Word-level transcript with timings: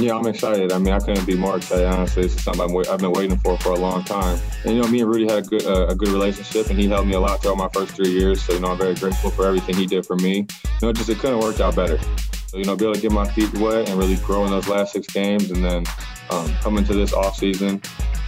Yeah, 0.00 0.16
I'm 0.16 0.26
excited. 0.28 0.70
I 0.70 0.78
mean, 0.78 0.94
I 0.94 1.00
couldn't 1.00 1.24
be 1.24 1.34
more 1.34 1.56
excited. 1.56 1.84
Honestly, 1.86 2.22
this 2.22 2.36
is 2.36 2.44
something 2.44 2.62
i 2.62 2.90
have 2.90 3.00
been 3.00 3.10
waiting 3.10 3.36
for 3.38 3.58
for 3.58 3.72
a 3.72 3.78
long 3.78 4.04
time. 4.04 4.38
And 4.64 4.76
you 4.76 4.80
know, 4.80 4.86
me 4.86 5.00
and 5.00 5.10
Rudy 5.10 5.26
had 5.26 5.38
a 5.38 5.42
good 5.42 5.66
uh, 5.66 5.88
a 5.88 5.94
good 5.96 6.08
relationship, 6.08 6.70
and 6.70 6.78
he 6.78 6.86
helped 6.86 7.08
me 7.08 7.14
a 7.14 7.20
lot 7.20 7.42
throughout 7.42 7.56
my 7.56 7.68
first 7.74 7.96
three 7.96 8.10
years. 8.10 8.40
So 8.40 8.52
you 8.52 8.60
know, 8.60 8.68
I'm 8.68 8.78
very 8.78 8.94
grateful 8.94 9.30
for 9.30 9.44
everything 9.44 9.74
he 9.74 9.86
did 9.86 10.06
for 10.06 10.14
me. 10.14 10.36
You 10.36 10.46
know, 10.82 10.92
just 10.92 11.08
it 11.08 11.18
couldn't 11.18 11.40
work 11.40 11.58
out 11.58 11.74
better. 11.74 11.98
So 12.46 12.58
you 12.58 12.64
know, 12.64 12.76
be 12.76 12.84
able 12.84 12.94
to 12.94 13.00
get 13.00 13.10
my 13.10 13.28
feet 13.28 13.52
wet 13.58 13.88
and 13.88 13.98
really 13.98 14.16
grow 14.16 14.44
in 14.44 14.50
those 14.52 14.68
last 14.68 14.92
six 14.92 15.08
games, 15.08 15.50
and 15.50 15.64
then 15.64 15.84
um, 16.30 16.54
come 16.60 16.78
into 16.78 16.94
this 16.94 17.12
off 17.12 17.36
season. 17.36 17.82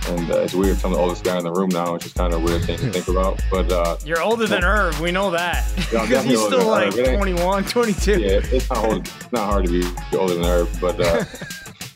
And 0.09 0.31
uh, 0.31 0.39
it's 0.39 0.55
weird. 0.55 0.83
I'm 0.85 0.93
the 0.93 0.99
oldest 0.99 1.25
guy 1.25 1.39
in 1.39 1.45
the 1.45 1.53
room 1.53 1.69
now, 1.71 1.93
which 1.93 2.07
is 2.07 2.13
kind 2.13 2.33
of 2.33 2.43
a 2.43 2.45
weird 2.45 2.65
thing 2.65 2.79
to 2.79 2.91
think 2.91 3.09
about. 3.17 3.41
But 3.51 3.71
uh, 3.71 3.97
you're 4.05 4.23
older 4.23 4.47
than 4.47 4.65
Irv. 4.65 5.01
We 5.01 5.13
know 5.13 5.31
that 5.31 5.71
because 5.77 6.25
he's 6.25 6.43
still 6.45 6.67
like 6.67 6.95
21, 6.95 7.65
22. 7.65 8.21
Yeah, 8.21 8.41
it's 8.43 8.69
not, 8.71 8.79
hard, 8.79 8.99
it's 9.07 9.33
not 9.33 9.45
hard 9.45 9.67
to 9.67 9.71
be 9.71 10.17
older 10.17 10.35
than 10.35 10.45
Irv, 10.45 10.81
but. 10.81 11.01
Uh, 11.01 11.25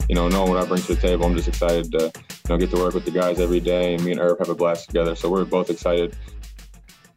you 0.08 0.14
know, 0.14 0.28
knowing 0.28 0.50
what 0.50 0.62
I 0.62 0.66
bring 0.66 0.82
to 0.82 0.94
the 0.94 1.00
table, 1.00 1.24
I'm 1.24 1.34
just 1.34 1.48
excited 1.48 1.90
to, 1.92 2.12
you 2.14 2.48
know, 2.50 2.58
get 2.58 2.70
to 2.72 2.76
work 2.76 2.92
with 2.92 3.06
the 3.06 3.10
guys 3.10 3.40
every 3.40 3.60
day. 3.60 3.94
And 3.94 4.04
me 4.04 4.12
and 4.12 4.20
Irv 4.20 4.38
have 4.38 4.50
a 4.50 4.54
blast 4.54 4.88
together. 4.88 5.14
So 5.14 5.30
we're 5.30 5.46
both 5.46 5.70
excited. 5.70 6.14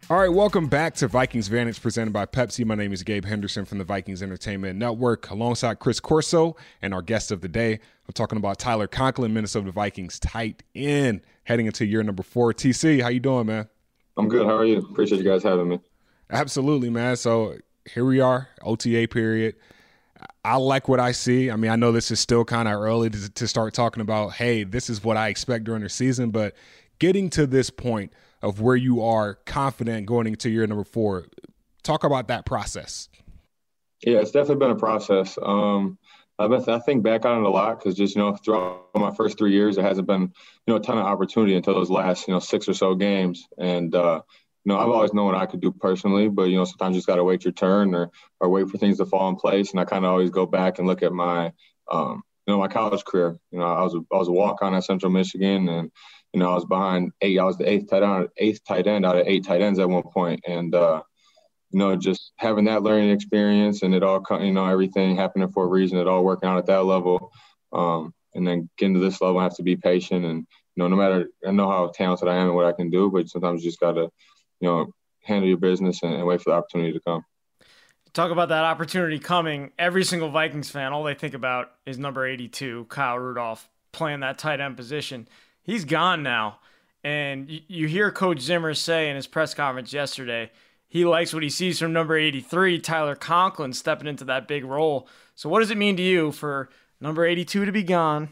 All 0.09 0.17
right, 0.17 0.31
welcome 0.31 0.67
back 0.67 0.95
to 0.95 1.07
Vikings 1.09 1.49
Vantage 1.49 1.81
presented 1.81 2.13
by 2.13 2.25
Pepsi. 2.25 2.63
My 2.63 2.75
name 2.75 2.93
is 2.93 3.03
Gabe 3.03 3.25
Henderson 3.25 3.66
from 3.66 3.77
the 3.77 3.84
Vikings 3.84 4.23
Entertainment 4.23 4.80
Network 4.80 5.30
alongside 5.30 5.80
Chris 5.80 5.99
Corso 5.99 6.55
and 6.81 6.93
our 6.93 7.02
guest 7.02 7.30
of 7.30 7.41
the 7.41 7.49
day. 7.49 7.73
I'm 7.73 8.13
talking 8.13 8.38
about 8.38 8.57
Tyler 8.57 8.88
Conklin, 8.88 9.33
Minnesota 9.33 9.70
Vikings 9.70 10.17
tight 10.17 10.63
end 10.73 11.23
heading 11.43 11.66
into 11.66 11.85
year 11.85 12.03
number 12.03 12.23
four. 12.23 12.53
TC, 12.53 13.02
how 13.02 13.09
you 13.09 13.20
doing, 13.20 13.47
man? 13.47 13.67
I'm 14.16 14.30
good. 14.30 14.45
How 14.45 14.55
are 14.55 14.63
you? 14.63 14.77
Appreciate 14.77 15.17
you 15.17 15.25
guys 15.25 15.43
having 15.43 15.67
me. 15.67 15.81
Absolutely, 16.30 16.89
man. 16.89 17.17
So 17.17 17.58
here 17.83 18.05
we 18.05 18.21
are, 18.21 18.47
OTA 18.61 19.09
period. 19.09 19.55
I 20.45 20.55
like 20.55 20.88
what 20.88 21.02
I 21.02 21.11
see. 21.11 21.52
I 21.52 21.58
mean, 21.58 21.69
I 21.69 21.75
know 21.75 21.91
this 21.91 22.11
is 22.11 22.21
still 22.21 22.45
kind 22.45 22.69
of 22.69 22.75
early 22.75 23.09
to, 23.09 23.30
to, 23.30 23.45
start 23.45 23.73
talking 23.73 23.99
about, 23.99 24.31
hey, 24.35 24.63
this 24.63 24.89
is 24.89 25.03
what 25.03 25.17
I 25.17 25.27
expect 25.27 25.66
during 25.66 25.83
the 25.83 25.89
season, 25.89 26.31
but 26.31 26.55
getting 26.97 27.30
to 27.31 27.45
this 27.45 27.69
point 27.69 28.14
of 28.41 28.61
where 28.61 28.75
you 28.75 29.02
are 29.02 29.35
confident 29.45 30.05
going 30.05 30.27
into 30.27 30.49
year 30.49 30.66
number 30.67 30.83
four, 30.83 31.25
talk 31.83 32.03
about 32.03 32.27
that 32.27 32.45
process. 32.45 33.09
Yeah, 34.05 34.19
it's 34.19 34.31
definitely 34.31 34.66
been 34.66 34.75
a 34.75 34.80
process. 34.80 35.38
Um, 35.41 35.97
I 36.39 36.80
think 36.85 37.02
back 37.02 37.25
on 37.25 37.39
it 37.39 37.47
a 37.47 37.49
lot 37.49 37.80
because 37.80 37.95
just 37.95 38.15
you 38.15 38.21
know 38.21 38.35
throughout 38.35 38.89
my 38.93 39.11
first 39.11 39.39
three 39.39 39.53
years, 39.53 39.75
there 39.75 39.85
hasn't 39.85 40.08
been 40.08 40.21
you 40.21 40.30
know 40.67 40.75
a 40.75 40.80
ton 40.80 40.99
of 40.99 41.05
opportunity 41.05 41.55
until 41.55 41.73
those 41.73 41.89
last 41.89 42.27
you 42.27 42.33
know 42.33 42.39
six 42.39 42.69
or 42.69 42.75
so 42.75 42.93
games, 42.93 43.47
and 43.58 43.95
uh, 43.95 44.21
you 44.67 44.73
know, 44.73 44.80
I've 44.80 44.89
always 44.89 45.13
known 45.13 45.27
what 45.27 45.35
I 45.35 45.45
could 45.45 45.61
do 45.61 45.71
personally, 45.71 46.27
but 46.27 46.49
you 46.49 46.58
know, 46.58 46.65
sometimes 46.65 46.93
you 46.93 46.97
just 46.97 47.08
got 47.08 47.15
to 47.15 47.23
wait 47.23 47.45
your 47.45 47.53
turn 47.53 47.95
or 47.95 48.11
or 48.41 48.49
wait 48.49 48.67
for 48.67 48.77
things 48.77 48.97
to 48.97 49.05
fall 49.05 49.30
in 49.30 49.38
place. 49.38 49.71
And 49.71 49.80
I 49.80 49.85
kind 49.85 50.03
of 50.03 50.11
always 50.11 50.30
go 50.30 50.45
back 50.45 50.77
and 50.77 50.85
look 50.85 51.03
at 51.03 51.13
my, 51.13 51.53
um, 51.89 52.21
you 52.45 52.53
know, 52.53 52.59
my 52.59 52.67
college 52.67 53.05
career. 53.05 53.39
You 53.49 53.59
know, 53.59 53.65
I 53.65 53.81
was 53.81 53.93
a, 53.95 53.99
I 54.11 54.17
was 54.17 54.27
a 54.27 54.33
walk 54.33 54.61
on 54.61 54.75
at 54.75 54.83
Central 54.83 55.09
Michigan, 55.09 55.69
and 55.69 55.89
you 56.38 56.43
know, 56.43 56.52
I 56.52 56.55
was 56.55 56.66
behind 56.66 57.13
eight. 57.21 57.39
I 57.39 57.45
was 57.45 57.57
the 57.57 57.67
eighth 57.67 57.89
tight 57.89 58.03
end, 58.03 58.27
eighth 58.38 58.63
tight 58.63 58.85
end 58.85 59.07
out 59.07 59.17
of 59.17 59.25
eight 59.25 59.43
tight 59.43 59.61
ends 59.61 59.80
at 59.80 59.89
one 59.89 60.03
point, 60.03 60.41
and 60.47 60.75
uh, 60.75 61.02
you 61.71 61.80
know, 61.80 61.95
just 61.95 62.31
having 62.38 62.66
that 62.66 62.83
learning 62.83 63.09
experience 63.09 63.81
and 63.81 63.95
it 63.95 64.03
all, 64.03 64.23
you 64.39 64.53
know, 64.53 64.67
everything 64.67 65.15
happening 65.15 65.49
for 65.49 65.63
a 65.63 65.67
reason. 65.67 65.97
It 65.97 66.08
all 66.08 66.23
working 66.23 66.47
out 66.47 66.59
at 66.59 66.67
that 66.67 66.85
level, 66.85 67.31
um, 67.73 68.13
and 68.35 68.45
then 68.45 68.69
getting 68.77 68.93
to 68.93 68.99
this 68.99 69.19
level, 69.19 69.39
I 69.39 69.43
have 69.43 69.55
to 69.55 69.63
be 69.63 69.75
patient 69.75 70.25
and. 70.25 70.45
You 70.75 70.83
know, 70.83 70.89
no 70.89 70.95
matter 70.95 71.27
I 71.43 71.49
know 71.49 71.67
how 71.67 71.88
talented 71.88 72.27
I 72.27 72.35
am 72.35 72.49
and 72.49 72.55
what 72.55 72.67
I 72.67 72.71
can 72.71 72.91
do, 72.91 73.09
but 73.09 73.27
sometimes 73.27 73.63
you 73.63 73.71
just 73.71 73.80
gotta 73.80 74.11
you 74.59 74.67
know, 74.67 74.91
handle 75.23 75.47
your 75.47 75.58
business 75.58 76.03
and, 76.03 76.13
and 76.13 76.27
wait 76.27 76.39
for 76.39 76.52
the 76.52 76.55
opportunity 76.55 76.93
to 76.93 76.99
come. 76.99 77.25
Talk 78.13 78.31
about 78.31 78.49
that 78.49 78.63
opportunity 78.63 79.19
coming. 79.19 79.71
Every 79.77 80.03
single 80.03 80.30
Vikings 80.30 80.69
fan, 80.69 80.93
all 80.93 81.03
they 81.03 81.13
think 81.13 81.33
about 81.33 81.71
is 81.88 81.97
number 81.97 82.27
82, 82.27 82.85
Kyle 82.89 83.17
Rudolph, 83.17 83.69
playing 83.91 84.21
that 84.21 84.38
tight 84.38 84.59
end 84.59 84.77
position. 84.77 85.27
He's 85.68 85.86
gone 85.86 86.23
now. 86.23 86.60
And 87.04 87.62
you, 87.68 87.88
hear 87.88 88.10
Coach 88.10 88.40
Zimmer 88.40 88.73
say 88.73 89.10
in 89.10 89.16
his 89.16 89.28
press 89.28 89.54
conference 89.54 89.94
yesterday, 89.94 90.50
he 90.88 91.05
likes 91.05 91.33
what 91.33 91.44
he 91.44 91.50
sees 91.50 91.78
from 91.78 91.94
number 91.94 92.17
83, 92.17 92.80
Tyler 92.80 93.16
Conklin, 93.16 93.73
stepping 93.73 94.08
into 94.08 94.23
that 94.26 94.48
big 94.48 94.64
role. 94.66 95.08
So, 95.36 95.50
what 95.50 95.60
does 95.60 95.70
it 95.70 95.77
mean 95.77 95.98
to 95.98 96.02
you 96.02 96.32
for 96.32 96.70
number 97.00 97.26
82 97.26 97.66
to 97.66 97.72
be 97.72 97.83
gone 97.83 98.30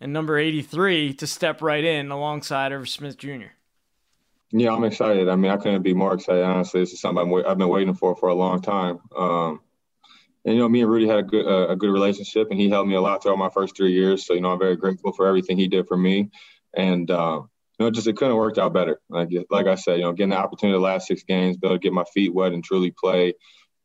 and 0.00 0.12
number 0.12 0.38
83 0.38 1.12
to 1.14 1.26
step 1.26 1.60
right 1.60 1.84
in 1.84 2.10
alongside 2.10 2.72
Irv 2.72 2.88
Smith 2.88 3.18
Jr.? 3.18 3.52
Yeah, 4.50 4.72
I'm 4.72 4.84
excited. 4.84 5.28
I 5.28 5.36
mean, 5.36 5.50
I 5.50 5.58
couldn't 5.58 5.82
be 5.82 5.92
more 5.92 6.14
excited. 6.14 6.42
Honestly, 6.42 6.80
this 6.80 6.94
is 6.94 7.00
something 7.00 7.42
i 7.44 7.48
have 7.48 7.58
been 7.58 7.68
waiting 7.68 7.94
for 7.94 8.16
for 8.16 8.30
a 8.30 8.34
long 8.34 8.62
time. 8.62 8.98
Um, 9.14 9.60
and 10.46 10.54
you 10.54 10.60
know, 10.62 10.68
me 10.68 10.80
and 10.80 10.90
Rudy 10.90 11.06
had 11.06 11.18
a 11.18 11.22
good 11.22 11.46
uh, 11.46 11.68
a 11.68 11.76
good 11.76 11.90
relationship, 11.90 12.48
and 12.50 12.58
he 12.58 12.70
helped 12.70 12.88
me 12.88 12.94
a 12.94 13.00
lot 13.00 13.22
throughout 13.22 13.36
my 13.36 13.50
first 13.50 13.76
three 13.76 13.92
years. 13.92 14.24
So 14.24 14.32
you 14.32 14.40
know, 14.40 14.52
I'm 14.52 14.58
very 14.58 14.76
grateful 14.76 15.12
for 15.12 15.26
everything 15.26 15.58
he 15.58 15.68
did 15.68 15.86
for 15.86 15.98
me. 15.98 16.30
And 16.76 17.10
uh, 17.10 17.42
you 17.78 17.84
know, 17.84 17.90
just 17.90 18.06
it 18.06 18.16
couldn't 18.16 18.32
have 18.32 18.38
worked 18.38 18.58
out 18.58 18.72
better. 18.72 19.00
Like 19.08 19.28
like 19.50 19.66
I 19.66 19.74
said, 19.76 19.98
you 19.98 20.04
know, 20.04 20.12
getting 20.12 20.30
the 20.30 20.36
opportunity 20.36 20.76
the 20.76 20.82
last 20.82 21.06
six 21.06 21.22
games, 21.22 21.56
be 21.56 21.66
able 21.66 21.76
to 21.76 21.80
get 21.80 21.92
my 21.92 22.04
feet 22.12 22.34
wet 22.34 22.52
and 22.52 22.64
truly 22.64 22.90
play. 22.90 23.34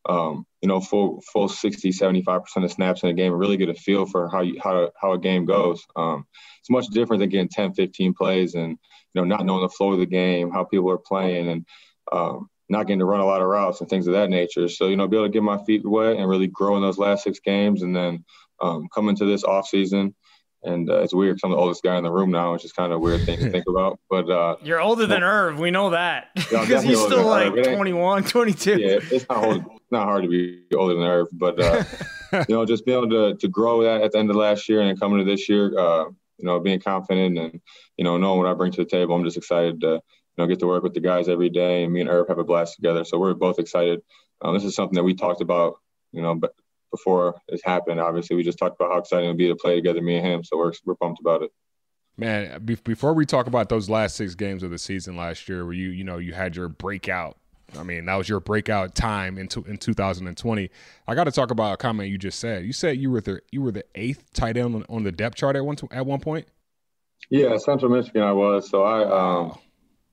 Um, 0.05 0.45
you 0.61 0.67
know, 0.67 0.81
full 0.81 1.21
full 1.31 1.47
60, 1.47 1.91
75 1.93 2.43
percent 2.43 2.65
of 2.65 2.71
snaps 2.71 3.03
in 3.03 3.09
a 3.09 3.13
game, 3.13 3.31
and 3.31 3.39
really 3.39 3.57
get 3.57 3.69
a 3.69 3.73
feel 3.73 4.05
for 4.05 4.29
how 4.29 4.41
you 4.41 4.59
how 4.61 4.91
how 4.99 5.13
a 5.13 5.19
game 5.19 5.45
goes. 5.45 5.85
Um, 5.95 6.25
it's 6.59 6.69
much 6.69 6.87
different 6.87 7.21
than 7.21 7.29
getting 7.29 7.49
10, 7.49 7.73
15 7.73 8.13
plays 8.13 8.55
and 8.55 8.77
you 9.13 9.21
know, 9.21 9.23
not 9.23 9.45
knowing 9.45 9.61
the 9.61 9.69
flow 9.69 9.93
of 9.93 9.99
the 9.99 10.05
game, 10.05 10.51
how 10.51 10.63
people 10.63 10.89
are 10.89 10.97
playing, 10.97 11.47
and 11.49 11.65
um, 12.11 12.49
not 12.69 12.87
getting 12.87 12.99
to 12.99 13.05
run 13.05 13.19
a 13.19 13.25
lot 13.25 13.41
of 13.41 13.47
routes 13.47 13.81
and 13.81 13.89
things 13.89 14.07
of 14.07 14.13
that 14.13 14.29
nature. 14.29 14.67
So, 14.67 14.87
you 14.87 14.95
know, 14.95 15.07
be 15.07 15.17
able 15.17 15.27
to 15.27 15.31
get 15.31 15.43
my 15.43 15.63
feet 15.63 15.85
wet 15.85 16.17
and 16.17 16.29
really 16.29 16.47
grow 16.47 16.75
in 16.75 16.81
those 16.81 16.97
last 16.97 17.23
six 17.23 17.39
games, 17.39 17.83
and 17.83 17.95
then 17.95 18.25
um, 18.61 18.87
come 18.93 19.09
into 19.09 19.25
this 19.25 19.43
off 19.43 19.67
season. 19.67 20.15
And 20.63 20.89
uh, 20.89 21.01
it's 21.01 21.13
weird 21.13 21.35
because 21.35 21.47
I'm 21.47 21.51
the 21.51 21.57
oldest 21.57 21.83
guy 21.83 21.97
in 21.97 22.03
the 22.03 22.11
room 22.11 22.31
now, 22.31 22.53
which 22.53 22.63
is 22.63 22.71
kind 22.71 22.91
of 22.91 22.97
a 22.97 22.99
weird 22.99 23.25
thing 23.25 23.39
to 23.39 23.49
think 23.49 23.65
about. 23.69 23.99
But 24.09 24.29
uh, 24.29 24.55
you're 24.63 24.81
older 24.81 25.05
than 25.05 25.23
Irv. 25.23 25.59
We 25.59 25.71
know 25.71 25.89
that 25.89 26.29
because 26.35 26.83
he's 26.83 26.99
still 26.99 27.25
like 27.25 27.53
21, 27.53 28.23
22. 28.23 28.79
Yeah, 28.79 28.99
it's 29.11 29.27
not 29.29 29.43
hard, 29.43 29.65
not 29.91 30.03
hard 30.05 30.23
to 30.23 30.29
be 30.29 30.63
older 30.75 30.95
than 30.95 31.03
Irv, 31.03 31.27
but 31.33 31.59
uh, 31.59 31.83
you 32.47 32.55
know, 32.55 32.65
just 32.65 32.85
being 32.85 32.97
able 32.97 33.09
to 33.09 33.35
to 33.35 33.47
grow 33.47 33.83
that 33.83 34.01
at 34.01 34.11
the 34.13 34.19
end 34.19 34.29
of 34.29 34.35
last 34.35 34.69
year 34.69 34.79
and 34.79 34.89
then 34.89 34.97
coming 34.97 35.19
to 35.19 35.25
this 35.25 35.49
year, 35.49 35.77
uh, 35.77 36.05
you 36.37 36.45
know, 36.45 36.59
being 36.59 36.79
confident 36.79 37.37
and, 37.37 37.61
you 37.97 38.03
know, 38.03 38.17
knowing 38.17 38.39
what 38.39 38.47
I 38.47 38.53
bring 38.53 38.71
to 38.73 38.83
the 38.83 38.89
table. 38.89 39.15
I'm 39.15 39.23
just 39.23 39.37
excited 39.37 39.81
to, 39.81 39.87
you 39.87 40.01
know, 40.37 40.47
get 40.47 40.59
to 40.59 40.67
work 40.67 40.83
with 40.83 40.93
the 40.93 40.99
guys 40.99 41.29
every 41.29 41.49
day. 41.49 41.83
And 41.83 41.93
me 41.93 42.01
and 42.01 42.09
Irv 42.09 42.27
have 42.27 42.39
a 42.39 42.43
blast 42.43 42.75
together. 42.75 43.05
So 43.05 43.19
we're 43.19 43.33
both 43.33 43.59
excited. 43.59 44.01
Um, 44.41 44.53
this 44.53 44.65
is 44.65 44.75
something 44.75 44.95
that 44.95 45.03
we 45.03 45.13
talked 45.13 45.41
about, 45.41 45.75
you 46.11 46.21
know, 46.21 46.35
but 46.35 46.53
before 46.93 47.35
this 47.49 47.61
happened, 47.63 47.99
obviously 47.99 48.35
we 48.35 48.43
just 48.43 48.57
talked 48.57 48.79
about 48.79 48.91
how 48.91 48.99
exciting 48.99 49.25
it 49.25 49.29
would 49.29 49.37
be 49.37 49.47
to 49.47 49.55
play 49.55 49.75
together, 49.75 50.01
me 50.01 50.17
and 50.17 50.25
him. 50.25 50.43
So 50.43 50.57
we're, 50.57 50.73
we're 50.85 50.95
pumped 50.95 51.19
about 51.19 51.43
it. 51.43 51.51
Man, 52.15 52.63
before 52.63 53.13
we 53.13 53.25
talk 53.25 53.47
about 53.47 53.69
those 53.69 53.89
last 53.89 54.15
six 54.15 54.35
games 54.35 54.61
of 54.61 54.69
the 54.69 54.77
season 54.77 55.17
last 55.17 55.49
year, 55.49 55.65
where 55.65 55.73
you, 55.73 55.89
you 55.89 56.03
know, 56.03 56.19
you 56.19 56.33
had 56.33 56.55
your 56.55 56.69
breakout 56.69 57.37
I 57.77 57.83
mean, 57.83 58.05
that 58.05 58.15
was 58.15 58.29
your 58.29 58.39
breakout 58.39 58.95
time 58.95 59.37
in, 59.37 59.47
in 59.67 59.77
2020. 59.77 60.69
I 61.07 61.15
got 61.15 61.23
to 61.25 61.31
talk 61.31 61.51
about 61.51 61.73
a 61.73 61.77
comment 61.77 62.09
you 62.09 62.17
just 62.17 62.39
said. 62.39 62.65
You 62.65 62.73
said 62.73 62.97
you 62.97 63.11
were 63.11 63.21
the 63.21 63.41
you 63.51 63.61
were 63.61 63.71
the 63.71 63.85
eighth 63.95 64.31
tight 64.33 64.57
end 64.57 64.75
on, 64.75 64.85
on 64.89 65.03
the 65.03 65.11
depth 65.11 65.37
chart 65.37 65.55
at 65.55 65.65
one 65.65 65.77
at 65.91 66.05
one 66.05 66.19
point. 66.19 66.47
Yeah, 67.29 67.57
Central 67.57 67.91
Michigan, 67.91 68.21
I 68.21 68.33
was. 68.33 68.69
So 68.69 68.83
I 68.83 69.39
um, 69.39 69.57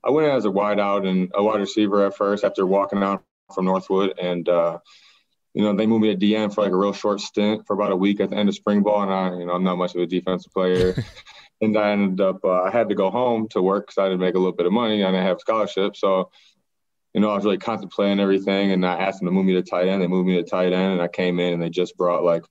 I 0.03 0.09
went 0.09 0.29
as 0.29 0.45
a 0.45 0.51
wide 0.51 0.79
out 0.79 1.05
and 1.05 1.31
a 1.33 1.43
wide 1.43 1.59
receiver 1.59 2.05
at 2.05 2.15
first 2.15 2.43
after 2.43 2.65
walking 2.65 3.03
out 3.03 3.23
from 3.53 3.65
Northwood, 3.65 4.17
and 4.19 4.47
uh, 4.47 4.79
you 5.53 5.63
know 5.63 5.75
they 5.75 5.85
moved 5.85 6.03
me 6.03 6.15
to 6.15 6.25
DN 6.25 6.53
for 6.53 6.63
like 6.63 6.71
a 6.71 6.77
real 6.77 6.93
short 6.93 7.19
stint 7.19 7.65
for 7.67 7.73
about 7.73 7.91
a 7.91 7.95
week 7.95 8.19
at 8.19 8.29
the 8.29 8.37
end 8.37 8.49
of 8.49 8.55
spring 8.55 8.83
ball, 8.83 9.03
and 9.03 9.11
I 9.11 9.37
you 9.37 9.45
know 9.45 9.53
I'm 9.53 9.63
not 9.63 9.77
much 9.77 9.95
of 9.95 10.01
a 10.01 10.07
defensive 10.07 10.51
player. 10.53 10.95
and 11.61 11.77
I 11.77 11.91
ended 11.91 12.19
up 12.21 12.43
uh, 12.43 12.63
I 12.63 12.71
had 12.71 12.89
to 12.89 12.95
go 12.95 13.11
home 13.11 13.47
to 13.49 13.61
work 13.61 13.87
because 13.87 13.97
I 13.97 14.09
to 14.09 14.17
make 14.17 14.35
a 14.35 14.39
little 14.39 14.51
bit 14.51 14.65
of 14.65 14.73
money 14.73 15.03
I 15.03 15.11
have 15.11 15.39
scholarship. 15.39 15.95
So 15.95 16.31
you 17.13 17.19
know, 17.19 17.29
I 17.29 17.35
was 17.35 17.43
really 17.43 17.57
contemplating 17.57 18.19
everything 18.19 18.71
and 18.71 18.85
I 18.85 18.93
asked 19.01 19.19
them 19.19 19.27
to 19.27 19.31
move 19.31 19.45
me 19.45 19.53
to 19.53 19.63
tight 19.63 19.87
end. 19.87 20.01
They 20.01 20.07
moved 20.07 20.27
me 20.27 20.35
to 20.35 20.43
tight 20.43 20.71
end 20.71 20.93
and 20.93 21.01
I 21.01 21.07
came 21.07 21.39
in 21.39 21.53
and 21.53 21.61
they 21.61 21.69
just 21.69 21.97
brought 21.97 22.23
like 22.23 22.43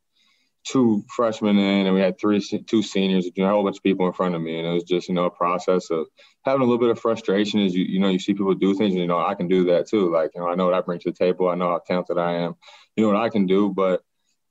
two 0.64 1.04
freshmen 1.08 1.58
in 1.58 1.86
and 1.86 1.94
we 1.94 2.00
had 2.00 2.18
three, 2.20 2.40
two 2.40 2.82
seniors, 2.82 3.26
a 3.26 3.46
whole 3.46 3.64
bunch 3.64 3.78
of 3.78 3.82
people 3.82 4.06
in 4.06 4.12
front 4.12 4.34
of 4.34 4.42
me. 4.42 4.58
And 4.58 4.66
it 4.66 4.72
was 4.72 4.84
just, 4.84 5.08
you 5.08 5.14
know, 5.14 5.24
a 5.24 5.30
process 5.30 5.90
of 5.90 6.06
having 6.44 6.60
a 6.60 6.64
little 6.64 6.78
bit 6.78 6.90
of 6.90 7.00
frustration 7.00 7.60
as 7.60 7.74
you, 7.74 7.84
you 7.84 7.98
know, 7.98 8.08
you 8.08 8.18
see 8.18 8.34
people 8.34 8.54
do 8.54 8.74
things 8.74 8.92
and, 8.92 9.00
you 9.00 9.06
know, 9.06 9.18
I 9.18 9.34
can 9.34 9.48
do 9.48 9.64
that 9.66 9.88
too. 9.88 10.12
Like, 10.12 10.32
you 10.34 10.40
know, 10.40 10.48
I 10.48 10.54
know 10.54 10.66
what 10.66 10.74
I 10.74 10.80
bring 10.80 10.98
to 11.00 11.10
the 11.10 11.16
table. 11.16 11.48
I 11.48 11.54
know 11.54 11.70
how 11.70 11.80
talented 11.86 12.18
I 12.18 12.32
am, 12.32 12.54
you 12.96 13.04
know 13.04 13.12
what 13.12 13.22
I 13.22 13.30
can 13.30 13.46
do, 13.46 13.70
but 13.70 14.02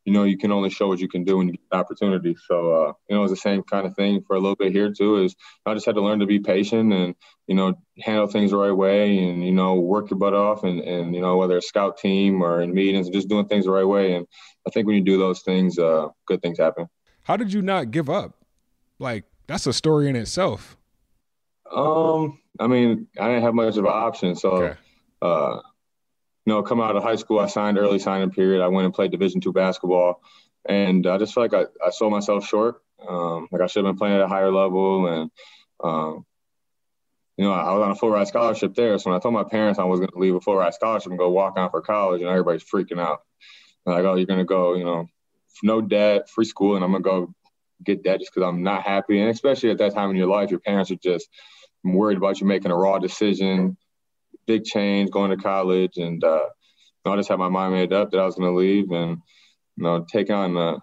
you 0.09 0.15
know, 0.15 0.23
you 0.23 0.39
can 0.39 0.51
only 0.51 0.71
show 0.71 0.87
what 0.87 0.97
you 0.97 1.07
can 1.07 1.23
do 1.23 1.37
when 1.37 1.49
you 1.49 1.53
get 1.53 1.69
the 1.69 1.77
opportunity. 1.77 2.35
So, 2.47 2.71
uh, 2.71 2.93
you 3.07 3.15
know, 3.15 3.23
it's 3.25 3.31
the 3.31 3.37
same 3.37 3.61
kind 3.61 3.85
of 3.85 3.95
thing 3.95 4.23
for 4.25 4.35
a 4.35 4.39
little 4.39 4.55
bit 4.55 4.71
here 4.71 4.91
too. 4.91 5.23
Is 5.23 5.35
I 5.67 5.75
just 5.75 5.85
had 5.85 5.93
to 5.95 6.01
learn 6.01 6.19
to 6.21 6.25
be 6.25 6.39
patient 6.39 6.91
and 6.91 7.13
you 7.45 7.53
know 7.53 7.75
handle 7.99 8.25
things 8.25 8.49
the 8.49 8.57
right 8.57 8.71
way, 8.71 9.19
and 9.19 9.45
you 9.45 9.51
know 9.51 9.75
work 9.75 10.09
your 10.09 10.17
butt 10.17 10.33
off, 10.33 10.63
and 10.63 10.79
and 10.79 11.13
you 11.13 11.21
know 11.21 11.37
whether 11.37 11.57
it's 11.57 11.67
scout 11.67 11.99
team 11.99 12.41
or 12.41 12.59
in 12.59 12.73
meetings, 12.73 13.05
and 13.05 13.13
just 13.13 13.29
doing 13.29 13.47
things 13.47 13.65
the 13.65 13.71
right 13.71 13.85
way. 13.85 14.15
And 14.15 14.25
I 14.65 14.71
think 14.71 14.87
when 14.87 14.95
you 14.95 15.03
do 15.03 15.19
those 15.19 15.43
things, 15.43 15.77
uh, 15.77 16.07
good 16.25 16.41
things 16.41 16.57
happen. 16.57 16.87
How 17.21 17.37
did 17.37 17.53
you 17.53 17.61
not 17.61 17.91
give 17.91 18.09
up? 18.09 18.33
Like 18.97 19.25
that's 19.45 19.67
a 19.67 19.73
story 19.73 20.09
in 20.09 20.15
itself. 20.15 20.75
Um, 21.71 22.39
I 22.59 22.65
mean, 22.65 23.05
I 23.19 23.27
didn't 23.27 23.43
have 23.43 23.53
much 23.53 23.77
of 23.77 23.85
an 23.85 23.91
option, 23.91 24.35
so. 24.35 24.49
Okay. 24.49 24.79
Uh, 25.21 25.59
you 26.49 26.55
know, 26.55 26.63
coming 26.63 26.83
out 26.83 26.95
of 26.95 27.03
high 27.03 27.15
school, 27.15 27.39
I 27.39 27.45
signed 27.45 27.77
early 27.77 27.99
signing 27.99 28.31
period. 28.31 28.63
I 28.63 28.69
went 28.69 28.85
and 28.85 28.93
played 28.93 29.11
Division 29.11 29.39
two 29.39 29.53
basketball, 29.53 30.19
and 30.67 31.05
I 31.05 31.19
just 31.19 31.35
feel 31.35 31.43
like 31.43 31.53
I, 31.53 31.65
I 31.85 31.91
sold 31.91 32.11
myself 32.11 32.47
short. 32.47 32.81
Um, 33.07 33.47
like 33.51 33.61
I 33.61 33.67
should 33.67 33.85
have 33.85 33.93
been 33.93 33.99
playing 33.99 34.15
at 34.15 34.21
a 34.21 34.27
higher 34.27 34.51
level, 34.51 35.05
and 35.05 35.31
um, 35.83 36.25
you 37.37 37.45
know, 37.45 37.51
I 37.51 37.71
was 37.73 37.83
on 37.83 37.91
a 37.91 37.95
full 37.95 38.09
ride 38.09 38.27
scholarship 38.27 38.73
there. 38.73 38.97
So 38.97 39.11
when 39.11 39.17
I 39.19 39.21
told 39.21 39.35
my 39.35 39.43
parents 39.43 39.77
I 39.77 39.83
was 39.83 39.99
going 39.99 40.09
to 40.09 40.17
leave 40.17 40.33
a 40.33 40.41
full 40.41 40.55
ride 40.55 40.73
scholarship 40.73 41.11
and 41.11 41.19
go 41.19 41.29
walk 41.29 41.55
on 41.55 41.69
for 41.69 41.81
college, 41.81 42.21
and 42.21 42.29
everybody's 42.31 42.63
freaking 42.63 42.99
out. 42.99 43.19
Like, 43.85 44.03
oh, 44.05 44.15
you're 44.15 44.25
going 44.25 44.39
to 44.39 44.43
go, 44.43 44.73
you 44.73 44.85
know, 44.85 45.05
no 45.61 45.81
debt, 45.81 46.31
free 46.31 46.45
school, 46.45 46.77
and 46.77 46.83
I'm 46.83 46.89
going 46.89 47.03
to 47.03 47.09
go 47.09 47.33
get 47.83 48.03
debt 48.03 48.21
just 48.21 48.33
because 48.33 48.47
I'm 48.47 48.63
not 48.63 48.81
happy. 48.81 49.21
And 49.21 49.29
especially 49.29 49.69
at 49.69 49.77
that 49.77 49.93
time 49.93 50.09
in 50.09 50.15
your 50.15 50.25
life, 50.25 50.49
your 50.49 50.61
parents 50.61 50.89
are 50.89 50.95
just 50.95 51.29
worried 51.83 52.17
about 52.17 52.41
you 52.41 52.47
making 52.47 52.71
a 52.71 52.75
raw 52.75 52.97
decision, 52.97 53.77
big 54.49 54.63
change, 54.65 55.11
going 55.11 55.29
to 55.29 55.37
college. 55.37 55.97
And 55.97 56.23
uh, 56.23 56.47
you 56.47 57.05
know, 57.05 57.13
I 57.13 57.17
just 57.17 57.29
had 57.29 57.37
my 57.37 57.49
mind 57.49 57.73
made 57.73 57.93
up 57.93 58.09
that 58.09 58.19
I 58.19 58.25
was 58.25 58.35
going 58.35 58.51
to 58.51 58.57
leave 58.57 58.89
and, 58.89 59.19
you 59.77 59.83
know, 59.83 60.05
take 60.11 60.31
on, 60.31 60.57
uh, 60.57 60.79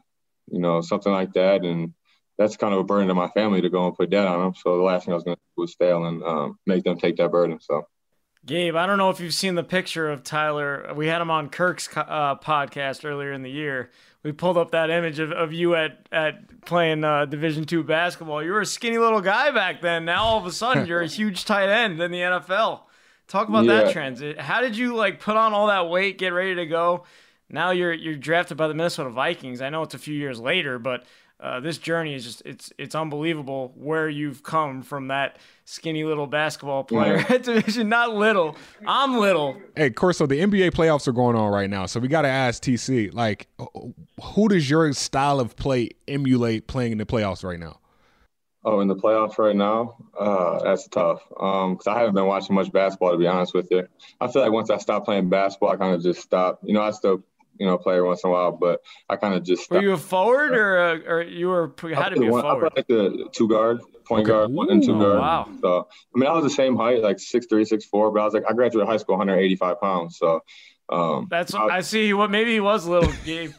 you 0.46 0.60
know, 0.60 0.80
something 0.80 1.12
like 1.12 1.32
that. 1.32 1.64
And 1.64 1.92
that's 2.38 2.56
kind 2.56 2.72
of 2.72 2.78
a 2.80 2.84
burden 2.84 3.08
to 3.08 3.14
my 3.14 3.28
family 3.28 3.60
to 3.60 3.68
go 3.68 3.86
and 3.86 3.96
put 3.96 4.10
debt 4.10 4.26
on 4.26 4.38
them. 4.38 4.54
So 4.54 4.76
the 4.76 4.84
last 4.84 5.04
thing 5.04 5.12
I 5.12 5.16
was 5.16 5.24
going 5.24 5.36
to 5.36 5.42
do 5.56 5.62
was 5.62 5.74
fail 5.74 6.04
and 6.04 6.22
um, 6.22 6.58
make 6.64 6.84
them 6.84 6.96
take 6.96 7.16
that 7.16 7.32
burden. 7.32 7.58
So. 7.60 7.86
Gabe, 8.46 8.76
I 8.76 8.86
don't 8.86 8.98
know 8.98 9.10
if 9.10 9.18
you've 9.18 9.34
seen 9.34 9.56
the 9.56 9.64
picture 9.64 10.08
of 10.08 10.22
Tyler. 10.22 10.92
We 10.94 11.08
had 11.08 11.20
him 11.20 11.32
on 11.32 11.48
Kirk's 11.48 11.88
uh, 11.96 12.36
podcast 12.36 13.04
earlier 13.04 13.32
in 13.32 13.42
the 13.42 13.50
year. 13.50 13.90
We 14.22 14.30
pulled 14.30 14.56
up 14.56 14.70
that 14.70 14.88
image 14.88 15.18
of, 15.18 15.32
of 15.32 15.52
you 15.52 15.74
at 15.74 16.06
at 16.12 16.64
playing 16.64 17.02
uh, 17.02 17.24
Division 17.24 17.64
two 17.64 17.82
basketball. 17.82 18.44
You 18.44 18.52
were 18.52 18.60
a 18.60 18.66
skinny 18.66 18.98
little 18.98 19.20
guy 19.20 19.50
back 19.50 19.80
then. 19.80 20.04
Now 20.04 20.22
all 20.22 20.38
of 20.38 20.46
a 20.46 20.52
sudden 20.52 20.86
you're 20.86 21.00
a 21.00 21.06
huge 21.20 21.44
tight 21.44 21.68
end 21.68 22.00
in 22.00 22.12
the 22.12 22.18
NFL. 22.18 22.82
Talk 23.28 23.48
about 23.48 23.64
yeah. 23.64 23.84
that 23.84 23.92
transit. 23.92 24.40
How 24.40 24.60
did 24.60 24.76
you 24.76 24.94
like 24.94 25.20
put 25.20 25.36
on 25.36 25.52
all 25.52 25.66
that 25.66 25.88
weight, 25.88 26.18
get 26.18 26.28
ready 26.28 26.54
to 26.56 26.66
go? 26.66 27.04
Now 27.50 27.70
you're 27.70 27.92
you're 27.92 28.16
drafted 28.16 28.56
by 28.56 28.68
the 28.68 28.74
Minnesota 28.74 29.10
Vikings. 29.10 29.60
I 29.60 29.70
know 29.70 29.82
it's 29.82 29.94
a 29.94 29.98
few 29.98 30.14
years 30.14 30.38
later, 30.38 30.78
but 30.78 31.04
uh, 31.38 31.60
this 31.60 31.76
journey 31.76 32.14
is 32.14 32.24
just 32.24 32.42
it's 32.46 32.72
it's 32.78 32.94
unbelievable 32.94 33.72
where 33.76 34.08
you've 34.08 34.42
come 34.42 34.82
from 34.82 35.08
that 35.08 35.36
skinny 35.66 36.02
little 36.02 36.26
basketball 36.26 36.82
player 36.82 37.16
at 37.28 37.42
division 37.42 37.90
not 37.90 38.14
little 38.14 38.56
i'm 38.86 39.18
little 39.18 39.54
hey 39.76 39.90
corso 39.90 40.24
the 40.26 40.40
nba 40.40 40.70
playoffs 40.70 41.06
are 41.06 41.12
going 41.12 41.36
on 41.36 41.52
right 41.52 41.68
now 41.68 41.84
so 41.84 42.00
we 42.00 42.08
got 42.08 42.22
to 42.22 42.28
ask 42.28 42.62
tc 42.62 43.12
like 43.12 43.48
who 44.22 44.48
does 44.48 44.70
your 44.70 44.90
style 44.94 45.38
of 45.38 45.54
play 45.56 45.90
emulate 46.08 46.68
playing 46.68 46.92
in 46.92 46.98
the 46.98 47.04
playoffs 47.04 47.44
right 47.44 47.60
now 47.60 47.78
oh 48.66 48.80
in 48.80 48.88
the 48.88 48.94
playoffs 48.94 49.38
right 49.38 49.56
now 49.56 49.96
uh, 50.18 50.62
that's 50.62 50.86
tough 50.88 51.22
because 51.30 51.86
um, 51.86 51.94
i 51.94 51.98
haven't 51.98 52.14
been 52.14 52.26
watching 52.26 52.54
much 52.54 52.70
basketball 52.70 53.12
to 53.12 53.18
be 53.18 53.26
honest 53.26 53.54
with 53.54 53.68
you 53.70 53.86
i 54.20 54.28
feel 54.28 54.42
like 54.42 54.52
once 54.52 54.68
i 54.68 54.76
stopped 54.76 55.06
playing 55.06 55.30
basketball 55.30 55.70
i 55.70 55.76
kind 55.76 55.94
of 55.94 56.02
just 56.02 56.20
stopped 56.20 56.62
you 56.62 56.74
know 56.74 56.82
i 56.82 56.90
still 56.90 57.22
you 57.58 57.66
know, 57.66 57.78
player 57.78 58.04
once 58.04 58.22
in 58.24 58.30
a 58.30 58.32
while, 58.32 58.52
but 58.52 58.82
I 59.08 59.16
kind 59.16 59.34
of 59.34 59.44
just. 59.44 59.70
Were 59.70 59.80
you 59.80 59.92
a 59.92 59.96
forward 59.96 60.52
or 60.52 60.76
a, 60.76 60.98
or 61.06 61.22
you 61.22 61.48
were 61.48 61.72
had 61.94 62.10
to 62.10 62.20
be 62.20 62.26
a 62.26 62.30
one, 62.30 62.42
forward? 62.42 62.72
I 62.72 62.80
like 62.80 62.86
the 62.86 63.28
two 63.32 63.48
guard, 63.48 63.80
point 64.04 64.28
okay. 64.28 64.32
guard, 64.32 64.50
Ooh, 64.50 64.68
and 64.68 64.82
two 64.82 64.98
guard. 64.98 65.18
Wow. 65.18 65.48
So 65.60 65.88
I 66.14 66.18
mean, 66.18 66.28
I 66.28 66.32
was 66.32 66.44
the 66.44 66.50
same 66.50 66.76
height, 66.76 67.02
like 67.02 67.18
six 67.18 67.46
three, 67.46 67.64
six 67.64 67.84
four, 67.84 68.10
but 68.10 68.20
I 68.20 68.24
was 68.24 68.34
like 68.34 68.44
I 68.48 68.52
graduated 68.52 68.88
high 68.88 68.98
school 68.98 69.16
185 69.16 69.80
pounds, 69.80 70.18
so. 70.18 70.42
Um, 70.88 71.26
That's 71.30 71.52
I, 71.54 71.66
I, 71.66 71.80
see. 71.80 72.12
What 72.12 72.30
maybe 72.30 72.52
he 72.52 72.60
was 72.60 72.86
a 72.86 72.90
little 72.90 73.12
Gabe. 73.24 73.52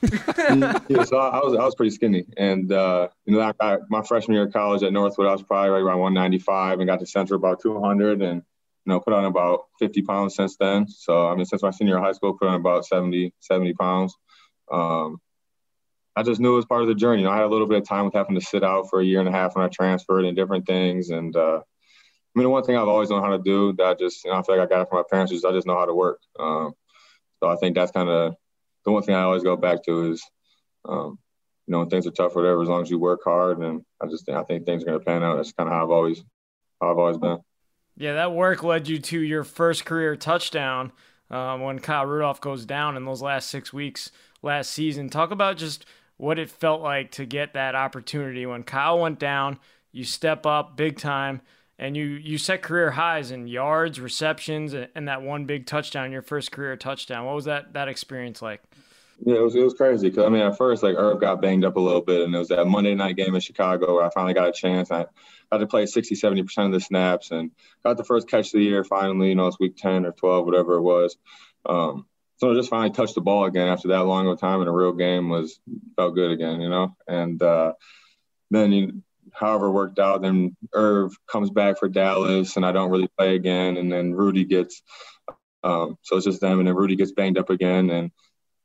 yeah, 0.88 1.04
so 1.04 1.18
I, 1.18 1.40
I, 1.40 1.44
was 1.44 1.58
I 1.60 1.66
was 1.66 1.76
pretty 1.76 1.90
skinny, 1.90 2.26
and 2.38 2.72
uh, 2.72 3.10
you 3.26 3.36
know, 3.36 3.42
I, 3.42 3.54
I, 3.60 3.78
my 3.90 4.02
freshman 4.02 4.36
year 4.36 4.46
of 4.46 4.54
college 4.54 4.82
at 4.82 4.94
Northwood, 4.94 5.28
I 5.28 5.34
was 5.34 5.44
probably 5.44 5.72
right 5.72 5.82
around 5.82 6.00
195, 6.00 6.80
and 6.80 6.88
got 6.88 7.00
to 7.02 7.06
center 7.06 7.36
about 7.36 7.62
200, 7.62 8.22
and 8.22 8.42
you 8.42 8.94
know, 8.94 9.02
put 9.02 9.14
on 9.14 9.26
about 9.26 9.66
50 9.80 10.04
pounds 10.04 10.36
since 10.36 10.56
then. 10.56 10.88
So 10.88 11.28
I 11.28 11.36
mean, 11.36 11.46
since 11.46 11.64
my 11.64 11.72
senior 11.72 11.96
year 11.96 11.98
of 11.98 12.06
high 12.06 12.14
school, 12.14 12.38
put 12.38 12.48
on 12.48 12.56
about 12.56 12.86
70 12.86 13.34
70 13.42 13.74
pounds 13.74 14.16
um, 14.72 15.20
I 16.16 16.24
just 16.24 16.42
knew 16.42 16.54
it 16.54 16.58
was 16.58 16.66
part 16.66 16.82
of 16.82 16.88
the 16.88 16.96
journey. 16.96 17.22
You 17.22 17.28
know, 17.28 17.34
I 17.34 17.38
had 17.38 17.46
a 17.46 17.50
little 17.50 17.68
bit 17.68 17.78
of 17.78 17.88
time 17.88 18.06
with 18.06 18.14
having 18.14 18.36
to 18.36 18.42
sit 18.42 18.64
out 18.64 18.90
for 18.90 19.00
a 19.00 19.06
year 19.06 19.20
and 19.20 19.30
a 19.30 19.32
half 19.32 19.56
when 19.56 19.64
I 19.64 19.70
transferred 19.70 20.26
and 20.26 20.36
different 20.36 20.66
things. 20.66 21.10
And 21.10 21.36
uh, 21.36 21.58
I 21.60 22.34
mean, 22.34 22.44
the 22.44 22.50
one 22.50 22.64
thing 22.64 22.76
I've 22.76 22.88
always 22.88 23.10
known 23.10 23.24
how 23.24 23.38
to 23.38 23.44
do 23.44 23.74
that 23.74 23.86
I 23.86 23.94
just, 23.94 24.26
you 24.26 24.32
know, 24.32 24.38
I 24.38 24.42
feel 24.42 24.58
like 24.58 24.66
I 24.66 24.70
got 24.70 24.82
it 24.82 24.90
from 24.90 24.98
my 24.98 25.04
parents 25.10 25.32
is 25.32 25.46
I 25.46 25.52
just 25.52 25.68
know 25.68 25.78
how 25.78 25.86
to 25.86 25.94
work. 25.94 26.20
Um, 26.40 26.74
so 27.40 27.50
I 27.50 27.56
think 27.56 27.76
that's 27.76 27.92
kind 27.92 28.10
of 28.10 28.36
the 28.86 28.92
one 28.92 29.04
thing 29.04 29.16
I 29.16 29.24
always 29.24 29.44
go 29.44 29.56
back 29.56 29.84
to 29.84 30.12
is, 30.12 30.24
um, 30.86 31.20
you 31.66 31.72
know, 31.72 31.80
when 31.80 31.90
things 31.90 32.08
are 32.08 32.12
tough 32.12 32.36
or 32.36 32.42
whatever, 32.42 32.62
as 32.62 32.70
long 32.70 32.82
as 32.82 32.90
you 32.90 33.00
work 33.00 33.22
hard, 33.24 33.60
and 33.60 33.84
I 34.02 34.08
just 34.08 34.30
I 34.30 34.44
think 34.44 34.66
things 34.66 34.84
are 34.84 34.88
going 34.88 35.00
to 35.00 35.06
pan 35.06 35.24
out. 35.24 35.36
That's 35.36 35.52
kind 35.52 35.68
of 35.68 35.74
how 35.74 35.84
I've 35.84 35.92
always, 35.92 36.24
how 36.82 36.92
I've 36.92 36.98
always 36.98 37.18
been. 37.18 37.40
Yeah, 37.98 38.14
that 38.14 38.32
work 38.32 38.64
led 38.64 38.88
you 38.88 39.00
to 39.00 39.20
your 39.20 39.44
first 39.44 39.84
career 39.84 40.16
touchdown 40.16 40.92
um, 41.30 41.62
when 41.62 41.80
Kyle 41.80 42.06
Rudolph 42.06 42.40
goes 42.40 42.66
down 42.66 42.96
in 42.96 43.06
those 43.06 43.22
last 43.22 43.50
six 43.50 43.74
weeks 43.74 44.12
last 44.42 44.72
season. 44.72 45.10
Talk 45.10 45.32
about 45.32 45.58
just 45.58 45.86
what 46.18 46.40
it 46.40 46.50
felt 46.50 46.82
like 46.82 47.12
to 47.12 47.26
get 47.26 47.54
that 47.54 47.76
opportunity 47.76 48.46
when 48.46 48.64
Kyle 48.64 49.00
went 49.00 49.20
down. 49.20 49.60
You 49.92 50.04
step 50.04 50.46
up 50.46 50.78
big 50.78 50.98
time, 50.98 51.42
and 51.80 51.96
you 51.96 52.06
you 52.06 52.38
set 52.38 52.62
career 52.62 52.92
highs 52.92 53.32
in 53.32 53.48
yards, 53.48 54.00
receptions, 54.00 54.74
and 54.74 55.08
that 55.08 55.22
one 55.22 55.46
big 55.46 55.66
touchdown, 55.66 56.12
your 56.12 56.22
first 56.22 56.52
career 56.52 56.76
touchdown. 56.76 57.26
What 57.26 57.36
was 57.36 57.46
that 57.46 57.74
that 57.74 57.88
experience 57.88 58.42
like? 58.42 58.62
Yeah, 59.26 59.38
it 59.38 59.42
was 59.42 59.56
it 59.56 59.64
was 59.64 59.74
crazy 59.74 60.10
because 60.10 60.26
I 60.26 60.30
mean 60.30 60.42
at 60.42 60.58
first 60.58 60.84
like 60.84 60.96
Irv 60.96 61.20
got 61.20 61.42
banged 61.42 61.66
up 61.66 61.76
a 61.76 61.80
little 61.80 62.02
bit, 62.02 62.22
and 62.22 62.34
it 62.34 62.38
was 62.38 62.50
that 62.50 62.66
Monday 62.66 62.96
night 62.96 63.16
game 63.16 63.34
in 63.34 63.42
Chicago 63.42 63.96
where 63.96 64.06
I 64.06 64.10
finally 64.10 64.34
got 64.34 64.50
a 64.50 64.52
chance. 64.52 64.92
I 64.92 65.06
got 65.52 65.60
to 65.60 65.68
play 65.68 65.86
60, 65.86 66.16
70 66.16 66.44
percent 66.44 66.68
of 66.68 66.74
the 66.74 66.80
snaps, 66.80 67.32
and 67.32 67.52
got 67.84 67.98
the 67.98 68.04
first 68.04 68.30
catch 68.30 68.48
of 68.48 68.54
the 68.54 68.64
year. 68.64 68.84
Finally, 68.84 69.30
you 69.30 69.36
know, 69.36 69.48
it's 69.48 69.60
week 69.60 69.78
ten 69.78 70.06
or 70.06 70.12
twelve, 70.12 70.46
whatever 70.46 70.76
it 70.76 70.82
was. 70.82 71.18
Um, 71.66 72.06
so 72.38 72.52
I 72.52 72.54
just 72.54 72.70
finally 72.70 72.92
touched 72.92 73.16
the 73.16 73.22
ball 73.22 73.46
again 73.46 73.68
after 73.68 73.88
that 73.90 74.06
long 74.06 74.28
of 74.28 74.34
a 74.34 74.38
time 74.38 74.62
in 74.62 74.68
a 74.68 74.72
real 74.72 74.94
game 74.94 75.30
was 75.30 75.60
felt 75.96 76.14
good 76.14 76.32
again, 76.32 76.62
you 76.62 76.70
know. 76.70 76.96
And 77.08 77.42
uh, 77.42 77.74
then, 78.52 78.72
you, 78.72 79.04
however, 79.38 79.72
worked 79.72 80.00
out. 80.00 80.22
Then 80.22 80.56
Irv 80.74 81.16
comes 81.28 81.50
back 81.50 81.80
for 81.80 81.88
Dallas, 81.88 82.56
and 82.56 82.66
I 82.66 82.72
don't 82.72 82.92
really 82.92 83.10
play 83.18 83.36
again. 83.36 83.78
And 83.78 83.92
then 83.92 84.14
Rudy 84.14 84.46
gets, 84.46 84.82
um, 85.64 85.98
so 86.02 86.18
it's 86.18 86.26
just 86.26 86.42
them. 86.42 86.60
And 86.60 86.68
then 86.68 86.76
Rudy 86.76 86.96
gets 86.96 87.12
banged 87.12 87.38
up 87.38 87.50
again, 87.50 87.90
and 87.90 88.12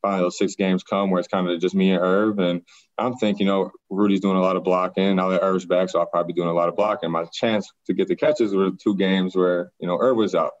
finally 0.01 0.23
those 0.23 0.37
six 0.37 0.55
games 0.55 0.83
come 0.83 1.09
where 1.09 1.19
it's 1.19 1.27
kind 1.27 1.49
of 1.49 1.59
just 1.59 1.75
me 1.75 1.91
and 1.91 2.03
Irv. 2.03 2.39
And 2.39 2.61
I'm 2.97 3.15
thinking, 3.15 3.47
you 3.47 3.53
know, 3.53 3.71
Rudy's 3.89 4.19
doing 4.19 4.37
a 4.37 4.41
lot 4.41 4.57
of 4.57 4.63
blocking. 4.63 5.15
Now 5.15 5.29
that 5.29 5.43
Irv's 5.43 5.65
back, 5.65 5.89
so 5.89 5.99
I'll 5.99 6.05
probably 6.05 6.33
be 6.33 6.37
doing 6.37 6.49
a 6.49 6.53
lot 6.53 6.69
of 6.69 6.75
blocking. 6.75 7.11
My 7.11 7.25
chance 7.33 7.71
to 7.87 7.93
get 7.93 8.07
the 8.07 8.15
catches 8.15 8.53
were 8.53 8.71
two 8.71 8.95
games 8.95 9.35
where 9.35 9.71
you 9.79 9.87
know 9.87 9.97
Irv 9.99 10.17
was 10.17 10.35
out, 10.35 10.53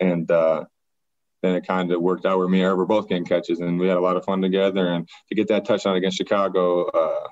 and 0.00 0.30
uh, 0.30 0.64
then 1.42 1.54
it 1.54 1.66
kind 1.66 1.92
of 1.92 2.00
worked 2.00 2.26
out 2.26 2.38
where 2.38 2.48
me 2.48 2.62
and 2.62 2.72
Irv 2.72 2.78
were 2.78 2.86
both 2.86 3.08
getting 3.08 3.24
catches, 3.24 3.60
and 3.60 3.78
we 3.78 3.88
had 3.88 3.96
a 3.96 4.02
lot 4.02 4.16
of 4.16 4.24
fun 4.24 4.42
together. 4.42 4.86
And 4.88 5.08
to 5.28 5.34
get 5.34 5.48
that 5.48 5.64
touchdown 5.64 5.96
against 5.96 6.16
Chicago, 6.16 6.84
uh, 6.86 7.28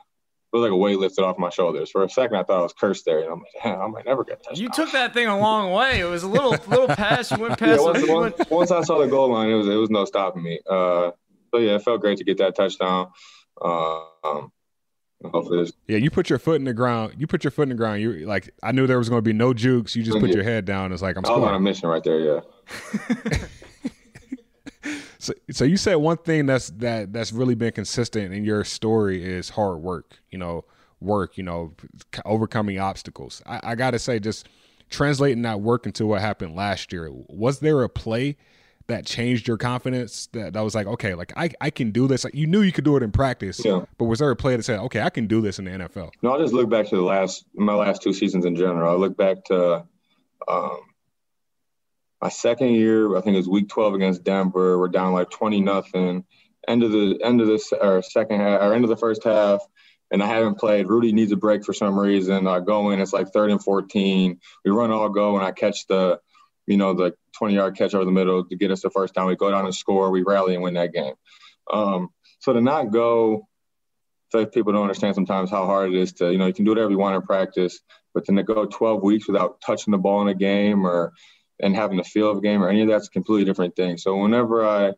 it 0.53 0.57
was 0.57 0.63
like 0.63 0.73
a 0.73 0.77
weight 0.77 0.99
lifted 0.99 1.23
off 1.23 1.39
my 1.39 1.49
shoulders. 1.49 1.91
For 1.91 2.03
a 2.03 2.11
second, 2.11 2.37
I 2.37 2.43
thought 2.43 2.59
I 2.59 2.63
was 2.63 2.73
cursed 2.73 3.05
there. 3.05 3.21
And 3.21 3.33
I'm 3.33 3.39
like, 3.39 3.63
damn, 3.63 3.81
I 3.81 3.87
might 3.87 4.05
never 4.05 4.25
get 4.25 4.43
touched. 4.43 4.59
You 4.59 4.69
took 4.69 4.91
that 4.93 5.15
thing 5.15 5.29
a 5.29 5.39
long 5.39 5.71
way. 5.71 6.01
It 6.01 6.05
was 6.07 6.25
a 6.25 6.29
little 6.29 6.51
little 6.69 6.89
pass. 6.89 7.31
You 7.31 7.39
went 7.39 7.59
past. 7.59 7.81
Yeah, 7.81 7.85
once, 7.85 8.09
once, 8.09 8.51
once, 8.51 8.71
I 8.73 8.83
saw 8.83 8.99
the 8.99 9.07
goal 9.07 9.31
line, 9.31 9.49
it 9.49 9.55
was 9.55 9.69
it 9.69 9.77
was 9.77 9.91
no 9.91 10.05
stopping 10.05 10.43
me. 10.43 10.59
Uh, 10.69 11.13
so 11.53 11.61
yeah, 11.61 11.77
it 11.77 11.83
felt 11.83 12.01
great 12.01 12.19
to 12.19 12.25
get 12.25 12.39
that 12.39 12.57
touchdown. 12.57 13.11
Um, 13.63 14.51
yeah, 15.87 15.99
you 15.99 16.11
put 16.11 16.31
your 16.31 16.39
foot 16.39 16.57
in 16.57 16.65
the 16.65 16.73
ground. 16.73 17.15
You 17.19 17.27
put 17.27 17.45
your 17.45 17.51
foot 17.51 17.65
in 17.65 17.69
the 17.69 17.75
ground. 17.75 18.01
You 18.01 18.27
like 18.27 18.51
I 18.63 18.73
knew 18.73 18.87
there 18.87 18.99
was 18.99 19.09
going 19.09 19.19
to 19.19 19.23
be 19.23 19.35
no 19.35 19.53
jukes. 19.53 19.95
You 19.95 20.03
just 20.03 20.19
put 20.19 20.31
your 20.31 20.45
head 20.45 20.65
down. 20.65 20.93
It's 20.93 21.03
like 21.03 21.17
I'm. 21.17 21.25
I 21.27 21.31
was 21.31 21.45
on 21.45 21.55
a 21.55 21.61
mission 21.61 21.89
right 21.89 22.03
there. 22.03 22.19
Yeah. 22.19 23.39
So, 25.21 25.35
so 25.51 25.65
you 25.65 25.77
said 25.77 25.97
one 25.97 26.17
thing 26.17 26.47
that's 26.47 26.71
that 26.71 27.13
that's 27.13 27.31
really 27.31 27.55
been 27.55 27.73
consistent 27.73 28.33
in 28.33 28.45
your 28.45 28.65
story 28.65 29.23
is 29.23 29.51
hard 29.51 29.79
work. 29.79 30.17
You 30.31 30.39
know, 30.39 30.65
work. 31.01 31.37
You 31.37 31.45
know, 31.45 31.75
overcoming 32.25 32.79
obstacles. 32.79 33.43
I, 33.47 33.61
I 33.63 33.75
got 33.75 33.91
to 33.91 33.99
say, 33.99 34.19
just 34.19 34.49
translating 34.89 35.43
that 35.43 35.61
work 35.61 35.85
into 35.85 36.07
what 36.07 36.23
happened 36.23 36.57
last 36.57 36.93
year. 36.93 37.11
Was 37.29 37.61
there 37.61 37.83
a 37.83 37.89
play 37.89 38.39
that 38.87 39.05
changed 39.05 39.47
your 39.47 39.59
confidence? 39.59 40.29
That 40.33 40.55
that 40.55 40.63
was 40.63 40.75
like, 40.75 40.87
okay, 40.87 41.15
like 41.15 41.35
I 41.37 41.51
I 41.61 41.69
can 41.69 41.91
do 41.91 42.09
this. 42.09 42.25
Like, 42.25 42.35
you 42.35 42.47
knew 42.47 42.63
you 42.63 42.73
could 42.73 42.85
do 42.85 42.97
it 42.97 43.03
in 43.03 43.13
practice. 43.13 43.63
Yeah. 43.63 43.85
But 43.99 44.07
was 44.07 44.21
there 44.21 44.31
a 44.31 44.37
play 44.37 44.57
that 44.57 44.63
said, 44.63 44.81
okay, 44.81 45.03
I 45.03 45.11
can 45.11 45.27
do 45.27 45.43
this 45.43 45.59
in 45.59 45.67
the 45.67 45.73
NFL? 45.73 46.13
No, 46.23 46.35
I 46.35 46.39
just 46.39 46.55
look 46.55 46.71
back 46.71 46.89
to 46.89 46.97
the 46.97 47.03
last 47.03 47.45
my 47.55 47.75
last 47.75 48.01
two 48.01 48.15
seasons 48.15 48.47
in 48.47 48.57
general. 48.57 48.91
I 48.91 48.97
look 48.97 49.17
back 49.17 49.45
to. 49.47 49.85
Um, 50.49 50.81
my 52.21 52.29
second 52.29 52.75
year, 52.75 53.17
I 53.17 53.21
think 53.21 53.35
it 53.35 53.39
was 53.39 53.49
week 53.49 53.69
12 53.69 53.95
against 53.95 54.25
Denver. 54.25 54.79
We're 54.79 54.89
down 54.89 55.13
like 55.13 55.31
20 55.31 55.61
nothing. 55.61 56.25
End 56.69 56.83
of 56.83 56.93
the 56.93 57.19
end 57.23 57.41
of 57.41 57.47
this 57.47 57.73
or 57.73 58.03
second 58.03 58.41
half 58.41 58.61
or 58.61 58.75
end 58.75 58.85
of 58.85 58.91
the 58.91 58.97
first 58.97 59.25
half, 59.25 59.61
and 60.11 60.23
I 60.23 60.27
haven't 60.27 60.59
played. 60.59 60.89
Rudy 60.89 61.13
needs 61.13 61.33
a 61.33 61.37
break 61.37 61.65
for 61.65 61.73
some 61.73 61.99
reason. 61.99 62.47
I 62.47 62.61
go 62.61 62.91
in, 62.91 63.01
it's 63.01 63.15
like 63.15 63.33
third 63.33 63.51
and 63.51 63.63
14. 63.63 64.39
We 64.65 64.71
run 64.71 64.91
all 64.91 65.09
go, 65.09 65.37
and 65.37 65.45
I 65.45 65.53
catch 65.53 65.87
the, 65.87 66.21
you 66.67 66.77
know, 66.77 66.93
the 66.93 67.15
20 67.39 67.55
yard 67.55 67.77
catch 67.77 67.95
over 67.95 68.05
the 68.05 68.11
middle 68.11 68.45
to 68.45 68.57
get 68.57 68.71
us 68.71 68.83
the 68.83 68.91
first 68.91 69.15
down. 69.15 69.27
We 69.27 69.37
go 69.37 69.51
down 69.51 69.65
and 69.65 69.75
score. 69.75 70.11
We 70.11 70.23
rally 70.23 70.55
and 70.55 70.63
win 70.63 70.75
that 70.75 70.93
game. 70.93 71.15
Um, 71.73 72.11
so 72.41 72.53
to 72.53 72.61
not 72.61 72.91
go, 72.91 73.49
so 74.31 74.45
people 74.45 74.73
don't 74.75 74.83
understand 74.83 75.15
sometimes 75.15 75.51
how 75.51 75.65
hard 75.65 75.93
it 75.93 75.99
is 75.99 76.13
to, 76.15 76.31
you 76.31 76.39
know, 76.39 76.47
you 76.47 76.53
can 76.53 76.67
do 76.67 76.73
whatever 76.73 76.91
you 76.91 76.99
want 76.99 77.17
in 77.17 77.23
practice, 77.23 77.81
but 78.13 78.27
then 78.27 78.37
to 78.37 78.43
go 78.43 78.67
12 78.67 79.03
weeks 79.03 79.27
without 79.27 79.61
touching 79.61 79.93
the 79.93 79.99
ball 79.99 80.21
in 80.23 80.29
a 80.29 80.35
game 80.35 80.87
or 80.87 81.13
and 81.63 81.77
having 81.77 81.97
the 81.97 82.05
feel 82.05 82.31
of 82.31 82.39
a 82.39 82.41
game 82.41 82.63
or 82.63 82.69
any 82.69 82.83
of 82.83 82.89
that's 82.89 83.09
a 83.09 83.11
completely 83.11 83.45
different 83.45 83.77
thing. 83.77 83.99
So 83.99 84.17
whenever 84.17 84.67
I, 84.67 84.89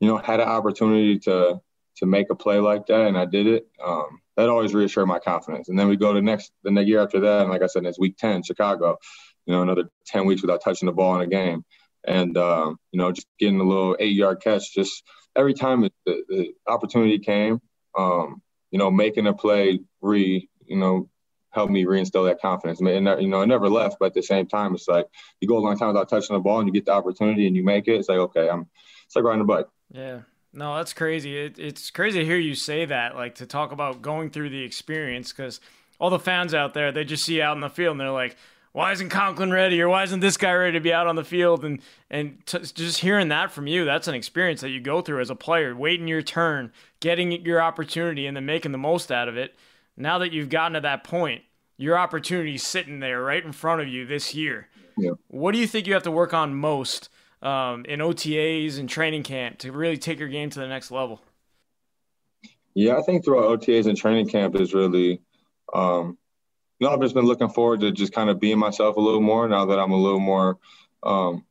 you 0.00 0.08
know, 0.08 0.16
had 0.18 0.40
an 0.40 0.48
opportunity 0.48 1.18
to 1.20 1.60
to 1.98 2.06
make 2.06 2.28
a 2.30 2.34
play 2.34 2.58
like 2.58 2.86
that, 2.86 3.06
and 3.06 3.16
I 3.16 3.24
did 3.24 3.46
it. 3.46 3.66
Um, 3.84 4.20
that 4.36 4.48
always 4.48 4.74
reassured 4.74 5.06
my 5.06 5.20
confidence. 5.20 5.68
And 5.68 5.78
then 5.78 5.88
we 5.88 5.96
go 5.96 6.12
to 6.12 6.20
next 6.20 6.52
the 6.64 6.70
next 6.70 6.88
year 6.88 7.00
after 7.00 7.20
that, 7.20 7.42
and 7.42 7.50
like 7.50 7.62
I 7.62 7.66
said, 7.66 7.84
it's 7.86 7.98
week 7.98 8.16
ten, 8.16 8.42
Chicago. 8.42 8.98
You 9.46 9.54
know, 9.54 9.62
another 9.62 9.84
ten 10.06 10.26
weeks 10.26 10.42
without 10.42 10.62
touching 10.62 10.86
the 10.86 10.92
ball 10.92 11.14
in 11.16 11.20
a 11.20 11.26
game, 11.26 11.64
and 12.06 12.36
um, 12.36 12.78
you 12.90 12.98
know, 12.98 13.12
just 13.12 13.28
getting 13.38 13.60
a 13.60 13.64
little 13.64 13.96
eight 14.00 14.14
yard 14.14 14.40
catch. 14.42 14.74
Just 14.74 15.02
every 15.36 15.54
time 15.54 15.82
the, 15.82 15.92
the 16.06 16.52
opportunity 16.66 17.18
came, 17.18 17.60
um, 17.96 18.42
you 18.70 18.78
know, 18.78 18.90
making 18.90 19.26
a 19.26 19.34
play 19.34 19.80
re, 20.00 20.48
you 20.66 20.76
know, 20.76 21.08
helped 21.54 21.72
me 21.72 21.84
reinstill 21.84 22.26
that 22.26 22.40
confidence. 22.40 22.80
And 22.80 22.88
you 23.22 23.28
know, 23.28 23.42
it 23.42 23.46
never 23.46 23.68
left, 23.68 23.96
but 23.98 24.06
at 24.06 24.14
the 24.14 24.22
same 24.22 24.46
time, 24.46 24.74
it's 24.74 24.88
like 24.88 25.06
you 25.40 25.48
go 25.48 25.58
a 25.58 25.60
long 25.60 25.78
time 25.78 25.88
without 25.88 26.08
touching 26.08 26.34
the 26.34 26.40
ball, 26.40 26.58
and 26.60 26.68
you 26.68 26.72
get 26.72 26.84
the 26.84 26.92
opportunity, 26.92 27.46
and 27.46 27.56
you 27.56 27.64
make 27.64 27.88
it. 27.88 27.94
It's 27.94 28.08
like 28.08 28.18
okay, 28.18 28.48
I'm. 28.48 28.66
It's 29.06 29.16
like 29.16 29.24
riding 29.24 29.42
a 29.42 29.44
bike. 29.44 29.66
Yeah. 29.90 30.20
No, 30.52 30.76
that's 30.76 30.92
crazy. 30.92 31.36
It, 31.36 31.58
it's 31.58 31.90
crazy 31.90 32.20
to 32.20 32.24
hear 32.24 32.36
you 32.36 32.54
say 32.54 32.84
that, 32.84 33.16
like 33.16 33.34
to 33.36 33.46
talk 33.46 33.72
about 33.72 34.02
going 34.02 34.30
through 34.30 34.50
the 34.50 34.62
experience, 34.62 35.32
because 35.32 35.60
all 35.98 36.10
the 36.10 36.18
fans 36.18 36.54
out 36.54 36.74
there, 36.74 36.92
they 36.92 37.04
just 37.04 37.24
see 37.24 37.42
out 37.42 37.56
in 37.56 37.60
the 37.60 37.68
field 37.68 37.92
and 37.92 38.00
they're 38.00 38.10
like, 38.10 38.36
why 38.74 38.90
isn't 38.90 39.08
Conklin 39.08 39.52
ready 39.52 39.80
or 39.80 39.88
why 39.88 40.02
isn't 40.02 40.18
this 40.18 40.36
guy 40.36 40.52
ready 40.52 40.72
to 40.72 40.80
be 40.80 40.92
out 40.92 41.06
on 41.06 41.14
the 41.16 41.24
field 41.24 41.64
and 41.64 41.80
and 42.10 42.44
t- 42.44 42.58
just 42.58 42.98
hearing 42.98 43.28
that 43.28 43.52
from 43.52 43.66
you 43.68 43.84
that's 43.84 44.08
an 44.08 44.14
experience 44.14 44.60
that 44.60 44.70
you 44.70 44.80
go 44.80 45.00
through 45.00 45.20
as 45.20 45.30
a 45.30 45.34
player 45.36 45.74
waiting 45.74 46.08
your 46.08 46.22
turn 46.22 46.72
getting 46.98 47.30
your 47.44 47.62
opportunity 47.62 48.26
and 48.26 48.36
then 48.36 48.44
making 48.44 48.72
the 48.72 48.78
most 48.78 49.12
out 49.12 49.28
of 49.28 49.36
it 49.36 49.54
now 49.96 50.18
that 50.18 50.32
you've 50.32 50.48
gotten 50.48 50.74
to 50.74 50.80
that 50.80 51.04
point 51.04 51.42
your 51.76 51.98
opportunity 51.98 52.56
sitting 52.56 53.00
there 53.00 53.22
right 53.22 53.44
in 53.44 53.52
front 53.52 53.80
of 53.80 53.88
you 53.88 54.06
this 54.06 54.34
year 54.34 54.68
yeah. 54.96 55.10
what 55.28 55.52
do 55.52 55.58
you 55.58 55.66
think 55.66 55.86
you 55.86 55.94
have 55.94 56.02
to 56.02 56.10
work 56.10 56.32
on 56.34 56.54
most 56.54 57.08
um, 57.42 57.84
in 57.84 58.00
OTAs 58.00 58.78
and 58.78 58.88
training 58.88 59.22
camp 59.22 59.58
to 59.58 59.70
really 59.70 59.98
take 59.98 60.18
your 60.18 60.28
game 60.28 60.50
to 60.50 60.58
the 60.58 60.68
next 60.68 60.90
level 60.90 61.20
yeah 62.74 62.96
I 62.96 63.02
think 63.02 63.24
throughout 63.24 63.60
OTAs 63.60 63.86
and 63.86 63.96
training 63.96 64.28
camp 64.28 64.54
is 64.56 64.74
really 64.74 65.20
um, 65.72 66.18
know, 66.84 66.92
I've 66.92 67.00
just 67.00 67.14
been 67.14 67.24
looking 67.24 67.48
forward 67.48 67.80
to 67.80 67.90
just 67.90 68.12
kind 68.12 68.30
of 68.30 68.38
being 68.38 68.58
myself 68.58 68.96
a 68.96 69.00
little 69.00 69.20
more 69.20 69.48
now 69.48 69.66
that 69.66 69.78
I'm 69.78 69.90
a 69.90 69.96
little 69.96 70.20
more, 70.20 70.58
um, 71.02 71.36
you 71.36 71.42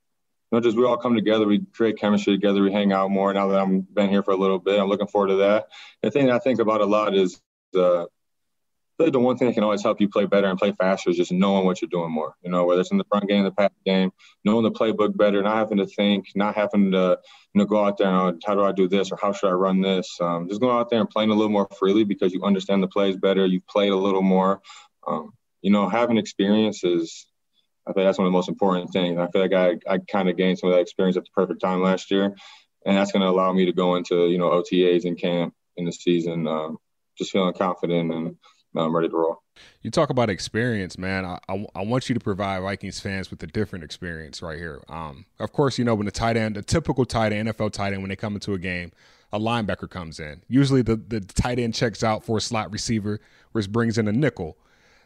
know, 0.57 0.59
just 0.62 0.77
we 0.77 0.85
all 0.85 0.97
come 0.97 1.15
together, 1.15 1.45
we 1.45 1.65
create 1.73 1.97
chemistry 1.97 2.33
together, 2.33 2.62
we 2.62 2.71
hang 2.71 2.93
out 2.93 3.12
more. 3.12 3.33
Now 3.33 3.47
that 3.47 3.59
I'm 3.59 3.81
been 3.81 4.09
here 4.09 4.23
for 4.23 4.31
a 4.31 4.38
little 4.38 4.59
bit, 4.59 4.79
I'm 4.79 4.88
looking 4.88 5.07
forward 5.07 5.29
to 5.29 5.35
that. 5.38 5.67
The 6.01 6.12
thing 6.12 6.27
that 6.27 6.35
I 6.35 6.39
think 6.39 6.59
about 6.59 6.81
a 6.81 6.85
lot 6.85 7.15
is 7.15 7.41
uh, 7.75 8.05
the 9.10 9.19
one 9.19 9.38
thing 9.38 9.48
that 9.48 9.53
can 9.53 9.63
always 9.63 9.83
help 9.83 10.00
you 10.01 10.10
play 10.10 10.25
better 10.25 10.48
and 10.48 10.60
play 10.60 10.72
faster 10.72 11.10
is 11.10 11.17
just 11.17 11.31
knowing 11.31 11.65
what 11.65 11.81
you're 11.81 11.89
doing 11.89 12.12
more. 12.12 12.36
You 12.43 12.51
know, 12.51 12.65
whether 12.65 12.81
it's 12.81 12.91
in 12.91 12.98
the 12.98 13.05
front 13.05 13.27
game, 13.27 13.43
the 13.43 13.51
pass 13.51 13.72
game, 13.86 14.12
knowing 14.43 14.63
the 14.63 14.72
playbook 14.72 15.15
better, 15.17 15.41
not 15.41 15.57
having 15.57 15.77
to 15.77 15.86
think, 15.86 16.27
not 16.36 16.55
having 16.55 16.91
to 16.91 17.19
you 17.53 17.60
know 17.60 17.65
go 17.65 17.83
out 17.83 17.98
there 17.98 18.07
and 18.07 18.41
how 18.45 18.55
do 18.55 18.63
I 18.63 18.72
do 18.72 18.88
this 18.88 19.12
or 19.12 19.17
how 19.22 19.31
should 19.31 19.50
I 19.50 19.53
run 19.53 19.81
this. 19.81 20.17
Um, 20.22 20.48
just 20.48 20.62
going 20.62 20.75
out 20.75 20.89
there 20.89 21.00
and 21.00 21.10
playing 21.10 21.29
a 21.29 21.33
little 21.33 21.51
more 21.51 21.67
freely 21.77 22.03
because 22.03 22.33
you 22.33 22.43
understand 22.43 22.83
the 22.83 22.88
plays 22.88 23.17
better, 23.17 23.45
you've 23.45 23.67
played 23.67 23.91
a 23.91 23.98
little 23.98 24.22
more. 24.22 24.62
Um, 25.07 25.33
you 25.62 25.72
know, 25.72 25.89
having 25.89 26.17
experience 26.17 26.83
is, 26.83 27.25
I 27.88 27.93
think 27.93 28.05
that's 28.05 28.17
one 28.17 28.27
of 28.27 28.31
the 28.31 28.38
most 28.38 28.50
important 28.50 28.91
things. 28.91 29.17
I 29.17 29.27
feel 29.27 29.41
like 29.41 29.53
I, 29.53 29.77
I 29.89 29.98
kind 29.98 30.29
of 30.29 30.38
gained 30.38 30.60
some 30.60 30.69
of 30.69 30.75
that 30.75 30.81
experience 30.81 31.17
at 31.17 31.24
the 31.24 31.29
perfect 31.33 31.62
time 31.62 31.81
last 31.81 32.12
year. 32.12 32.36
And 32.86 32.98
that's 32.98 33.13
going 33.13 33.22
to 33.22 33.29
allow 33.29 33.51
me 33.53 33.65
to 33.65 33.74
go 33.74 33.95
into, 33.95 34.27
you 34.27 34.38
know, 34.38 34.50
OTAs 34.50 35.05
and 35.05 35.17
camp 35.17 35.53
in 35.77 35.86
the 35.86 35.91
season, 35.91 36.48
um, 36.48 36.77
just 37.17 37.31
feeling 37.31 37.53
confident 37.53 38.12
and 38.12 38.36
I'm 38.75 38.95
ready 38.95 39.09
to 39.09 39.15
roll. 39.15 39.43
You 39.81 39.91
talk 39.91 40.09
about 40.09 40.29
experience, 40.29 40.97
man. 40.97 41.25
I, 41.25 41.37
I, 41.47 41.65
I, 41.75 41.83
want 41.83 42.09
you 42.09 42.15
to 42.15 42.19
provide 42.19 42.61
Vikings 42.61 42.99
fans 42.99 43.29
with 43.29 43.43
a 43.43 43.47
different 43.47 43.85
experience 43.85 44.41
right 44.41 44.57
here. 44.57 44.81
Um, 44.89 45.25
of 45.39 45.51
course, 45.51 45.77
you 45.77 45.85
know, 45.85 45.93
when 45.93 46.05
the 46.05 46.11
tight 46.11 46.37
end, 46.37 46.55
the 46.55 46.63
typical 46.63 47.05
tight 47.05 47.33
end, 47.33 47.47
NFL 47.49 47.71
tight 47.71 47.93
end, 47.93 48.01
when 48.01 48.09
they 48.09 48.15
come 48.15 48.33
into 48.33 48.53
a 48.53 48.57
game, 48.57 48.91
a 49.31 49.39
linebacker 49.39 49.89
comes 49.89 50.19
in. 50.19 50.41
Usually 50.47 50.81
the, 50.81 50.95
the 50.95 51.19
tight 51.19 51.59
end 51.59 51.73
checks 51.75 52.03
out 52.03 52.23
for 52.23 52.37
a 52.37 52.41
slot 52.41 52.71
receiver, 52.71 53.19
which 53.51 53.69
brings 53.69 53.97
in 53.97 54.07
a 54.07 54.11
nickel 54.11 54.57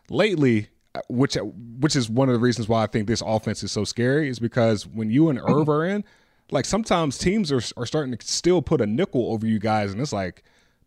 lately, 0.10 0.68
uh, 0.96 1.02
which 1.10 1.38
which 1.80 1.96
is 1.96 2.10
one 2.10 2.30
of 2.30 2.34
the 2.34 2.40
reasons 2.40 2.68
why 2.68 2.84
I 2.84 2.88
think 2.88 3.08
this 3.08 3.24
offense 3.26 3.64
is 3.64 3.72
so 3.72 3.84
scary, 3.84 4.30
is 4.30 4.40
because 4.40 4.86
when 4.86 5.10
you 5.10 5.30
and 5.30 5.40
Irv 5.40 5.70
are 5.70 5.86
in, 5.86 6.04
like 6.52 6.66
sometimes 6.66 7.18
teams 7.18 7.52
are 7.52 7.62
are 7.76 7.86
starting 7.86 8.16
to 8.16 8.28
still 8.28 8.62
put 8.62 8.82
a 8.82 8.86
nickel 8.86 9.32
over 9.32 9.46
you 9.46 9.60
guys, 9.60 9.92
and 9.92 10.02
it's 10.02 10.14
like, 10.14 10.44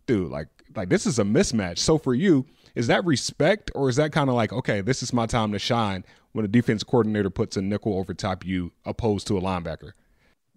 dude, 0.06 0.30
like 0.30 0.48
like 0.76 0.88
this 0.88 1.06
is 1.06 1.18
a 1.18 1.24
mismatch. 1.24 1.78
So 1.78 1.98
for 1.98 2.14
you, 2.14 2.46
is 2.74 2.86
that 2.86 3.04
respect, 3.04 3.70
or 3.74 3.88
is 3.88 3.96
that 3.96 4.12
kind 4.12 4.28
of 4.28 4.36
like, 4.36 4.52
okay, 4.52 4.80
this 4.80 5.02
is 5.02 5.12
my 5.12 5.26
time 5.26 5.52
to 5.52 5.58
shine 5.58 6.04
when 6.32 6.44
a 6.44 6.48
defense 6.48 6.82
coordinator 6.82 7.30
puts 7.30 7.56
a 7.56 7.62
nickel 7.62 7.98
over 7.98 8.14
top 8.14 8.44
you, 8.44 8.72
opposed 8.84 9.26
to 9.28 9.38
a 9.38 9.40
linebacker? 9.40 9.92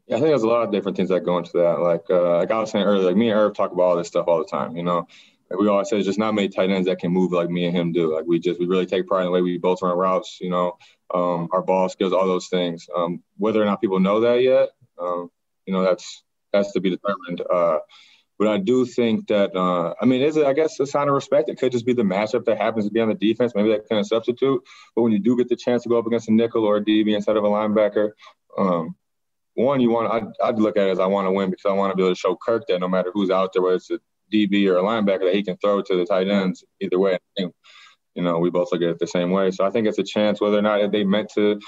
Yeah, 0.08 0.18
I 0.18 0.20
think 0.20 0.30
there's 0.30 0.44
a 0.44 0.48
lot 0.48 0.64
of 0.64 0.72
different 0.72 0.98
things 0.98 1.10
that 1.10 1.24
go 1.24 1.38
into 1.38 1.52
that. 1.54 1.80
Like, 1.80 2.04
uh, 2.10 2.38
like 2.38 2.52
I 2.52 2.60
was 2.60 2.72
saying 2.72 2.86
earlier, 2.86 3.06
like 3.06 3.16
me 3.16 3.30
and 3.30 3.40
Irv 3.40 3.56
talk 3.56 3.72
about 3.72 3.84
all 3.84 3.98
this 3.98 4.08
stuff 4.08 4.28
all 4.28 4.38
the 4.38 4.46
time. 4.46 4.76
You 4.76 4.84
know, 4.84 5.08
like 5.50 5.60
we 5.60 5.68
always 5.68 5.90
say, 5.90 5.96
there's 5.96 6.06
just 6.06 6.20
not 6.20 6.34
many 6.34 6.50
tight 6.50 6.70
ends 6.70 6.88
that 6.88 7.00
can 7.00 7.12
move 7.12 7.32
like 7.32 7.50
me 7.50 7.66
and 7.66 7.76
him 7.76 7.92
do. 7.94 8.14
Like 8.14 8.26
we 8.26 8.40
just 8.40 8.60
we 8.60 8.66
really 8.66 8.86
take 8.86 9.08
pride 9.08 9.22
in 9.22 9.26
the 9.28 9.32
way 9.32 9.42
we 9.42 9.58
both 9.58 9.82
run 9.82 9.98
routes. 9.98 10.40
You 10.42 10.50
know, 10.50 10.78
um, 11.14 11.48
our 11.52 11.62
ball 11.62 11.88
skills, 11.88 12.12
all 12.12 12.28
those 12.28 12.48
things. 12.48 12.90
Um, 12.96 13.24
whether 13.38 13.62
or 13.62 13.66
not 13.66 13.80
people 13.80 14.00
know 14.00 14.20
that 14.22 14.42
yet, 14.42 14.70
um, 15.00 15.32
you 15.66 15.74
know, 15.74 15.84
that's 15.84 16.24
that's 16.52 16.74
to 16.74 16.82
be 16.82 16.90
determined. 16.90 17.42
Uh, 17.42 17.80
but 18.40 18.48
I 18.48 18.58
do 18.58 18.86
think 18.86 19.28
that 19.28 19.56
uh, 19.56 19.94
I 20.02 20.06
mean, 20.06 20.22
is 20.22 20.38
it? 20.38 20.46
I 20.46 20.54
guess 20.54 20.80
a 20.80 20.86
sign 20.86 21.08
of 21.08 21.14
respect. 21.14 21.50
It 21.50 21.58
could 21.58 21.72
just 21.72 21.86
be 21.86 21.94
the 21.94 22.04
matchup 22.04 22.46
that 22.46 22.58
happens 22.58 22.86
to 22.86 22.92
be 22.92 23.00
on 23.00 23.10
the 23.10 23.16
defense. 23.16 23.54
Maybe 23.56 23.70
that 23.70 23.88
kind 23.88 24.00
of 24.00 24.08
substitute. 24.08 24.62
But 24.96 25.02
when 25.04 25.12
you 25.12 25.20
do 25.20 25.38
get 25.38 25.50
the 25.50 25.56
chance 25.56 25.84
to 25.84 25.90
go 25.90 25.98
up 26.00 26.08
against 26.08 26.30
a 26.30 26.34
nickel 26.34 26.66
or 26.66 26.78
a 26.78 26.84
DB 26.84 27.16
instead 27.16 27.38
of 27.38 27.44
a 27.44 27.48
linebacker, 27.48 28.12
um, 28.58 28.96
one 29.56 29.82
you 29.82 29.92
want. 29.92 30.12
I'd, 30.12 30.28
I'd 30.44 30.60
look 30.60 30.78
at 30.78 30.88
it 30.88 30.92
as 30.92 31.00
I 31.00 31.06
want 31.06 31.28
to 31.28 31.32
win 31.32 31.50
because 31.50 31.66
I 31.70 31.74
want 31.74 31.92
to 31.92 31.96
be 31.96 32.04
able 32.04 32.14
to 32.14 32.20
show 32.20 32.36
Kirk 32.36 32.66
that 32.68 32.80
no 32.80 32.88
matter 32.88 33.12
who's 33.14 33.30
out 33.30 33.54
there, 33.54 33.62
whether 33.62 33.76
it's 33.76 33.92
a 33.92 34.00
DB 34.32 34.68
or 34.68 34.78
a 34.78 34.84
linebacker 34.84 35.26
that 35.26 35.36
he 35.36 35.44
can 35.44 35.58
throw 35.58 35.82
to 35.82 35.96
the 35.96 36.06
tight 36.06 36.28
ends 36.28 36.64
either 36.80 37.00
way. 37.00 37.20
you 37.38 37.52
know, 38.16 38.40
we 38.40 38.50
both 38.50 38.70
look 38.72 38.82
at 38.82 38.90
it 38.90 39.00
the 39.00 39.08
same 39.08 39.32
way. 39.32 39.52
So 39.52 39.64
I 39.64 39.70
think 39.70 39.88
it's 39.88 40.00
a 40.00 40.04
chance 40.04 40.42
whether 40.42 40.58
or 40.58 40.62
not 40.62 40.92
they 40.92 41.04
meant 41.04 41.30
to 41.36 41.60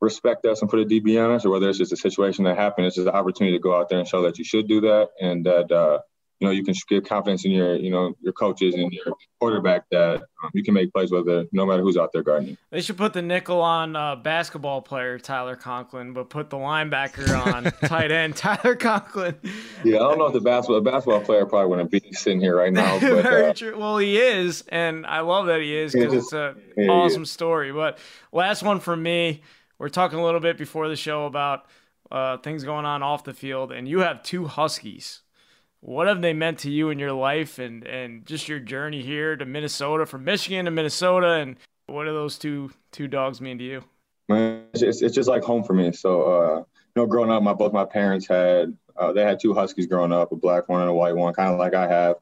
respect 0.00 0.46
us 0.46 0.60
and 0.62 0.70
put 0.70 0.80
a 0.80 0.84
DB 0.84 1.22
on 1.22 1.30
us, 1.30 1.44
or 1.44 1.50
whether 1.50 1.68
it's 1.68 1.78
just 1.78 1.92
a 1.92 1.96
situation 1.96 2.44
that 2.44 2.56
happened. 2.56 2.86
It's 2.86 2.96
just 2.96 3.08
an 3.08 3.14
opportunity 3.14 3.56
to 3.56 3.62
go 3.62 3.76
out 3.76 3.88
there 3.88 3.98
and 3.98 4.08
show 4.08 4.22
that 4.22 4.38
you 4.38 4.44
should 4.44 4.68
do 4.68 4.80
that 4.82 5.10
and 5.20 5.44
that 5.46 5.70
uh, 5.70 6.00
you 6.40 6.48
know 6.48 6.52
you 6.52 6.64
can 6.64 6.74
give 6.88 7.04
confidence 7.04 7.44
in 7.44 7.52
your 7.52 7.76
you 7.76 7.90
know 7.90 8.14
your 8.20 8.32
coaches 8.32 8.74
and 8.74 8.90
your 8.92 9.14
quarterback 9.38 9.84
that 9.90 10.16
um, 10.42 10.50
you 10.54 10.64
can 10.64 10.74
make 10.74 10.92
plays 10.92 11.12
whether 11.12 11.44
no 11.52 11.66
matter 11.66 11.82
who's 11.82 11.98
out 11.98 12.12
there 12.12 12.22
guarding 12.22 12.50
you. 12.50 12.56
They 12.70 12.80
should 12.80 12.96
put 12.96 13.12
the 13.12 13.20
nickel 13.20 13.60
on 13.60 13.94
uh, 13.94 14.16
basketball 14.16 14.80
player 14.80 15.18
Tyler 15.18 15.54
Conklin, 15.54 16.14
but 16.14 16.30
put 16.30 16.48
the 16.48 16.56
linebacker 16.56 17.28
on 17.46 17.64
tight 17.88 18.10
end 18.10 18.36
Tyler 18.36 18.74
Conklin. 18.74 19.36
Yeah, 19.84 19.96
I 19.96 19.98
don't 19.98 20.18
know 20.18 20.26
if 20.26 20.32
the 20.32 20.40
basketball 20.40 20.80
basketball 20.80 21.20
player 21.20 21.44
probably 21.44 21.68
wouldn't 21.68 21.90
be 21.90 22.02
sitting 22.12 22.40
here 22.40 22.56
right 22.56 22.72
now. 22.72 22.98
But, 23.10 23.22
Very 23.22 23.46
uh, 23.46 23.54
true. 23.54 23.78
Well, 23.78 23.98
he 23.98 24.18
is, 24.18 24.64
and 24.68 25.04
I 25.04 25.20
love 25.20 25.46
that 25.46 25.60
he 25.60 25.76
is 25.76 25.92
because 25.92 26.12
it's 26.12 26.32
an 26.32 26.88
awesome 26.88 27.26
story. 27.26 27.72
But 27.72 27.98
last 28.32 28.62
one 28.62 28.80
for 28.80 28.96
me. 28.96 29.42
We're 29.80 29.88
talking 29.88 30.20
a 30.20 30.24
little 30.24 30.38
bit 30.38 30.56
before 30.56 30.88
the 30.88 30.94
show 30.94 31.26
about 31.26 31.64
uh, 32.12 32.36
things 32.36 32.62
going 32.62 32.84
on 32.84 33.02
off 33.02 33.24
the 33.24 33.34
field, 33.34 33.72
and 33.72 33.88
you 33.88 33.98
have 34.00 34.22
two 34.22 34.44
Huskies 34.44 35.22
what 35.80 36.06
have 36.06 36.20
they 36.20 36.32
meant 36.32 36.58
to 36.58 36.70
you 36.70 36.90
in 36.90 36.98
your 36.98 37.12
life 37.12 37.58
and 37.58 37.86
and 37.86 38.26
just 38.26 38.48
your 38.48 38.58
journey 38.58 39.02
here 39.02 39.36
to 39.36 39.44
Minnesota 39.44 40.06
from 40.06 40.24
Michigan 40.24 40.66
to 40.66 40.70
Minnesota 40.70 41.34
and 41.34 41.56
what 41.86 42.04
do 42.04 42.12
those 42.12 42.38
two 42.38 42.70
two 42.92 43.08
dogs 43.08 43.40
mean 43.40 43.58
to 43.58 43.64
you? 43.64 43.84
Man, 44.28 44.64
it's, 44.74 45.02
it's 45.02 45.14
just 45.14 45.28
like 45.28 45.42
home 45.42 45.64
for 45.64 45.72
me. 45.72 45.92
So 45.92 46.22
uh, 46.22 46.56
you 46.58 46.64
know, 46.96 47.06
growing 47.06 47.30
up, 47.30 47.42
my 47.42 47.54
both 47.54 47.72
my 47.72 47.84
parents 47.84 48.28
had 48.28 48.76
uh, 48.96 49.12
they 49.12 49.22
had 49.22 49.40
two 49.40 49.54
huskies 49.54 49.86
growing 49.86 50.12
up, 50.12 50.32
a 50.32 50.36
black 50.36 50.68
one 50.68 50.82
and 50.82 50.90
a 50.90 50.94
white 50.94 51.16
one, 51.16 51.32
kind 51.32 51.52
of 51.52 51.58
like 51.58 51.74
I 51.74 51.88
have. 51.88 52.16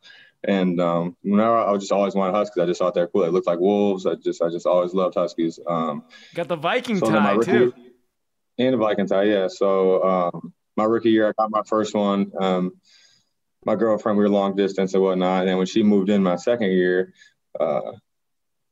And 0.48 0.80
um, 0.80 1.14
whenever 1.20 1.58
I 1.58 1.76
just 1.76 1.92
always 1.92 2.14
wanted 2.14 2.32
huskies, 2.32 2.62
I 2.62 2.66
just 2.66 2.78
thought 2.78 2.94
they're 2.94 3.06
cool. 3.06 3.20
They 3.20 3.28
looked 3.28 3.46
like 3.46 3.60
wolves. 3.60 4.06
I 4.06 4.14
just 4.14 4.40
I 4.40 4.48
just 4.48 4.66
always 4.66 4.94
loved 4.94 5.14
huskies. 5.14 5.60
Um, 5.66 6.04
Got 6.34 6.48
the 6.48 6.56
Viking 6.56 6.96
so 6.96 7.10
tie 7.10 7.36
too. 7.36 7.74
And 8.56 8.72
the 8.72 8.78
Viking 8.78 9.06
tie, 9.06 9.24
yeah. 9.24 9.48
So 9.48 10.02
um, 10.02 10.54
my 10.74 10.84
rookie 10.84 11.10
year, 11.10 11.28
I 11.28 11.32
got 11.38 11.50
my 11.50 11.62
first 11.66 11.94
one. 11.94 12.32
Um, 12.40 12.72
my 13.66 13.76
girlfriend, 13.76 14.16
we 14.16 14.24
were 14.24 14.30
long 14.30 14.56
distance 14.56 14.94
and 14.94 15.02
whatnot. 15.02 15.46
And 15.46 15.58
when 15.58 15.66
she 15.66 15.82
moved 15.82 16.08
in 16.08 16.22
my 16.22 16.36
second 16.36 16.70
year, 16.70 17.12
uh, 17.60 17.92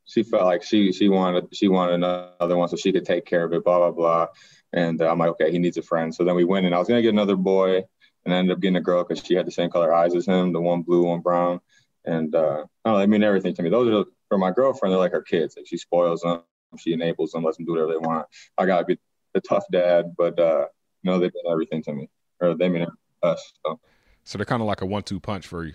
she 0.06 0.22
felt 0.22 0.44
like 0.44 0.62
she 0.62 0.92
she 0.92 1.10
wanted 1.10 1.54
she 1.54 1.68
wanted 1.68 1.96
another 1.96 2.56
one 2.56 2.68
so 2.68 2.76
she 2.76 2.90
could 2.90 3.04
take 3.04 3.26
care 3.26 3.44
of 3.44 3.52
it, 3.52 3.64
blah 3.64 3.78
blah 3.78 3.90
blah. 3.90 4.26
And 4.72 5.02
uh, 5.02 5.10
I'm 5.10 5.18
like, 5.18 5.30
okay, 5.30 5.52
he 5.52 5.58
needs 5.58 5.76
a 5.76 5.82
friend. 5.82 6.14
So 6.14 6.24
then 6.24 6.36
we 6.36 6.44
went, 6.44 6.64
and 6.64 6.74
I 6.74 6.78
was 6.78 6.88
gonna 6.88 7.02
get 7.02 7.12
another 7.12 7.36
boy, 7.36 7.84
and 8.26 8.34
I 8.34 8.38
ended 8.38 8.54
up 8.54 8.60
getting 8.60 8.76
a 8.76 8.80
girl 8.82 9.04
because 9.04 9.24
she 9.24 9.34
had 9.34 9.46
the 9.46 9.52
same 9.52 9.70
color 9.70 9.94
eyes 9.94 10.14
as 10.14 10.26
him, 10.26 10.52
the 10.52 10.60
one 10.60 10.82
blue, 10.82 11.04
one 11.04 11.20
brown. 11.20 11.60
And 12.04 12.34
uh, 12.34 12.64
I 12.84 12.90
don't 12.90 13.00
know, 13.00 13.06
mean 13.06 13.22
everything 13.22 13.54
to 13.54 13.62
me. 13.62 13.70
Those 13.70 13.88
are 13.88 14.10
for 14.28 14.36
my 14.36 14.50
girlfriend. 14.50 14.92
They're 14.92 14.98
like 14.98 15.12
her 15.12 15.22
kids. 15.22 15.54
Like 15.56 15.66
she 15.66 15.76
spoils 15.76 16.20
them, 16.20 16.42
she 16.76 16.92
enables 16.92 17.30
them, 17.30 17.44
lets 17.44 17.56
them 17.56 17.66
do 17.66 17.72
whatever 17.72 17.92
they 17.92 17.98
want. 17.98 18.26
I 18.58 18.66
gotta 18.66 18.84
be 18.84 18.98
the 19.32 19.40
tough 19.40 19.64
dad, 19.72 20.14
but 20.18 20.38
uh, 20.38 20.66
you 21.02 21.10
know 21.10 21.18
they 21.18 21.26
mean 21.26 21.50
everything 21.50 21.82
to 21.84 21.92
me, 21.92 22.10
or 22.40 22.54
they 22.54 22.68
mean 22.68 22.86
us. 23.22 23.52
So. 23.64 23.80
So 24.24 24.38
they're 24.38 24.44
kind 24.44 24.60
of 24.60 24.66
like 24.66 24.80
a 24.80 24.86
one-two 24.86 25.20
punch 25.20 25.46
for 25.46 25.64
you. 25.64 25.74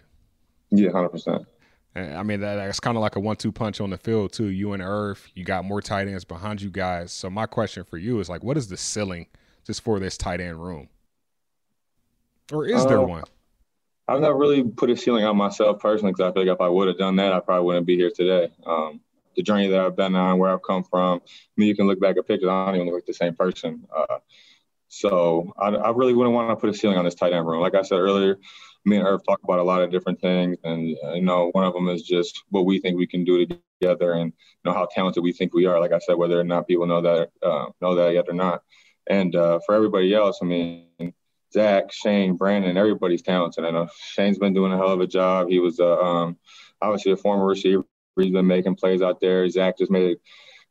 Yeah, 0.71 0.91
hundred 0.91 1.09
percent. 1.09 1.47
I 1.95 2.23
mean, 2.23 2.41
that, 2.41 2.55
that's 2.55 2.79
kind 2.79 2.97
of 2.97 3.01
like 3.01 3.15
a 3.15 3.19
one-two 3.19 3.51
punch 3.51 3.81
on 3.81 3.89
the 3.89 3.97
field 3.97 4.33
too. 4.33 4.47
You 4.47 4.73
and 4.73 4.81
Irv, 4.81 5.25
you 5.35 5.43
got 5.45 5.63
more 5.63 5.81
tight 5.81 6.07
ends 6.07 6.25
behind 6.25 6.61
you 6.61 6.69
guys. 6.69 7.11
So 7.13 7.29
my 7.29 7.45
question 7.45 7.83
for 7.85 7.97
you 7.97 8.19
is 8.19 8.29
like, 8.29 8.43
what 8.43 8.57
is 8.57 8.67
the 8.67 8.77
ceiling 8.77 9.27
just 9.65 9.81
for 9.81 9.99
this 9.99 10.17
tight 10.17 10.41
end 10.41 10.61
room, 10.63 10.89
or 12.53 12.65
is 12.65 12.85
uh, 12.85 12.87
there 12.87 13.01
one? 13.01 13.23
I've 14.07 14.19
never 14.19 14.35
really 14.35 14.63
put 14.63 14.89
a 14.89 14.97
ceiling 14.97 15.23
on 15.23 15.37
myself 15.37 15.79
personally 15.79 16.11
because 16.11 16.29
I 16.29 16.33
feel 16.33 16.45
like 16.45 16.55
if 16.55 16.61
I 16.61 16.67
would 16.67 16.87
have 16.87 16.97
done 16.97 17.15
that, 17.17 17.33
I 17.33 17.39
probably 17.39 17.65
wouldn't 17.65 17.85
be 17.85 17.95
here 17.95 18.11
today. 18.13 18.51
Um, 18.65 18.99
the 19.35 19.43
journey 19.43 19.67
that 19.69 19.79
I've 19.79 19.95
been 19.95 20.15
on, 20.15 20.37
where 20.37 20.51
I've 20.51 20.63
come 20.63 20.83
from, 20.83 21.21
I 21.23 21.29
mean, 21.55 21.69
you 21.69 21.75
can 21.75 21.87
look 21.87 21.99
back 21.99 22.17
at 22.17 22.27
pictures, 22.27 22.49
I 22.49 22.65
don't 22.65 22.75
even 22.75 22.87
look 22.87 22.95
like 22.95 23.05
the 23.05 23.13
same 23.13 23.35
person. 23.35 23.87
Uh, 23.95 24.17
so 24.89 25.53
I, 25.57 25.69
I, 25.69 25.91
really 25.91 26.13
wouldn't 26.13 26.35
want 26.35 26.49
to 26.49 26.57
put 26.57 26.69
a 26.69 26.73
ceiling 26.73 26.97
on 26.97 27.05
this 27.05 27.15
tight 27.15 27.31
end 27.31 27.47
room. 27.47 27.61
Like 27.61 27.75
I 27.75 27.81
said 27.81 27.99
earlier, 27.99 28.37
me 28.83 28.97
and 28.97 29.07
Irv 29.07 29.21
talk 29.25 29.39
about 29.43 29.59
a 29.59 29.63
lot 29.63 29.81
of 29.81 29.91
different 29.91 30.19
things, 30.19 30.57
and 30.65 30.97
uh, 31.05 31.13
you 31.13 31.21
know, 31.21 31.49
one 31.53 31.63
of 31.63 31.73
them 31.73 31.87
is 31.87 32.01
just 32.03 32.43
what 32.49 32.65
we 32.65 32.79
think 32.79 32.97
we 32.97 33.07
can 33.07 33.23
do 33.23 33.45
together, 33.45 34.13
and 34.13 34.33
you 34.33 34.65
know 34.65 34.73
how 34.73 34.87
talented 34.91 35.23
we 35.23 35.31
think 35.31 35.53
we 35.53 35.65
are. 35.65 35.79
Like 35.79 35.93
I 35.93 35.99
said, 35.99 36.17
whether 36.17 36.37
or 36.37 36.43
not 36.43 36.67
people 36.67 36.87
know 36.87 37.01
that 37.01 37.29
uh, 37.41 37.67
know 37.79 37.95
that 37.95 38.13
yet 38.13 38.25
or 38.27 38.33
not. 38.33 38.63
And 39.07 39.35
uh, 39.35 39.59
for 39.65 39.75
everybody 39.75 40.13
else, 40.13 40.39
I 40.41 40.45
mean, 40.45 41.13
Zach, 41.53 41.91
Shane, 41.91 42.35
Brandon, 42.35 42.77
everybody's 42.77 43.21
talented. 43.21 43.65
I 43.65 43.71
know 43.71 43.87
Shane's 43.97 44.37
been 44.37 44.53
doing 44.53 44.71
a 44.71 44.77
hell 44.77 44.91
of 44.91 45.01
a 45.01 45.07
job. 45.07 45.49
He 45.49 45.59
was 45.59 45.79
uh, 45.79 45.99
um, 45.99 46.37
obviously 46.81 47.11
a 47.11 47.17
former 47.17 47.45
receiver. 47.45 47.85
He's 48.17 48.31
been 48.31 48.47
making 48.47 48.75
plays 48.75 49.01
out 49.01 49.19
there. 49.19 49.47
Zach 49.49 49.77
just 49.77 49.91
made 49.91 50.11
an 50.11 50.17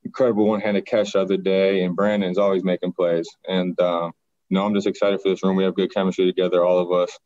incredible 0.05 0.47
one-handed 0.47 0.87
catch 0.87 1.13
the 1.13 1.21
other 1.21 1.37
day, 1.37 1.85
and 1.85 1.97
Brandon's 1.97 2.39
always 2.39 2.65
making 2.65 2.93
plays. 2.93 3.29
And 3.49 3.79
uh, 3.81 4.11
you 4.49 4.55
know, 4.57 4.65
I'm 4.65 4.75
just 4.75 4.87
excited 4.87 5.21
for 5.21 5.29
this 5.29 5.43
room. 5.43 5.57
We 5.57 5.65
have 5.65 5.75
good 5.75 5.93
chemistry 5.93 6.27
together, 6.27 6.65
all 6.65 6.79
of 6.79 6.93
us. 6.93 7.19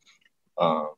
Um, 0.57 0.89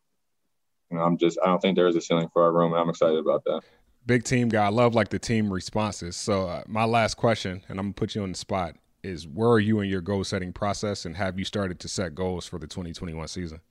you 0.90 0.98
know, 0.98 1.04
I'm 1.04 1.18
just 1.18 1.38
I 1.44 1.48
don't 1.48 1.62
think 1.62 1.76
there 1.76 1.88
is 1.88 1.96
a 1.96 2.02
ceiling 2.02 2.30
for 2.34 2.44
our 2.44 2.54
room, 2.54 2.74
and 2.74 2.82
I'm 2.82 2.90
excited 2.90 3.20
about 3.20 3.44
that. 3.46 3.62
Big 4.06 4.24
team 4.24 4.50
guy. 4.50 4.66
I 4.66 4.70
love 4.70 4.96
like 4.96 5.10
the 5.10 5.20
team 5.20 5.52
responses. 5.52 6.16
So 6.16 6.48
uh, 6.48 6.64
my 6.68 6.86
last 6.86 7.16
question, 7.16 7.64
and 7.68 7.80
I'm 7.80 7.88
gonna 7.88 7.94
put 7.94 8.16
you 8.16 8.24
on 8.24 8.32
the 8.32 8.38
spot 8.38 8.76
is 9.08 9.28
where 9.28 9.50
are 9.50 9.60
you 9.60 9.80
in 9.80 9.90
your 9.90 10.02
goal 10.02 10.24
setting 10.24 10.52
process 10.52 11.06
and 11.06 11.16
have 11.16 11.40
you 11.40 11.46
started 11.46 11.80
to 11.80 11.88
set 11.88 12.14
goals 12.14 12.46
for 12.46 12.60
the 12.60 12.68
2021 12.68 13.28
season? 13.28 13.62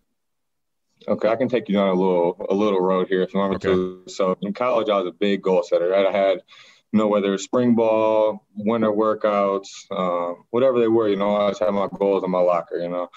Okay, 1.06 1.28
I 1.28 1.36
can 1.36 1.48
take 1.48 1.68
you 1.68 1.74
down 1.74 1.88
a 1.88 1.92
little 1.92 2.46
a 2.48 2.54
little 2.54 2.80
road 2.80 3.08
here 3.08 3.22
if 3.22 3.32
you 3.34 3.38
want 3.38 3.50
me 3.50 3.56
okay. 3.56 3.68
to. 3.68 4.02
So 4.08 4.36
in 4.40 4.54
college, 4.54 4.88
I 4.88 4.96
was 4.98 5.06
a 5.06 5.12
big 5.12 5.42
goal 5.42 5.62
setter. 5.62 5.88
Right? 5.88 6.06
I 6.06 6.10
had, 6.10 6.38
you 6.90 6.98
know, 6.98 7.06
whether 7.06 7.34
it's 7.34 7.44
spring 7.44 7.74
ball, 7.74 8.46
winter 8.56 8.90
workouts, 8.90 9.68
um, 9.90 10.44
whatever 10.50 10.80
they 10.80 10.88
were, 10.88 11.08
you 11.08 11.16
know, 11.16 11.36
I 11.36 11.40
always 11.42 11.58
had 11.58 11.70
my 11.70 11.88
goals 11.92 12.24
in 12.24 12.30
my 12.30 12.40
locker. 12.40 12.78
You 12.78 12.88
know, 12.88 13.10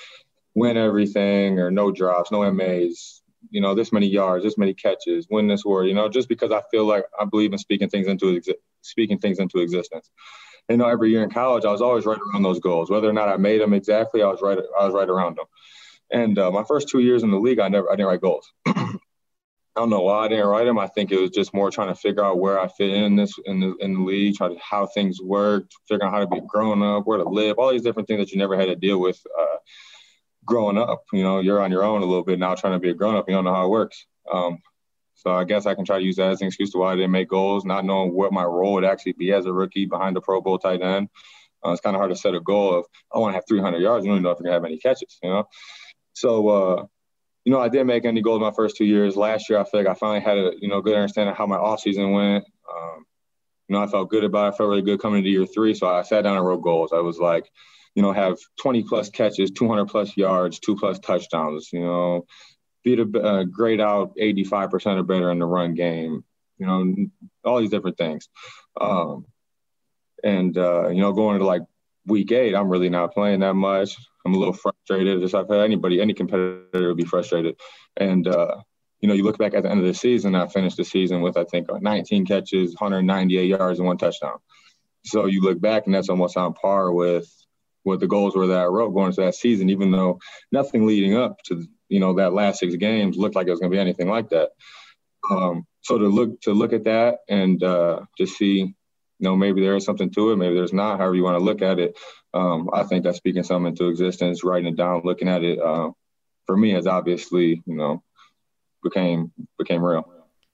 win 0.55 0.75
everything 0.75 1.59
or 1.59 1.71
no 1.71 1.89
drops, 1.89 2.31
no 2.31 2.51
MAs. 2.51 3.21
You 3.49 3.61
know, 3.61 3.73
this 3.73 3.93
many 3.93 4.07
yards, 4.07 4.43
this 4.43 4.57
many 4.57 4.73
catches, 4.73 5.27
win 5.29 5.47
this 5.47 5.63
war. 5.63 5.85
You 5.85 5.93
know, 5.93 6.09
just 6.09 6.27
because 6.27 6.51
I 6.51 6.61
feel 6.69 6.85
like 6.85 7.05
I 7.17 7.23
believe 7.23 7.53
in 7.53 7.59
speaking 7.59 7.89
things 7.89 8.07
into 8.07 8.25
exi- 8.25 8.59
speaking 8.81 9.19
things 9.19 9.39
into 9.39 9.59
existence 9.59 10.11
you 10.69 10.77
know, 10.77 10.88
every 10.88 11.09
year 11.09 11.23
in 11.23 11.29
college, 11.29 11.65
I 11.65 11.71
was 11.71 11.81
always 11.81 12.05
right 12.05 12.19
around 12.19 12.43
those 12.43 12.59
goals. 12.59 12.89
Whether 12.89 13.09
or 13.09 13.13
not 13.13 13.29
I 13.29 13.38
made 13.38 13.61
them 13.61 13.73
exactly, 13.73 14.21
I 14.21 14.27
was 14.27 14.41
right. 14.41 14.57
I 14.79 14.85
was 14.85 14.93
right 14.93 15.09
around 15.09 15.38
them. 15.38 15.45
And 16.11 16.38
uh, 16.38 16.51
my 16.51 16.63
first 16.63 16.89
two 16.89 16.99
years 16.99 17.23
in 17.23 17.31
the 17.31 17.38
league, 17.38 17.59
I 17.59 17.67
never, 17.67 17.91
I 17.91 17.95
didn't 17.95 18.07
write 18.07 18.21
goals. 18.21 18.51
I 18.65 19.81
don't 19.81 19.91
know 19.91 20.01
why 20.01 20.25
I 20.25 20.27
didn't 20.27 20.47
write 20.47 20.65
them. 20.65 20.77
I 20.77 20.88
think 20.88 21.11
it 21.11 21.19
was 21.19 21.29
just 21.29 21.53
more 21.53 21.71
trying 21.71 21.88
to 21.88 21.95
figure 21.95 22.23
out 22.23 22.39
where 22.39 22.59
I 22.59 22.67
fit 22.67 22.89
in 22.89 23.15
this 23.15 23.33
in 23.45 23.59
the 23.59 23.75
in 23.79 23.93
the 23.93 24.01
league, 24.01 24.35
try 24.35 24.49
to 24.49 24.57
how 24.59 24.88
things 24.88 25.21
work, 25.21 25.65
figuring 25.88 26.07
out 26.07 26.13
how 26.13 26.19
to 26.19 26.27
be 26.27 26.41
grown 26.45 26.83
up, 26.83 27.05
where 27.05 27.17
to 27.17 27.23
live, 27.23 27.57
all 27.57 27.71
these 27.71 27.83
different 27.83 28.07
things 28.07 28.19
that 28.19 28.31
you 28.31 28.38
never 28.38 28.57
had 28.57 28.65
to 28.65 28.75
deal 28.75 28.99
with 28.99 29.19
uh, 29.39 29.57
growing 30.43 30.77
up. 30.77 31.03
You 31.13 31.23
know, 31.23 31.39
you're 31.39 31.61
on 31.61 31.71
your 31.71 31.83
own 31.83 32.01
a 32.01 32.05
little 32.05 32.23
bit 32.23 32.39
now, 32.39 32.55
trying 32.55 32.73
to 32.73 32.79
be 32.79 32.89
a 32.89 32.93
grown 32.93 33.15
up. 33.15 33.29
You 33.29 33.35
don't 33.35 33.45
know 33.45 33.53
how 33.53 33.65
it 33.65 33.69
works. 33.69 34.05
Um, 34.31 34.57
so 35.19 35.33
I 35.33 35.43
guess 35.43 35.65
I 35.65 35.75
can 35.75 35.83
try 35.83 35.99
to 35.99 36.03
use 36.03 36.15
that 36.15 36.31
as 36.31 36.41
an 36.41 36.47
excuse 36.47 36.71
to 36.71 36.77
why 36.77 36.93
I 36.93 36.95
didn't 36.95 37.11
make 37.11 37.27
goals, 37.27 37.65
not 37.65 37.83
knowing 37.83 38.13
what 38.13 38.31
my 38.31 38.45
role 38.45 38.73
would 38.75 38.85
actually 38.85 39.13
be 39.13 39.33
as 39.33 39.45
a 39.45 39.51
rookie 39.51 39.85
behind 39.85 40.15
the 40.15 40.21
Pro 40.21 40.39
Bowl 40.39 40.57
tight 40.57 40.81
end. 40.81 41.09
Uh, 41.65 41.71
it's 41.71 41.81
kind 41.81 41.93
of 41.93 41.99
hard 41.99 42.09
to 42.09 42.15
set 42.15 42.35
a 42.35 42.39
goal 42.39 42.73
of 42.73 42.85
I 43.13 43.19
want 43.19 43.33
to 43.33 43.35
have 43.35 43.43
300 43.45 43.79
yards. 43.79 44.05
You 44.05 44.11
don't 44.11 44.19
even 44.19 44.23
know 44.23 44.31
if 44.31 44.39
you're 44.39 44.45
gonna 44.45 44.53
have 44.53 44.63
any 44.63 44.77
catches, 44.77 45.19
you 45.21 45.29
know. 45.29 45.43
So 46.13 46.47
uh, 46.47 46.85
you 47.43 47.51
know, 47.51 47.59
I 47.59 47.67
didn't 47.67 47.88
make 47.88 48.05
any 48.05 48.21
goals 48.21 48.39
my 48.39 48.51
first 48.51 48.77
two 48.77 48.85
years. 48.85 49.17
Last 49.17 49.49
year, 49.49 49.59
I 49.59 49.65
feel 49.65 49.81
like 49.81 49.89
I 49.89 49.93
finally 49.93 50.21
had 50.21 50.38
a 50.38 50.51
you 50.61 50.69
know 50.69 50.81
good 50.81 50.95
understanding 50.95 51.31
of 51.31 51.38
how 51.38 51.47
my 51.47 51.57
offseason 51.57 52.13
went. 52.13 52.45
Um, 52.73 53.05
you 53.67 53.75
know, 53.75 53.83
I 53.83 53.88
felt 53.88 54.09
good 54.09 54.23
about 54.23 54.45
it. 54.45 54.53
I 54.53 54.57
felt 54.57 54.69
really 54.69 54.81
good 54.81 55.01
coming 55.01 55.19
into 55.19 55.31
year 55.31 55.45
three. 55.45 55.73
So 55.73 55.88
I 55.88 56.03
sat 56.03 56.23
down 56.23 56.38
and 56.38 56.45
wrote 56.45 56.62
goals. 56.62 56.93
I 56.93 57.01
was 57.01 57.19
like, 57.19 57.49
you 57.93 58.01
know, 58.01 58.13
have 58.13 58.38
20 58.62 58.84
plus 58.84 59.10
catches, 59.10 59.51
200 59.51 59.86
plus 59.88 60.15
yards, 60.15 60.60
two 60.60 60.77
plus 60.77 60.97
touchdowns. 60.99 61.69
You 61.73 61.82
know, 61.82 62.25
beat 62.83 62.99
a 62.99 63.21
uh, 63.21 63.43
grade 63.43 63.81
out 63.81 64.15
85% 64.15 64.99
or 64.99 65.03
better 65.03 65.31
in 65.31 65.39
the 65.39 65.45
run 65.45 65.73
game, 65.73 66.23
you 66.57 66.65
know, 66.65 66.95
all 67.43 67.59
these 67.59 67.69
different 67.69 67.97
things. 67.97 68.29
Um, 68.79 69.25
and, 70.23 70.57
uh, 70.57 70.89
you 70.89 71.01
know, 71.01 71.13
going 71.13 71.35
into 71.35 71.45
like 71.45 71.63
week 72.05 72.31
eight, 72.31 72.55
I'm 72.55 72.69
really 72.69 72.89
not 72.89 73.13
playing 73.13 73.41
that 73.41 73.53
much. 73.53 73.95
I'm 74.25 74.33
a 74.33 74.37
little 74.37 74.53
frustrated. 74.53 75.21
Just 75.21 75.35
I've 75.35 75.49
had 75.49 75.59
anybody, 75.59 76.01
any 76.01 76.13
competitor 76.13 76.87
would 76.87 76.97
be 76.97 77.05
frustrated. 77.05 77.59
And, 77.97 78.27
uh, 78.27 78.57
you 78.99 79.07
know, 79.07 79.13
you 79.13 79.23
look 79.23 79.37
back 79.37 79.53
at 79.53 79.63
the 79.63 79.71
end 79.71 79.79
of 79.79 79.85
the 79.85 79.93
season, 79.93 80.35
I 80.35 80.47
finished 80.47 80.77
the 80.77 80.83
season 80.83 81.21
with, 81.21 81.37
I 81.37 81.45
think, 81.45 81.69
19 81.71 82.25
catches, 82.25 82.71
198 82.71 83.45
yards, 83.45 83.79
and 83.79 83.87
one 83.87 83.97
touchdown. 83.97 84.39
So 85.05 85.25
you 85.25 85.41
look 85.41 85.61
back, 85.61 85.85
and 85.85 85.95
that's 85.95 86.09
almost 86.09 86.35
on 86.35 86.53
par 86.53 86.91
with 86.91 87.31
what 87.89 87.99
the 87.99 88.08
goals 88.08 88.36
were 88.36 88.47
that 88.47 88.62
I 88.62 88.65
wrote 88.65 88.93
going 88.93 89.08
into 89.08 89.21
that 89.21 89.36
season, 89.36 89.69
even 89.69 89.91
though 89.91 90.19
nothing 90.52 90.88
leading 90.88 91.15
up 91.15 91.41
to 91.45 91.65
you 91.89 91.99
know 91.99 92.13
that 92.13 92.34
last 92.34 92.60
six 92.60 92.75
games 92.75 93.17
looked 93.17 93.36
like 93.36 93.47
it 93.47 93.52
was 93.52 93.60
going 93.60 93.71
to 93.71 93.75
be 93.75 93.82
anything 93.82 94.08
like 94.08 94.30
that. 94.30 94.52
Um, 95.30 95.65
so 95.82 95.97
to 95.97 96.08
look 96.08 96.41
to 96.41 96.54
look 96.54 96.73
at 96.73 96.86
that 96.86 97.19
and 97.28 97.62
uh, 97.63 98.02
just 98.17 98.38
see, 98.38 98.60
you 98.60 98.75
know, 99.19 99.36
maybe 99.36 99.62
there 99.62 99.75
is 99.75 99.86
something 99.86 100.12
to 100.12 100.32
it, 100.32 100.38
maybe 100.38 100.56
there's 100.56 100.73
not. 100.73 100.99
However 100.99 101.15
you 101.15 101.23
want 101.23 101.38
to 101.38 101.43
look 101.43 101.62
at 101.62 101.80
it, 101.80 101.97
um, 102.34 102.69
I 102.71 102.84
think 102.84 103.04
that's 103.04 103.17
speaking 103.17 103.43
something 103.43 103.67
into 103.67 103.89
existence, 103.89 104.43
writing 104.43 104.73
it 104.73 104.78
down, 104.78 105.02
looking 105.04 105.28
at 105.28 105.43
it. 105.43 105.60
Uh, 105.60 105.91
for 106.45 106.58
me, 106.58 106.71
has 106.71 106.88
obviously, 106.88 107.62
you 107.65 107.75
know, 107.75 108.04
became 108.84 109.32
became 109.58 109.84
real. 109.84 110.08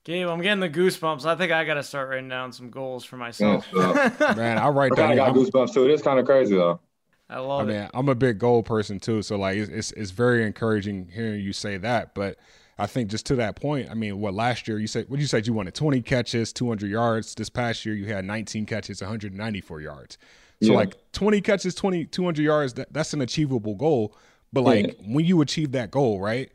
Gabe, 0.03 0.27
I'm 0.27 0.41
getting 0.41 0.59
the 0.59 0.69
goosebumps. 0.69 1.25
I 1.25 1.35
think 1.35 1.51
I 1.51 1.63
got 1.65 1.75
to 1.75 1.83
start 1.83 2.09
writing 2.09 2.29
down 2.29 2.51
some 2.51 2.69
goals 2.69 3.03
for 3.03 3.17
myself. 3.17 3.65
Yeah, 3.73 4.11
Man, 4.37 4.59
I'll 4.59 4.71
write 4.71 4.95
down. 4.95 5.11
I 5.11 5.15
got 5.15 5.33
goosebumps 5.33 5.73
too. 5.73 5.85
It 5.85 5.91
is 5.91 6.03
kind 6.03 6.19
of 6.19 6.25
crazy 6.25 6.55
though. 6.55 6.79
I 7.29 7.39
love 7.39 7.61
I 7.61 7.63
mean, 7.63 7.75
it. 7.75 7.91
I'm 7.93 8.09
a 8.09 8.15
big 8.15 8.37
goal 8.37 8.61
person 8.61 8.99
too, 8.99 9.21
so 9.21 9.37
like 9.37 9.57
it's, 9.57 9.69
it's, 9.69 9.91
it's 9.93 10.11
very 10.11 10.45
encouraging 10.45 11.09
hearing 11.13 11.39
you 11.41 11.53
say 11.53 11.77
that. 11.77 12.13
But 12.13 12.37
I 12.77 12.85
think 12.87 13.09
just 13.09 13.25
to 13.27 13.35
that 13.37 13.55
point, 13.55 13.89
I 13.89 13.95
mean, 13.95 14.19
what 14.19 14.33
last 14.33 14.67
year 14.67 14.79
you 14.79 14.87
said? 14.87 15.09
What 15.09 15.19
you 15.19 15.27
said 15.27 15.47
you 15.47 15.53
wanted 15.53 15.73
20 15.73 16.01
catches, 16.01 16.53
200 16.53 16.89
yards. 16.89 17.33
This 17.33 17.49
past 17.49 17.85
year 17.85 17.95
you 17.95 18.05
had 18.05 18.25
19 18.25 18.65
catches, 18.65 19.01
194 19.01 19.81
yards. 19.81 20.17
So 20.61 20.71
yeah. 20.71 20.77
like 20.77 20.95
20 21.13 21.41
catches, 21.41 21.73
20 21.75 22.05
200 22.05 22.41
yards. 22.41 22.73
That, 22.75 22.93
that's 22.93 23.13
an 23.13 23.21
achievable 23.21 23.75
goal. 23.75 24.15
But 24.53 24.61
like 24.61 24.87
yeah. 24.87 24.93
when 25.13 25.25
you 25.25 25.41
achieve 25.41 25.71
that 25.71 25.91
goal, 25.91 26.19
right? 26.19 26.51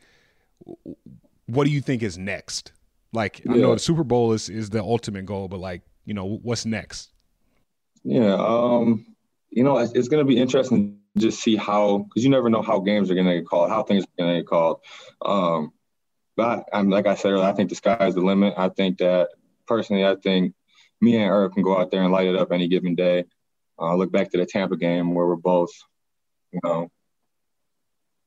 What 1.46 1.64
do 1.64 1.70
you 1.70 1.80
think 1.80 2.02
is 2.02 2.16
next? 2.16 2.72
Like 3.12 3.42
yeah. 3.44 3.52
I 3.52 3.56
know 3.56 3.74
the 3.74 3.80
Super 3.80 4.04
Bowl 4.04 4.32
is 4.32 4.48
is 4.48 4.70
the 4.70 4.82
ultimate 4.82 5.26
goal, 5.26 5.48
but 5.48 5.58
like 5.58 5.82
you 6.04 6.14
know 6.14 6.38
what's 6.42 6.64
next? 6.64 7.10
Yeah. 8.04 8.34
Um 8.34 9.09
you 9.50 9.64
know, 9.64 9.78
it's, 9.78 9.92
it's 9.92 10.08
going 10.08 10.24
to 10.24 10.28
be 10.28 10.38
interesting 10.38 10.98
to 11.16 11.20
just 11.20 11.42
see 11.42 11.56
how, 11.56 11.98
because 11.98 12.24
you 12.24 12.30
never 12.30 12.48
know 12.50 12.62
how 12.62 12.80
games 12.80 13.10
are 13.10 13.14
going 13.14 13.26
to 13.26 13.38
get 13.40 13.46
called, 13.46 13.70
how 13.70 13.82
things 13.82 14.04
are 14.04 14.22
going 14.22 14.34
to 14.34 14.40
get 14.40 14.48
called. 14.48 14.80
Um, 15.22 15.72
but 16.36 16.64
I'm 16.72 16.88
like 16.88 17.06
I 17.06 17.16
said 17.16 17.32
earlier, 17.32 17.46
I 17.46 17.52
think 17.52 17.68
the 17.68 17.76
sky 17.76 18.06
is 18.06 18.14
the 18.14 18.20
limit. 18.20 18.54
I 18.56 18.68
think 18.68 18.98
that 18.98 19.30
personally, 19.66 20.06
I 20.06 20.16
think 20.16 20.54
me 21.00 21.16
and 21.16 21.30
Irv 21.30 21.52
can 21.52 21.62
go 21.62 21.78
out 21.78 21.90
there 21.90 22.02
and 22.02 22.12
light 22.12 22.28
it 22.28 22.36
up 22.36 22.52
any 22.52 22.68
given 22.68 22.94
day. 22.94 23.24
Uh, 23.78 23.96
look 23.96 24.12
back 24.12 24.30
to 24.30 24.38
the 24.38 24.46
Tampa 24.46 24.76
game 24.76 25.14
where 25.14 25.26
we're 25.26 25.36
both, 25.36 25.72
you 26.52 26.60
know, 26.62 26.90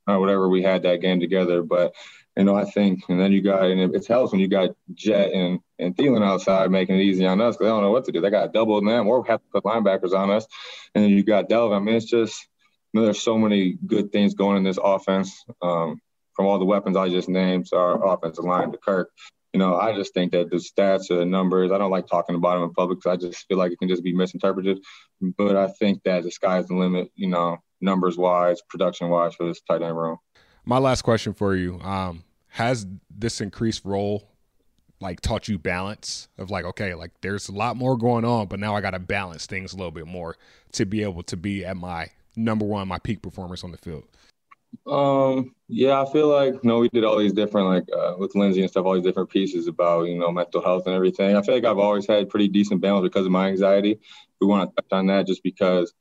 uh, 0.07 0.17
whatever 0.17 0.49
we 0.49 0.61
had 0.61 0.83
that 0.83 1.01
game 1.01 1.19
together. 1.19 1.63
But 1.63 1.95
you 2.37 2.43
know, 2.43 2.55
I 2.55 2.65
think, 2.65 3.03
and 3.09 3.19
then 3.19 3.31
you 3.31 3.41
got, 3.41 3.63
and 3.63 3.95
it 3.95 4.07
helps 4.07 4.31
when 4.31 4.41
you 4.41 4.47
got 4.47 4.71
Jet 4.93 5.31
and 5.31 5.59
and 5.79 5.95
Thielen 5.95 6.25
outside 6.25 6.71
making 6.71 6.95
it 6.95 7.03
easy 7.03 7.25
on 7.25 7.41
us 7.41 7.55
because 7.55 7.65
they 7.65 7.69
don't 7.69 7.83
know 7.83 7.91
what 7.91 8.05
to 8.05 8.11
do. 8.11 8.21
They 8.21 8.29
got 8.29 8.53
double 8.53 8.81
them 8.81 9.07
or 9.07 9.25
have 9.25 9.41
to 9.41 9.47
put 9.51 9.63
linebackers 9.63 10.13
on 10.13 10.31
us, 10.31 10.47
and 10.95 11.03
then 11.03 11.11
you 11.11 11.23
got 11.23 11.49
Dalvin. 11.49 11.75
I 11.75 11.79
mean, 11.79 11.95
it's 11.95 12.09
just 12.09 12.47
there's 12.93 13.21
so 13.21 13.37
many 13.37 13.77
good 13.85 14.11
things 14.11 14.33
going 14.33 14.57
in 14.57 14.63
this 14.63 14.79
offense. 14.81 15.43
Um, 15.61 15.99
from 16.35 16.47
all 16.47 16.59
the 16.59 16.65
weapons 16.65 16.97
I 16.97 17.09
just 17.09 17.29
named, 17.29 17.67
our 17.73 18.13
offensive 18.13 18.45
line 18.45 18.71
to 18.71 18.77
Kirk. 18.77 19.11
You 19.53 19.59
know, 19.59 19.75
I 19.75 19.95
just 19.95 20.15
think 20.15 20.31
that 20.31 20.49
the 20.49 20.55
stats 20.55 21.11
or 21.11 21.17
the 21.17 21.25
numbers, 21.25 21.71
I 21.71 21.77
don't 21.77 21.91
like 21.91 22.07
talking 22.07 22.35
about 22.35 22.55
them 22.55 22.63
in 22.63 22.73
public 22.73 22.99
because 22.99 23.13
I 23.13 23.27
just 23.27 23.45
feel 23.47 23.57
like 23.57 23.71
it 23.71 23.77
can 23.77 23.87
just 23.87 24.03
be 24.03 24.13
misinterpreted. 24.13 24.79
But 25.21 25.55
I 25.55 25.67
think 25.67 26.01
that 26.03 26.23
the 26.23 26.31
sky's 26.31 26.67
the 26.67 26.75
limit, 26.75 27.11
you 27.15 27.27
know, 27.27 27.57
numbers 27.79 28.17
wise, 28.17 28.61
production 28.67 29.09
wise 29.09 29.35
for 29.35 29.47
this 29.47 29.61
tight 29.61 29.83
end 29.83 29.95
room. 29.95 30.17
My 30.65 30.77
last 30.77 31.01
question 31.01 31.33
for 31.33 31.55
you: 31.55 31.79
um, 31.81 32.23
Has 32.49 32.85
this 33.09 33.41
increased 33.41 33.85
role 33.85 34.29
like 34.99 35.19
taught 35.19 35.47
you 35.49 35.59
balance 35.59 36.29
of 36.37 36.49
like 36.49 36.65
okay, 36.65 36.93
like 36.93 37.11
there's 37.21 37.49
a 37.49 37.51
lot 37.51 37.75
more 37.75 37.97
going 37.97 38.25
on, 38.25 38.47
but 38.47 38.59
now 38.59 38.75
I 38.75 38.81
got 38.81 38.91
to 38.91 38.99
balance 38.99 39.45
things 39.45 39.73
a 39.73 39.77
little 39.77 39.91
bit 39.91 40.07
more 40.07 40.37
to 40.73 40.85
be 40.85 41.03
able 41.03 41.23
to 41.23 41.37
be 41.37 41.65
at 41.65 41.77
my 41.77 42.09
number 42.35 42.65
one, 42.65 42.87
my 42.87 42.99
peak 42.99 43.21
performance 43.21 43.63
on 43.63 43.71
the 43.71 43.77
field? 43.77 44.05
Um, 44.87 45.53
yeah, 45.67 46.01
I 46.01 46.11
feel 46.11 46.27
like 46.27 46.53
you 46.53 46.61
know 46.63 46.79
we 46.79 46.89
did 46.89 47.03
all 47.03 47.17
these 47.17 47.33
different 47.33 47.67
like 47.67 47.83
uh, 47.95 48.15
with 48.17 48.33
Lindsay 48.35 48.61
and 48.61 48.69
stuff, 48.69 48.85
all 48.85 48.95
these 48.95 49.03
different 49.03 49.29
pieces 49.29 49.67
about 49.67 50.07
you 50.07 50.17
know 50.17 50.31
mental 50.31 50.63
health 50.63 50.87
and 50.87 50.95
everything. 50.95 51.35
I 51.35 51.41
feel 51.41 51.55
like 51.55 51.65
I've 51.65 51.77
always 51.77 52.07
had 52.07 52.29
pretty 52.29 52.47
decent 52.47 52.81
balance 52.81 53.03
because 53.03 53.25
of 53.25 53.31
my 53.31 53.49
anxiety. 53.49 53.99
We 54.41 54.47
want 54.47 54.69
to 54.69 54.81
touch 54.81 54.91
on 54.91 55.07
that 55.07 55.27
just 55.27 55.43
because 55.43 55.93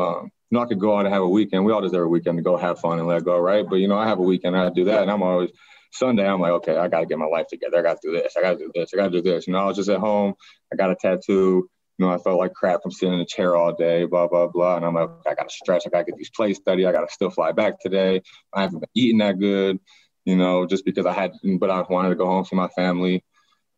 um, 0.00 0.30
you 0.50 0.56
know, 0.56 0.60
I 0.60 0.66
could 0.66 0.80
go 0.80 0.96
out 0.96 1.04
and 1.04 1.14
have 1.14 1.22
a 1.22 1.28
weekend. 1.28 1.64
We 1.64 1.72
all 1.72 1.80
deserve 1.80 2.06
a 2.06 2.08
weekend 2.08 2.38
to 2.38 2.42
go 2.42 2.56
have 2.56 2.80
fun 2.80 2.98
and 2.98 3.08
let 3.08 3.24
go, 3.24 3.38
right? 3.38 3.64
But 3.68 3.76
you 3.76 3.88
know, 3.88 3.98
I 3.98 4.06
have 4.08 4.18
a 4.18 4.22
weekend, 4.22 4.56
I 4.56 4.70
do 4.70 4.84
that, 4.84 5.02
and 5.02 5.10
I'm 5.10 5.22
always 5.22 5.50
Sunday, 5.92 6.26
I'm 6.26 6.40
like, 6.40 6.52
okay, 6.52 6.76
I 6.76 6.88
got 6.88 7.00
to 7.00 7.06
get 7.06 7.18
my 7.18 7.26
life 7.26 7.46
together. 7.48 7.78
I 7.78 7.82
got 7.82 8.00
to 8.00 8.08
do 8.08 8.12
this. 8.12 8.36
I 8.36 8.42
got 8.42 8.52
to 8.52 8.58
do 8.58 8.70
this. 8.74 8.90
I 8.92 8.96
got 8.96 9.10
to 9.10 9.10
do 9.10 9.22
this. 9.22 9.46
You 9.46 9.52
know, 9.52 9.60
I 9.60 9.64
was 9.64 9.76
just 9.76 9.88
at 9.88 10.00
home. 10.00 10.34
I 10.72 10.76
got 10.76 10.90
a 10.90 10.96
tattoo. 10.96 11.68
You 11.98 12.06
know, 12.06 12.12
I 12.12 12.18
felt 12.18 12.38
like 12.38 12.52
crap. 12.54 12.80
I'm 12.84 12.90
sitting 12.90 13.14
in 13.14 13.20
a 13.20 13.26
chair 13.26 13.56
all 13.56 13.74
day, 13.74 14.04
blah, 14.04 14.28
blah, 14.28 14.46
blah. 14.46 14.76
And 14.76 14.84
I'm 14.84 14.94
like, 14.94 15.10
I 15.26 15.34
got 15.34 15.48
to 15.48 15.54
stretch. 15.54 15.84
I 15.86 15.90
got 15.90 16.00
to 16.00 16.04
get 16.04 16.18
these 16.18 16.30
plays 16.30 16.56
study. 16.56 16.86
I 16.86 16.92
got 16.92 17.06
to 17.06 17.12
still 17.12 17.30
fly 17.30 17.52
back 17.52 17.80
today. 17.80 18.22
I 18.52 18.62
haven't 18.62 18.80
been 18.80 18.90
eating 18.94 19.18
that 19.18 19.38
good, 19.38 19.80
you 20.24 20.36
know, 20.36 20.66
just 20.66 20.84
because 20.84 21.06
I 21.06 21.12
had, 21.12 21.32
but 21.58 21.70
I 21.70 21.82
wanted 21.82 22.10
to 22.10 22.14
go 22.14 22.26
home, 22.26 22.44
see 22.44 22.54
my 22.54 22.68
family, 22.68 23.24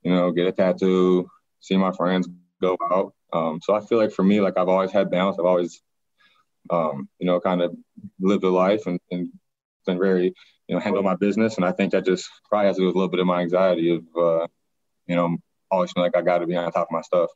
you 0.02 0.12
know, 0.12 0.32
get 0.32 0.46
a 0.46 0.52
tattoo, 0.52 1.30
see 1.60 1.76
my 1.76 1.92
friends, 1.92 2.28
go 2.60 2.76
out. 2.90 3.14
Um, 3.32 3.60
so 3.62 3.74
I 3.74 3.80
feel 3.80 3.98
like 3.98 4.12
for 4.12 4.22
me, 4.22 4.40
like 4.40 4.58
I've 4.58 4.68
always 4.68 4.90
had 4.90 5.10
balance. 5.10 5.38
I've 5.38 5.46
always, 5.46 5.80
um, 6.68 7.08
you 7.18 7.26
know, 7.26 7.40
kind 7.40 7.62
of 7.62 7.74
lived 8.20 8.44
a 8.44 8.50
life 8.50 8.86
and, 8.86 9.00
and 9.10 9.28
been 9.86 9.98
very, 9.98 10.34
you 10.68 10.74
know, 10.74 10.80
handle 10.80 11.02
my 11.02 11.16
business. 11.16 11.56
And 11.56 11.64
I 11.64 11.72
think 11.72 11.92
that 11.92 12.04
just 12.04 12.28
probably 12.48 12.66
has 12.66 12.76
to 12.76 12.82
do 12.82 12.86
with 12.86 12.94
a 12.94 12.98
little 12.98 13.10
bit 13.10 13.20
of 13.20 13.26
my 13.26 13.40
anxiety 13.40 13.94
of, 13.94 14.02
uh, 14.16 14.46
you 15.06 15.16
know, 15.16 15.36
always 15.70 15.92
feel 15.92 16.02
like 16.02 16.16
I 16.16 16.22
got 16.22 16.38
to 16.38 16.46
be 16.46 16.56
on 16.56 16.70
top 16.70 16.88
of 16.88 16.92
my 16.92 17.02
stuff. 17.02 17.30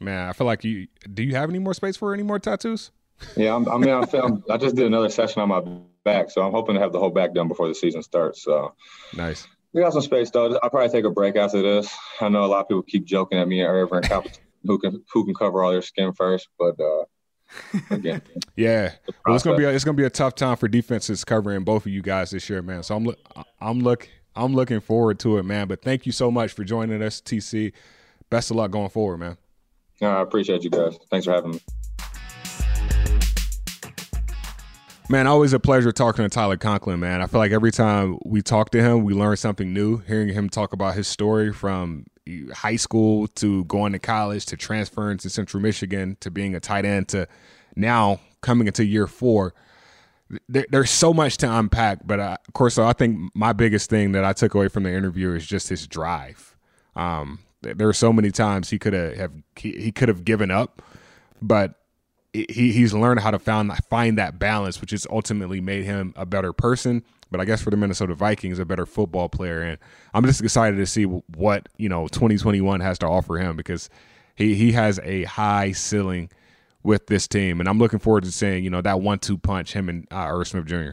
Man, 0.00 0.28
I 0.28 0.32
feel 0.32 0.46
like 0.46 0.64
you. 0.64 0.88
Do 1.12 1.22
you 1.22 1.34
have 1.34 1.48
any 1.48 1.58
more 1.58 1.74
space 1.74 1.96
for 1.96 2.12
any 2.12 2.22
more 2.22 2.38
tattoos? 2.38 2.90
Yeah, 3.36 3.54
I'm, 3.54 3.68
I 3.68 3.76
mean, 3.78 3.90
I'm, 3.90 4.04
I'm, 4.14 4.44
I 4.50 4.56
just 4.56 4.74
did 4.74 4.86
another 4.86 5.08
session 5.08 5.42
on 5.42 5.48
my 5.48 5.62
back, 6.04 6.30
so 6.30 6.42
I'm 6.42 6.52
hoping 6.52 6.74
to 6.74 6.80
have 6.80 6.92
the 6.92 6.98
whole 6.98 7.10
back 7.10 7.34
done 7.34 7.48
before 7.48 7.68
the 7.68 7.74
season 7.74 8.02
starts. 8.02 8.42
So 8.42 8.74
nice. 9.14 9.46
We 9.72 9.80
got 9.80 9.92
some 9.92 10.02
space 10.02 10.30
though. 10.30 10.58
I'll 10.62 10.70
probably 10.70 10.90
take 10.90 11.04
a 11.04 11.10
break 11.10 11.36
after 11.36 11.62
this. 11.62 11.94
I 12.20 12.28
know 12.28 12.44
a 12.44 12.46
lot 12.46 12.60
of 12.60 12.68
people 12.68 12.82
keep 12.82 13.04
joking 13.04 13.38
at 13.38 13.48
me 13.48 13.60
and 13.60 13.68
Irv 13.68 13.92
and 13.92 14.06
who 14.64 14.78
can 14.78 15.04
who 15.12 15.24
can 15.24 15.34
cover 15.34 15.62
all 15.62 15.70
their 15.70 15.82
skin 15.82 16.12
first, 16.12 16.48
but 16.58 16.78
uh, 16.80 17.04
again, 17.90 18.22
yeah, 18.56 18.92
well, 19.26 19.34
it's 19.34 19.44
gonna 19.44 19.56
be 19.56 19.64
a, 19.64 19.70
it's 19.70 19.84
gonna 19.84 19.96
be 19.96 20.04
a 20.04 20.10
tough 20.10 20.34
time 20.34 20.56
for 20.56 20.68
defenses 20.68 21.24
covering 21.24 21.64
both 21.64 21.86
of 21.86 21.92
you 21.92 22.02
guys 22.02 22.30
this 22.30 22.48
year, 22.48 22.62
man. 22.62 22.82
So 22.82 22.96
I'm 22.96 23.08
I'm 23.60 23.80
look 23.80 24.08
I'm 24.34 24.54
looking 24.54 24.80
forward 24.80 25.18
to 25.20 25.38
it, 25.38 25.44
man. 25.44 25.68
But 25.68 25.82
thank 25.82 26.06
you 26.06 26.12
so 26.12 26.30
much 26.30 26.52
for 26.52 26.64
joining 26.64 27.02
us, 27.02 27.20
TC. 27.20 27.72
Best 28.30 28.50
of 28.50 28.56
luck 28.56 28.70
going 28.70 28.88
forward, 28.88 29.18
man. 29.18 29.36
No, 30.00 30.10
I 30.10 30.22
appreciate 30.22 30.64
you 30.64 30.70
guys. 30.70 30.98
Thanks 31.10 31.26
for 31.26 31.32
having 31.32 31.52
me. 31.52 31.60
Man, 35.08 35.26
always 35.26 35.52
a 35.52 35.60
pleasure 35.60 35.92
talking 35.92 36.24
to 36.24 36.28
Tyler 36.30 36.56
Conklin, 36.56 36.98
man. 36.98 37.20
I 37.20 37.26
feel 37.26 37.38
like 37.38 37.52
every 37.52 37.70
time 37.70 38.18
we 38.24 38.40
talk 38.40 38.70
to 38.70 38.80
him, 38.80 39.04
we 39.04 39.12
learn 39.12 39.36
something 39.36 39.72
new. 39.72 39.98
Hearing 39.98 40.28
him 40.28 40.48
talk 40.48 40.72
about 40.72 40.94
his 40.94 41.06
story 41.06 41.52
from 41.52 42.06
high 42.54 42.76
school 42.76 43.26
to 43.26 43.64
going 43.64 43.92
to 43.92 43.98
college 43.98 44.46
to 44.46 44.56
transferring 44.56 45.18
to 45.18 45.30
Central 45.30 45.62
Michigan 45.62 46.16
to 46.20 46.30
being 46.30 46.54
a 46.54 46.60
tight 46.60 46.84
end 46.84 47.08
to 47.08 47.26
now 47.76 48.20
coming 48.40 48.66
into 48.66 48.84
year 48.84 49.06
four. 49.06 49.54
There, 50.48 50.66
there's 50.70 50.90
so 50.90 51.12
much 51.12 51.36
to 51.38 51.58
unpack, 51.58 52.06
but 52.06 52.20
uh, 52.20 52.36
of 52.46 52.54
course, 52.54 52.78
I 52.78 52.92
think 52.92 53.30
my 53.34 53.52
biggest 53.52 53.90
thing 53.90 54.12
that 54.12 54.24
I 54.24 54.32
took 54.32 54.54
away 54.54 54.68
from 54.68 54.84
the 54.84 54.92
interview 54.92 55.34
is 55.34 55.46
just 55.46 55.68
his 55.68 55.86
drive. 55.86 56.56
Um, 56.96 57.40
there 57.62 57.88
are 57.88 57.92
so 57.94 58.12
many 58.12 58.30
times 58.30 58.70
he 58.70 58.78
could 58.78 58.92
have 58.92 59.32
he, 59.56 59.72
he 59.72 59.92
could 59.92 60.08
have 60.08 60.24
given 60.24 60.50
up, 60.50 60.82
but 61.40 61.74
he 62.32 62.72
he's 62.72 62.92
learned 62.94 63.20
how 63.20 63.30
to 63.30 63.38
find 63.38 63.72
find 63.88 64.18
that 64.18 64.38
balance, 64.38 64.80
which 64.80 64.90
has 64.90 65.06
ultimately 65.10 65.60
made 65.60 65.84
him 65.84 66.12
a 66.16 66.26
better 66.26 66.52
person. 66.52 67.04
But 67.32 67.40
I 67.40 67.44
guess 67.44 67.62
for 67.62 67.70
the 67.70 67.76
Minnesota 67.76 68.14
Vikings, 68.14 68.58
a 68.58 68.64
better 68.64 68.86
football 68.86 69.28
player, 69.28 69.62
and 69.62 69.78
I'm 70.14 70.24
just 70.24 70.42
excited 70.42 70.76
to 70.76 70.86
see 70.86 71.04
what 71.04 71.68
you 71.78 71.88
know 71.88 72.06
2021 72.08 72.80
has 72.80 72.98
to 73.00 73.06
offer 73.06 73.38
him 73.38 73.56
because 73.56 73.90
he 74.36 74.54
he 74.54 74.72
has 74.72 75.00
a 75.02 75.24
high 75.24 75.72
ceiling 75.72 76.30
with 76.82 77.06
this 77.06 77.26
team, 77.26 77.60
and 77.60 77.68
I'm 77.68 77.78
looking 77.78 77.98
forward 77.98 78.24
to 78.24 78.32
seeing 78.32 78.62
you 78.62 78.70
know 78.70 78.82
that 78.82 79.00
one-two 79.00 79.38
punch 79.38 79.72
him 79.72 79.88
and 79.88 80.06
uh, 80.12 80.28
Irv 80.28 80.46
Smith 80.46 80.66
Jr. 80.66 80.92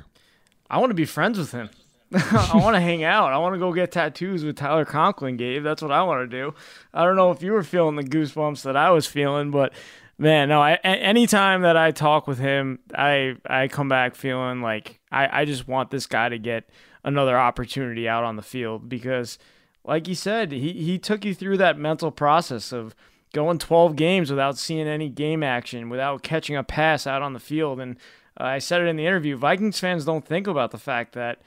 I 0.69 0.77
want 0.79 0.89
to 0.91 0.95
be 0.95 1.05
friends 1.05 1.37
with 1.37 1.51
him. 1.51 1.69
I 2.13 2.51
want 2.55 2.75
to 2.75 2.79
hang 2.79 3.03
out. 3.03 3.33
I 3.33 3.37
want 3.37 3.53
to 3.53 3.59
go 3.59 3.71
get 3.71 3.91
tattoos 3.91 4.43
with 4.43 4.55
Tyler 4.55 4.85
Conklin, 4.85 5.37
Gabe. 5.37 5.63
That's 5.63 5.81
what 5.81 5.91
I 5.91 6.01
want 6.01 6.29
to 6.29 6.37
do. 6.37 6.55
I 6.91 7.03
don't 7.03 7.15
know 7.15 7.29
if 7.29 7.43
you 7.43 7.51
were 7.51 7.61
feeling 7.61 7.97
the 7.97 8.03
goosebumps 8.03 8.63
that 8.63 8.75
I 8.75 8.89
was 8.89 9.05
feeling, 9.05 9.51
but 9.51 9.73
Man, 10.21 10.49
no. 10.49 10.61
I, 10.61 10.73
anytime 10.83 11.61
that 11.61 11.77
I 11.77 11.91
talk 11.91 12.27
with 12.27 12.39
him, 12.39 12.79
I 12.93 13.37
I 13.45 13.69
come 13.69 13.87
back 13.87 14.15
feeling 14.15 14.61
like 14.61 14.99
I, 15.09 15.41
I 15.41 15.45
just 15.45 15.65
want 15.65 15.91
this 15.91 16.07
guy 16.07 16.27
to 16.27 16.37
get 16.37 16.69
another 17.05 17.39
opportunity 17.39 18.07
out 18.07 18.25
on 18.25 18.35
the 18.35 18.41
field 18.41 18.89
because, 18.89 19.39
like 19.85 20.09
you 20.09 20.15
said, 20.15 20.51
he 20.51 20.73
he 20.73 20.99
took 20.99 21.23
you 21.23 21.33
through 21.33 21.55
that 21.59 21.79
mental 21.79 22.11
process 22.11 22.73
of 22.73 22.93
going 23.33 23.59
12 23.59 23.95
games 23.95 24.29
without 24.29 24.57
seeing 24.57 24.89
any 24.89 25.07
game 25.07 25.41
action, 25.41 25.87
without 25.87 26.21
catching 26.21 26.57
a 26.57 26.63
pass 26.65 27.07
out 27.07 27.21
on 27.21 27.31
the 27.31 27.39
field. 27.39 27.79
And 27.79 27.95
uh, 28.37 28.43
I 28.43 28.59
said 28.59 28.81
it 28.81 28.87
in 28.87 28.97
the 28.97 29.05
interview. 29.05 29.37
Vikings 29.37 29.79
fans 29.79 30.03
don't 30.03 30.25
think 30.25 30.47
about 30.47 30.71
the 30.71 30.77
fact 30.77 31.13
that 31.13 31.41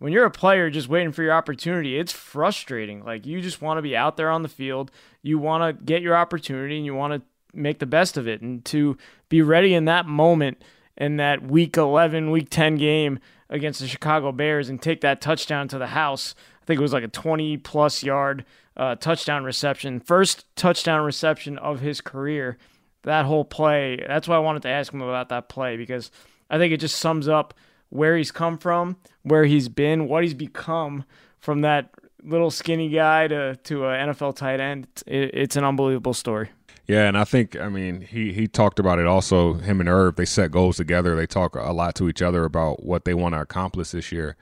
when 0.00 0.12
you're 0.12 0.26
a 0.26 0.30
player 0.30 0.68
just 0.68 0.88
waiting 0.88 1.12
for 1.12 1.22
your 1.22 1.32
opportunity, 1.32 1.98
it's 1.98 2.12
frustrating. 2.12 3.02
Like 3.02 3.24
you 3.24 3.40
just 3.40 3.62
want 3.62 3.78
to 3.78 3.82
be 3.82 3.96
out 3.96 4.18
there 4.18 4.30
on 4.30 4.42
the 4.42 4.48
field, 4.50 4.90
you 5.22 5.38
want 5.38 5.78
to 5.78 5.82
get 5.82 6.02
your 6.02 6.14
opportunity, 6.14 6.76
and 6.76 6.84
you 6.84 6.94
want 6.94 7.14
to 7.14 7.22
make 7.54 7.78
the 7.78 7.86
best 7.86 8.16
of 8.16 8.28
it 8.28 8.40
and 8.40 8.64
to 8.66 8.96
be 9.28 9.42
ready 9.42 9.74
in 9.74 9.86
that 9.86 10.06
moment 10.06 10.62
in 10.96 11.16
that 11.16 11.42
week 11.42 11.76
11, 11.76 12.30
week 12.30 12.50
10 12.50 12.76
game 12.76 13.18
against 13.48 13.80
the 13.80 13.86
Chicago 13.86 14.32
Bears 14.32 14.68
and 14.68 14.80
take 14.80 15.00
that 15.00 15.20
touchdown 15.20 15.68
to 15.68 15.78
the 15.78 15.88
house. 15.88 16.34
I 16.62 16.66
think 16.66 16.78
it 16.78 16.82
was 16.82 16.92
like 16.92 17.04
a 17.04 17.08
20 17.08 17.56
plus 17.58 18.02
yard 18.02 18.44
uh, 18.76 18.96
touchdown 18.96 19.44
reception, 19.44 20.00
first 20.00 20.44
touchdown 20.56 21.04
reception 21.04 21.58
of 21.58 21.80
his 21.80 22.00
career. 22.00 22.58
That 23.04 23.24
whole 23.24 23.44
play, 23.44 24.02
that's 24.06 24.28
why 24.28 24.36
I 24.36 24.40
wanted 24.40 24.62
to 24.62 24.68
ask 24.68 24.92
him 24.92 25.00
about 25.00 25.28
that 25.30 25.48
play 25.48 25.76
because 25.76 26.10
I 26.50 26.58
think 26.58 26.72
it 26.72 26.80
just 26.80 26.98
sums 26.98 27.28
up 27.28 27.54
where 27.90 28.16
he's 28.16 28.30
come 28.30 28.58
from, 28.58 28.96
where 29.22 29.44
he's 29.44 29.68
been, 29.68 30.08
what 30.08 30.24
he's 30.24 30.34
become 30.34 31.04
from 31.38 31.62
that 31.62 31.90
little 32.22 32.50
skinny 32.50 32.88
guy 32.88 33.28
to 33.28 33.56
to 33.56 33.86
an 33.86 34.10
NFL 34.10 34.36
tight 34.36 34.60
end. 34.60 34.88
It, 35.06 35.30
it's 35.32 35.56
an 35.56 35.64
unbelievable 35.64 36.14
story. 36.14 36.50
Yeah, 36.88 37.06
and 37.06 37.18
I 37.18 37.24
think 37.24 37.54
I 37.54 37.68
mean 37.68 38.00
he 38.00 38.32
he 38.32 38.46
talked 38.46 38.78
about 38.78 38.98
it 38.98 39.06
also. 39.06 39.54
Him 39.54 39.80
and 39.80 39.88
Irv 39.88 40.16
they 40.16 40.24
set 40.24 40.50
goals 40.50 40.78
together. 40.78 41.14
They 41.14 41.26
talk 41.26 41.54
a 41.54 41.72
lot 41.72 41.94
to 41.96 42.08
each 42.08 42.22
other 42.22 42.44
about 42.44 42.82
what 42.82 43.04
they 43.04 43.12
want 43.12 43.34
to 43.34 43.40
accomplish 43.42 43.90
this 43.90 44.10
year, 44.10 44.36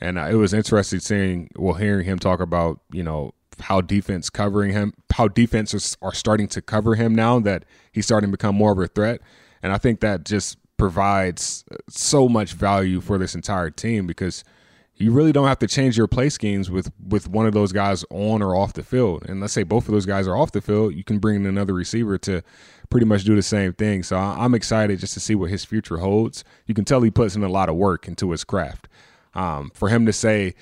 and 0.00 0.16
uh, 0.16 0.28
it 0.30 0.34
was 0.34 0.54
interesting 0.54 1.00
seeing 1.00 1.50
well 1.56 1.74
hearing 1.74 2.04
him 2.04 2.20
talk 2.20 2.38
about 2.38 2.80
you 2.92 3.02
know 3.02 3.34
how 3.58 3.80
defense 3.80 4.30
covering 4.30 4.72
him, 4.72 4.94
how 5.12 5.26
defenses 5.26 5.96
are 6.00 6.14
starting 6.14 6.46
to 6.48 6.62
cover 6.62 6.94
him 6.94 7.12
now 7.12 7.40
that 7.40 7.64
he's 7.90 8.06
starting 8.06 8.28
to 8.30 8.36
become 8.36 8.54
more 8.54 8.70
of 8.70 8.78
a 8.78 8.86
threat, 8.86 9.20
and 9.60 9.72
I 9.72 9.78
think 9.78 9.98
that 10.00 10.24
just 10.24 10.58
provides 10.76 11.64
so 11.88 12.28
much 12.28 12.52
value 12.52 13.00
for 13.00 13.18
this 13.18 13.34
entire 13.34 13.68
team 13.68 14.06
because 14.06 14.44
you 15.00 15.12
really 15.12 15.32
don't 15.32 15.48
have 15.48 15.58
to 15.60 15.66
change 15.66 15.96
your 15.96 16.06
play 16.06 16.28
schemes 16.28 16.70
with 16.70 16.92
with 17.02 17.28
one 17.28 17.46
of 17.46 17.54
those 17.54 17.72
guys 17.72 18.04
on 18.10 18.42
or 18.42 18.54
off 18.54 18.74
the 18.74 18.82
field. 18.82 19.24
And 19.26 19.40
let's 19.40 19.52
say 19.52 19.62
both 19.62 19.88
of 19.88 19.92
those 19.92 20.06
guys 20.06 20.28
are 20.28 20.36
off 20.36 20.52
the 20.52 20.60
field, 20.60 20.94
you 20.94 21.04
can 21.04 21.18
bring 21.18 21.36
in 21.36 21.46
another 21.46 21.72
receiver 21.72 22.18
to 22.18 22.42
pretty 22.90 23.06
much 23.06 23.24
do 23.24 23.34
the 23.34 23.42
same 23.42 23.72
thing. 23.72 24.02
So 24.02 24.16
I'm 24.18 24.54
excited 24.54 24.98
just 24.98 25.14
to 25.14 25.20
see 25.20 25.34
what 25.34 25.50
his 25.50 25.64
future 25.64 25.98
holds. 25.98 26.44
You 26.66 26.74
can 26.74 26.84
tell 26.84 27.00
he 27.00 27.10
puts 27.10 27.34
in 27.34 27.42
a 27.42 27.48
lot 27.48 27.68
of 27.68 27.76
work 27.76 28.08
into 28.08 28.30
his 28.30 28.44
craft. 28.44 28.88
Um, 29.32 29.70
for 29.74 29.88
him 29.88 30.06
to 30.06 30.12
say 30.12 30.54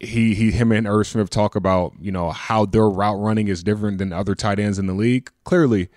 he 0.00 0.34
he 0.34 0.50
him 0.50 0.70
and 0.70 0.86
Irv 0.86 1.06
Smith 1.06 1.30
talk 1.30 1.56
about 1.56 1.94
you 1.98 2.12
know 2.12 2.30
how 2.30 2.66
their 2.66 2.88
route 2.88 3.18
running 3.18 3.48
is 3.48 3.62
different 3.62 3.98
than 3.98 4.12
other 4.12 4.34
tight 4.34 4.58
ends 4.58 4.78
in 4.78 4.86
the 4.86 4.92
league. 4.92 5.30
Clearly, 5.44 5.88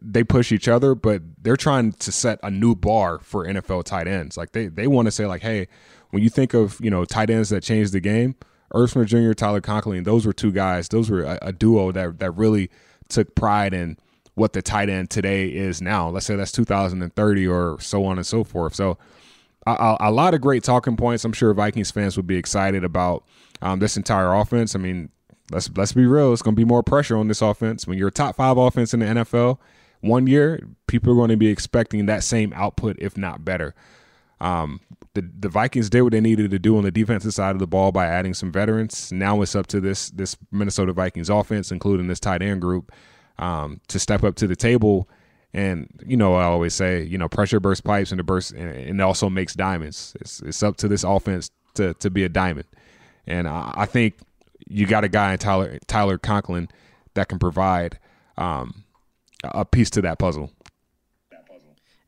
they 0.00 0.22
push 0.22 0.52
each 0.52 0.68
other, 0.68 0.94
but 0.94 1.22
they're 1.42 1.56
trying 1.56 1.92
to 1.94 2.12
set 2.12 2.38
a 2.42 2.50
new 2.50 2.76
bar 2.76 3.18
for 3.18 3.44
NFL 3.44 3.84
tight 3.84 4.06
ends. 4.06 4.36
Like 4.36 4.52
they 4.52 4.68
they 4.68 4.86
want 4.86 5.06
to 5.06 5.12
say 5.12 5.26
like, 5.26 5.42
hey, 5.42 5.66
when 6.10 6.22
you 6.22 6.28
think 6.28 6.54
of 6.54 6.78
you 6.80 6.90
know 6.90 7.04
tight 7.04 7.30
ends 7.30 7.50
that 7.50 7.62
changed 7.62 7.92
the 7.92 8.00
game, 8.00 8.36
Irv 8.72 9.06
Jr., 9.06 9.32
Tyler 9.32 9.60
Conklin, 9.60 10.04
those 10.04 10.26
were 10.26 10.32
two 10.32 10.52
guys. 10.52 10.88
Those 10.88 11.10
were 11.10 11.22
a, 11.22 11.38
a 11.42 11.52
duo 11.52 11.92
that 11.92 12.18
that 12.18 12.32
really 12.32 12.70
took 13.08 13.34
pride 13.34 13.74
in 13.74 13.96
what 14.34 14.52
the 14.52 14.62
tight 14.62 14.88
end 14.88 15.10
today 15.10 15.48
is 15.48 15.82
now. 15.82 16.08
Let's 16.08 16.26
say 16.26 16.36
that's 16.36 16.52
2030 16.52 17.46
or 17.46 17.78
so 17.80 18.04
on 18.04 18.16
and 18.16 18.26
so 18.26 18.44
forth. 18.44 18.74
So 18.74 18.96
a, 19.66 19.96
a 20.00 20.10
lot 20.10 20.34
of 20.34 20.40
great 20.40 20.62
talking 20.62 20.96
points. 20.96 21.24
I'm 21.24 21.32
sure 21.32 21.52
Vikings 21.52 21.90
fans 21.90 22.16
would 22.16 22.26
be 22.26 22.36
excited 22.36 22.84
about 22.84 23.24
um, 23.60 23.78
this 23.80 23.96
entire 23.96 24.32
offense. 24.32 24.74
I 24.74 24.78
mean, 24.78 25.10
let's 25.50 25.70
let's 25.76 25.92
be 25.92 26.06
real. 26.06 26.32
It's 26.32 26.42
going 26.42 26.54
to 26.54 26.60
be 26.60 26.64
more 26.64 26.82
pressure 26.82 27.16
on 27.16 27.28
this 27.28 27.42
offense 27.42 27.86
when 27.86 27.98
you're 27.98 28.08
a 28.08 28.12
top 28.12 28.36
five 28.36 28.56
offense 28.56 28.94
in 28.94 29.00
the 29.00 29.06
NFL. 29.06 29.58
One 30.00 30.26
year, 30.26 30.60
people 30.86 31.12
are 31.12 31.16
going 31.16 31.28
to 31.28 31.36
be 31.36 31.48
expecting 31.48 32.06
that 32.06 32.24
same 32.24 32.52
output, 32.54 32.96
if 32.98 33.18
not 33.18 33.44
better. 33.44 33.74
Um, 34.40 34.80
the 35.14 35.28
the 35.38 35.48
Vikings 35.48 35.90
did 35.90 36.02
what 36.02 36.12
they 36.12 36.20
needed 36.20 36.50
to 36.50 36.58
do 36.58 36.76
on 36.76 36.84
the 36.84 36.90
defensive 36.90 37.34
side 37.34 37.52
of 37.52 37.58
the 37.58 37.66
ball 37.66 37.92
by 37.92 38.06
adding 38.06 38.34
some 38.34 38.52
veterans. 38.52 39.10
Now 39.12 39.42
it's 39.42 39.54
up 39.54 39.66
to 39.68 39.80
this 39.80 40.10
this 40.10 40.36
Minnesota 40.50 40.92
Vikings 40.92 41.28
offense, 41.28 41.72
including 41.72 42.06
this 42.06 42.20
tight 42.20 42.42
end 42.42 42.60
group, 42.60 42.92
um, 43.38 43.80
to 43.88 43.98
step 43.98 44.22
up 44.22 44.36
to 44.36 44.46
the 44.46 44.56
table. 44.56 45.08
And 45.52 45.88
you 46.06 46.16
know, 46.16 46.34
I 46.34 46.44
always 46.44 46.74
say, 46.74 47.02
you 47.02 47.18
know, 47.18 47.28
pressure 47.28 47.58
bursts 47.58 47.80
pipes 47.80 48.12
and 48.12 48.18
the 48.20 48.24
burst, 48.24 48.52
and 48.52 49.00
it 49.00 49.02
also 49.02 49.28
makes 49.28 49.54
diamonds. 49.54 50.16
It's 50.20 50.40
it's 50.42 50.62
up 50.62 50.76
to 50.76 50.88
this 50.88 51.02
offense 51.02 51.50
to 51.74 51.94
to 51.94 52.10
be 52.10 52.24
a 52.24 52.28
diamond. 52.28 52.66
And 53.26 53.48
I, 53.48 53.72
I 53.76 53.86
think 53.86 54.14
you 54.68 54.86
got 54.86 55.02
a 55.02 55.08
guy 55.08 55.32
in 55.32 55.38
Tyler 55.38 55.78
Tyler 55.88 56.18
Conklin 56.18 56.68
that 57.14 57.28
can 57.28 57.40
provide 57.40 57.98
um, 58.38 58.84
a 59.42 59.64
piece 59.64 59.90
to 59.90 60.02
that 60.02 60.18
puzzle. 60.18 60.52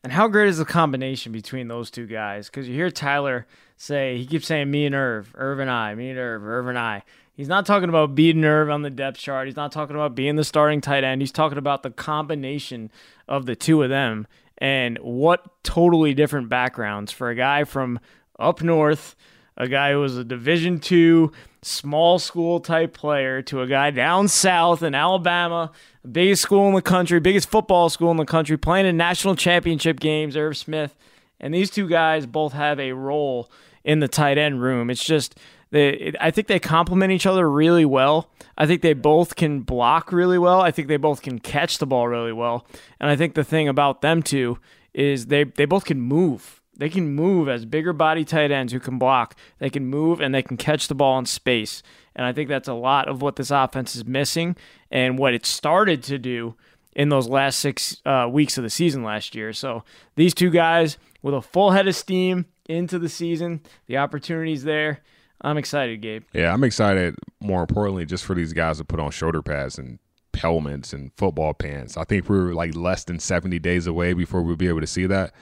And 0.03 0.13
how 0.13 0.27
great 0.27 0.49
is 0.49 0.59
the 0.59 0.65
combination 0.65 1.31
between 1.31 1.69
those 1.69 1.91
two 1.91 2.07
guys? 2.07 2.49
Because 2.49 2.69
you 2.69 2.75
hear 2.75 2.91
Tyler 2.91 3.47
say 3.77 4.19
he 4.19 4.27
keeps 4.27 4.47
saying 4.47 4.71
me 4.71 4.85
and 4.87 4.95
Irv, 4.95 5.33
Irv 5.37 5.61
and 5.61 5.71
I, 5.71 5.95
me 5.95 6.11
and 6.11 6.19
Irv, 6.19 6.45
Irv 6.45 6.69
and 6.69 6.79
I. 6.79 7.05
He's 7.35 7.49
not 7.49 7.67
talking 7.67 7.89
about 7.89 8.15
beating 8.15 8.45
Irv 8.45 8.69
on 8.69 8.83
the 8.83 8.91
depth 8.91 9.19
chart. 9.19 9.47
He's 9.47 9.57
not 9.57 9.73
talking 9.73 9.95
about 9.95 10.15
being 10.15 10.37
the 10.37 10.45
starting 10.45 10.81
tight 10.81 11.05
end. 11.05 11.23
He's 11.23 11.33
talking 11.33 11.57
about 11.57 11.83
the 11.83 11.91
combination 11.91 12.91
of 13.29 13.47
the 13.47 13.57
two 13.57 13.83
of 13.83 13.91
them 13.91 14.27
and 14.59 14.99
what 14.99 15.63
totally 15.63 16.15
different 16.15 16.49
backgrounds 16.49 17.13
for 17.13 17.31
a 17.31 17.35
guy 17.35 17.65
from 17.65 18.01
up 18.39 18.61
north, 18.61 19.15
a 19.57 19.69
guy 19.69 19.93
who 19.93 20.01
was 20.01 20.17
a 20.17 20.25
Division 20.25 20.81
two 20.81 21.33
small 21.63 22.19
school 22.19 22.59
type 22.61 22.93
player, 22.93 23.41
to 23.43 23.63
a 23.63 23.67
guy 23.67 23.91
down 23.91 24.29
south 24.29 24.83
in 24.83 24.95
Alabama, 24.95 25.71
biggest 26.11 26.43
school 26.43 26.67
in 26.69 26.75
the 26.75 26.83
country, 26.83 27.21
biggest 27.21 27.49
football 27.49 27.89
school 27.89 28.11
in 28.11 28.17
the 28.17 28.25
country, 28.25 28.57
playing 28.57 28.87
in 28.87 28.97
national 28.97 29.37
championship 29.37 30.01
games. 30.01 30.37
Irv 30.37 30.57
Smith, 30.57 30.97
and 31.39 31.55
these 31.55 31.71
two 31.71 31.89
guys 31.89 32.27
both 32.27 32.53
have 32.53 32.81
a 32.81 32.93
role 32.93 33.51
in 33.85 34.01
the 34.01 34.09
tight 34.09 34.39
end 34.39 34.63
room. 34.63 34.91
It's 34.91 35.05
just 35.05 35.39
they, 35.71 36.13
I 36.21 36.31
think 36.31 36.49
they 36.49 36.59
complement 36.59 37.13
each 37.13 37.27
other 37.27 37.51
really 37.51 37.85
well. 37.85 38.31
I 38.59 38.67
think 38.67 38.83
they 38.83 38.93
both 38.93 39.37
can 39.37 39.61
block 39.61 40.13
really 40.13 40.39
well. 40.39 40.61
I 40.61 40.71
think 40.71 40.89
they 40.89 40.99
both 40.99 41.23
can 41.23 41.39
catch 41.39 41.79
the 41.79 41.87
ball 41.87 42.07
really 42.09 42.33
well. 42.33 42.67
And 43.01 43.11
I 43.11 43.17
think 43.17 43.35
the 43.35 43.45
thing 43.45 43.69
about 43.69 44.03
them 44.03 44.23
two 44.23 44.59
is 44.93 45.27
they, 45.27 45.45
they 45.45 45.65
both 45.65 45.87
can 45.87 46.01
move. 46.01 46.61
They 46.77 46.89
can 46.89 47.15
move 47.15 47.49
as 47.49 47.65
bigger 47.65 47.93
body 47.93 48.25
tight 48.25 48.51
ends 48.51 48.73
who 48.73 48.81
can 48.81 48.99
block. 48.99 49.37
They 49.59 49.71
can 49.71 49.87
move 49.87 50.21
and 50.21 50.35
they 50.35 50.43
can 50.43 50.57
catch 50.57 50.89
the 50.89 50.95
ball 50.95 51.19
in 51.19 51.27
space. 51.27 51.83
And 52.17 52.27
I 52.27 52.33
think 52.33 52.49
that's 52.49 52.69
a 52.69 52.75
lot 52.75 53.09
of 53.09 53.23
what 53.23 53.37
this 53.37 53.51
offense 53.51 53.95
is 53.95 54.05
missing 54.05 54.57
and 54.91 55.19
what 55.19 55.35
it 55.35 55.47
started 55.47 56.03
to 56.05 56.19
do 56.19 56.55
in 56.95 57.09
those 57.09 57.29
last 57.29 57.59
six 57.59 58.01
uh, 58.05 58.29
weeks 58.31 58.59
of 58.59 58.65
the 58.65 58.71
season 58.71 59.03
last 59.03 59.35
year. 59.35 59.53
So 59.53 59.85
these 60.17 60.35
two 60.35 60.51
guys 60.51 60.99
with 61.23 61.35
a 61.35 61.43
full 61.43 61.71
head 61.71 61.89
of 61.89 61.97
steam 61.97 62.47
into 62.69 62.99
the 62.99 63.09
season, 63.09 63.61
the 63.87 63.97
opportunities 63.99 64.65
there. 64.65 65.01
I'm 65.41 65.59
excited, 65.59 66.01
Gabe. 66.01 66.25
Yeah, 66.33 66.53
I'm 66.53 66.63
excited. 66.65 67.17
More 67.41 67.63
importantly, 67.63 68.07
just 68.07 68.25
for 68.25 68.35
these 68.35 68.53
guys 68.53 68.79
to 68.79 68.85
put 68.85 69.01
on 69.01 69.11
shoulder 69.11 69.43
pads 69.43 69.79
and 69.79 69.99
helmets 70.35 70.93
and 70.93 71.13
football 71.17 71.55
pants. 71.55 71.97
I 71.97 72.05
think 72.05 72.29
we're 72.29 72.55
like 72.55 72.75
less 72.75 73.05
than 73.05 73.19
70 73.19 73.59
days 73.59 73.87
away 73.87 74.13
before 74.13 74.43
we'll 74.43 74.57
be 74.57 74.69
able 74.69 74.81
to 74.81 74.87
see 74.87 75.07
that. 75.07 75.33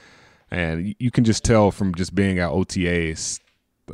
And 0.50 0.94
you 0.98 1.10
can 1.10 1.24
just 1.24 1.44
tell 1.44 1.70
from 1.70 1.94
just 1.94 2.14
being 2.14 2.38
at 2.38 2.50
OTAs, 2.50 3.40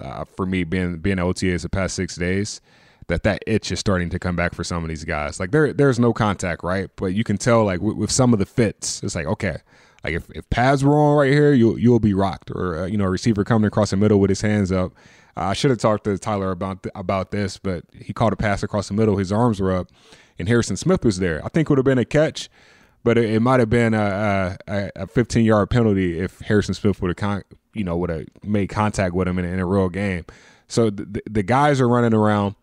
uh, 0.00 0.24
for 0.24 0.46
me 0.46 0.64
being 0.64 0.98
being 0.98 1.18
at 1.18 1.24
OTAs 1.24 1.62
the 1.62 1.68
past 1.68 1.94
six 1.94 2.16
days, 2.16 2.60
that 3.08 3.22
that 3.24 3.42
itch 3.46 3.70
is 3.70 3.78
starting 3.78 4.10
to 4.10 4.18
come 4.18 4.36
back 4.36 4.54
for 4.54 4.64
some 4.64 4.82
of 4.82 4.88
these 4.88 5.04
guys. 5.04 5.38
Like 5.38 5.50
there 5.50 5.72
there's 5.72 5.98
no 5.98 6.12
contact, 6.12 6.64
right? 6.64 6.88
But 6.96 7.06
you 7.14 7.24
can 7.24 7.36
tell 7.36 7.64
like 7.64 7.80
with, 7.80 7.96
with 7.96 8.10
some 8.10 8.32
of 8.32 8.38
the 8.38 8.46
fits, 8.46 9.02
it's 9.02 9.14
like 9.14 9.26
okay, 9.26 9.58
like 10.02 10.14
if, 10.14 10.30
if 10.30 10.48
pads 10.50 10.84
were 10.84 10.94
on 10.94 11.16
right 11.16 11.32
here, 11.32 11.52
you'll 11.52 11.78
you'll 11.78 12.00
be 12.00 12.14
rocked. 12.14 12.50
Or 12.50 12.80
uh, 12.80 12.86
you 12.86 12.96
know, 12.96 13.04
a 13.04 13.10
receiver 13.10 13.44
coming 13.44 13.66
across 13.66 13.90
the 13.90 13.96
middle 13.96 14.20
with 14.20 14.30
his 14.30 14.40
hands 14.40 14.72
up. 14.72 14.92
I 15.36 15.52
should 15.52 15.70
have 15.70 15.80
talked 15.80 16.04
to 16.04 16.16
Tyler 16.16 16.50
about 16.50 16.84
th- 16.84 16.92
about 16.94 17.30
this, 17.30 17.58
but 17.58 17.84
he 17.92 18.12
caught 18.12 18.32
a 18.32 18.36
pass 18.36 18.62
across 18.62 18.88
the 18.88 18.94
middle. 18.94 19.18
His 19.18 19.30
arms 19.30 19.60
were 19.60 19.72
up, 19.72 19.90
and 20.38 20.48
Harrison 20.48 20.76
Smith 20.76 21.04
was 21.04 21.18
there. 21.18 21.44
I 21.44 21.48
think 21.48 21.66
it 21.66 21.70
would 21.70 21.78
have 21.78 21.84
been 21.84 21.98
a 21.98 22.04
catch, 22.04 22.48
but 23.06 23.16
it, 23.16 23.30
it 23.30 23.40
might 23.40 23.60
have 23.60 23.70
been 23.70 23.94
a, 23.94 24.58
a, 24.68 24.90
a 24.96 25.06
15 25.06 25.44
yard 25.44 25.70
penalty 25.70 26.18
if 26.18 26.40
Harrison 26.40 26.74
Smith 26.74 27.00
would 27.00 27.08
have 27.08 27.16
con- 27.16 27.44
you 27.72 27.84
know 27.84 27.96
would 27.96 28.10
have 28.10 28.26
made 28.42 28.68
contact 28.68 29.14
with 29.14 29.28
him 29.28 29.38
in, 29.38 29.44
in 29.44 29.58
a 29.58 29.66
real 29.66 29.88
game. 29.88 30.24
So 30.68 30.90
the, 30.90 31.22
the 31.30 31.42
guys 31.42 31.80
are 31.80 31.88
running 31.88 32.12
around. 32.12 32.56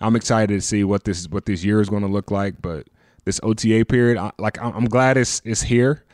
I'm 0.00 0.14
excited 0.14 0.54
to 0.54 0.60
see 0.60 0.84
what 0.84 1.04
this 1.04 1.28
what 1.28 1.44
this 1.44 1.64
year 1.64 1.80
is 1.80 1.90
going 1.90 2.02
to 2.02 2.08
look 2.08 2.30
like, 2.30 2.62
but 2.62 2.86
this 3.24 3.40
OTA 3.42 3.84
period, 3.84 4.16
I, 4.16 4.30
like 4.38 4.56
I'm 4.62 4.86
glad 4.86 5.16
it's 5.18 5.42
it's 5.44 5.62
here 5.62 6.04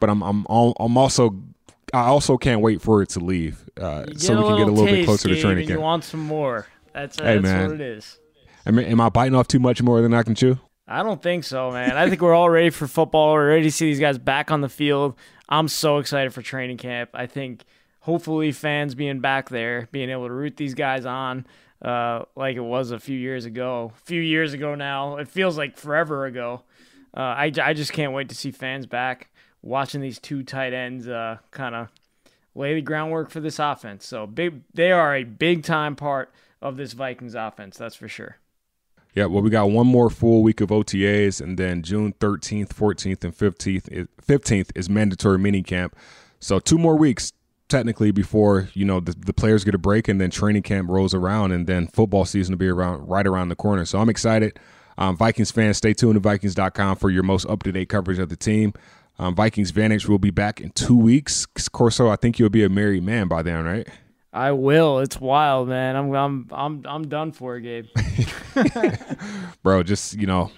but 0.00 0.10
I'm 0.10 0.22
I'm 0.22 0.44
I'm 0.48 0.96
also 0.96 1.40
I 1.94 2.06
also 2.06 2.36
can't 2.36 2.60
wait 2.60 2.82
for 2.82 3.02
it 3.02 3.10
to 3.10 3.20
leave 3.20 3.68
uh, 3.80 4.06
so 4.16 4.36
we 4.36 4.48
can 4.48 4.56
get 4.58 4.68
a 4.68 4.72
little 4.72 4.86
bit 4.86 5.04
closer 5.04 5.28
to 5.28 5.40
training 5.40 5.66
camp. 5.66 5.78
You 5.78 5.82
want 5.82 6.04
some 6.04 6.20
more? 6.20 6.66
That's, 6.92 7.18
uh, 7.18 7.24
hey, 7.24 7.34
that's 7.34 7.42
man. 7.42 7.70
what 7.70 7.80
it 7.80 7.98
is. 7.98 8.18
I 8.66 8.70
mean, 8.70 8.86
am 8.86 9.00
I 9.00 9.08
biting 9.08 9.34
off 9.34 9.48
too 9.48 9.58
much 9.58 9.82
more 9.82 10.00
than 10.00 10.14
I 10.14 10.22
can 10.22 10.34
chew? 10.34 10.58
I 10.90 11.04
don't 11.04 11.22
think 11.22 11.44
so, 11.44 11.70
man. 11.70 11.96
I 11.96 12.08
think 12.08 12.20
we're 12.20 12.34
all 12.34 12.50
ready 12.50 12.70
for 12.70 12.88
football. 12.88 13.34
We're 13.34 13.50
ready 13.50 13.62
to 13.62 13.70
see 13.70 13.86
these 13.86 14.00
guys 14.00 14.18
back 14.18 14.50
on 14.50 14.60
the 14.60 14.68
field. 14.68 15.16
I'm 15.48 15.68
so 15.68 15.98
excited 15.98 16.34
for 16.34 16.42
training 16.42 16.78
camp. 16.78 17.10
I 17.14 17.26
think 17.26 17.64
hopefully 18.00 18.50
fans 18.50 18.96
being 18.96 19.20
back 19.20 19.50
there, 19.50 19.88
being 19.92 20.10
able 20.10 20.26
to 20.26 20.32
root 20.32 20.56
these 20.56 20.74
guys 20.74 21.06
on 21.06 21.46
uh, 21.80 22.24
like 22.34 22.56
it 22.56 22.60
was 22.60 22.90
a 22.90 22.98
few 22.98 23.16
years 23.16 23.44
ago. 23.44 23.92
A 23.94 24.04
few 24.04 24.20
years 24.20 24.52
ago 24.52 24.74
now. 24.74 25.18
It 25.18 25.28
feels 25.28 25.56
like 25.56 25.76
forever 25.76 26.26
ago. 26.26 26.64
Uh, 27.16 27.20
I, 27.20 27.52
I 27.62 27.72
just 27.72 27.92
can't 27.92 28.12
wait 28.12 28.28
to 28.30 28.34
see 28.34 28.50
fans 28.50 28.86
back 28.86 29.30
watching 29.62 30.00
these 30.00 30.18
two 30.18 30.42
tight 30.42 30.72
ends 30.72 31.06
uh, 31.06 31.38
kind 31.52 31.76
of 31.76 31.88
lay 32.56 32.74
the 32.74 32.82
groundwork 32.82 33.30
for 33.30 33.38
this 33.38 33.60
offense. 33.60 34.04
So 34.06 34.26
big, 34.26 34.62
they 34.74 34.90
are 34.90 35.14
a 35.14 35.22
big 35.22 35.62
time 35.62 35.94
part 35.94 36.32
of 36.60 36.76
this 36.76 36.94
Vikings 36.94 37.36
offense. 37.36 37.78
That's 37.78 37.94
for 37.94 38.08
sure. 38.08 38.38
Yeah, 39.14 39.26
well, 39.26 39.42
we 39.42 39.50
got 39.50 39.70
one 39.70 39.86
more 39.86 40.08
full 40.08 40.42
week 40.42 40.60
of 40.60 40.68
OTAs, 40.68 41.40
and 41.40 41.58
then 41.58 41.82
June 41.82 42.12
13th, 42.20 42.68
14th, 42.68 43.24
and 43.24 43.36
15th 43.36 43.88
is, 43.90 44.06
15th 44.24 44.70
is 44.76 44.88
mandatory 44.88 45.38
minicamp. 45.38 45.92
So 46.38 46.58
two 46.58 46.78
more 46.78 46.96
weeks 46.96 47.32
technically 47.68 48.10
before 48.10 48.68
you 48.74 48.84
know 48.84 48.98
the, 49.00 49.12
the 49.12 49.32
players 49.32 49.64
get 49.64 49.74
a 49.74 49.78
break, 49.78 50.08
and 50.08 50.20
then 50.20 50.30
training 50.30 50.62
camp 50.62 50.90
rolls 50.90 51.14
around, 51.14 51.52
and 51.52 51.66
then 51.66 51.86
football 51.86 52.24
season 52.24 52.52
will 52.52 52.58
be 52.58 52.68
around 52.68 53.08
right 53.08 53.26
around 53.26 53.48
the 53.48 53.56
corner. 53.56 53.84
So 53.84 53.98
I'm 53.98 54.08
excited. 54.08 54.58
Um, 54.98 55.16
Vikings 55.16 55.50
fans, 55.50 55.78
stay 55.78 55.94
tuned 55.94 56.14
to 56.14 56.20
Vikings.com 56.20 56.96
for 56.96 57.08
your 57.08 57.22
most 57.22 57.46
up 57.46 57.62
to 57.62 57.72
date 57.72 57.88
coverage 57.88 58.18
of 58.18 58.28
the 58.28 58.36
team. 58.36 58.74
Um, 59.18 59.34
Vikings 59.34 59.70
Vantage 59.70 60.08
will 60.08 60.18
be 60.18 60.30
back 60.30 60.60
in 60.60 60.70
two 60.70 60.96
weeks. 60.96 61.46
Corso, 61.72 62.08
I 62.08 62.16
think 62.16 62.38
you'll 62.38 62.50
be 62.50 62.64
a 62.64 62.68
married 62.68 63.02
man 63.02 63.28
by 63.28 63.42
then, 63.42 63.64
right? 63.64 63.88
I 64.32 64.52
will. 64.52 65.00
It's 65.00 65.20
wild, 65.20 65.68
man. 65.68 65.96
I'm 65.96 66.14
I'm 66.14 66.46
I'm 66.52 66.82
I'm 66.86 67.08
done 67.08 67.32
for, 67.32 67.58
Gabe. 67.58 67.86
Bro, 69.62 69.84
just 69.84 70.14
you 70.14 70.26
know, 70.26 70.52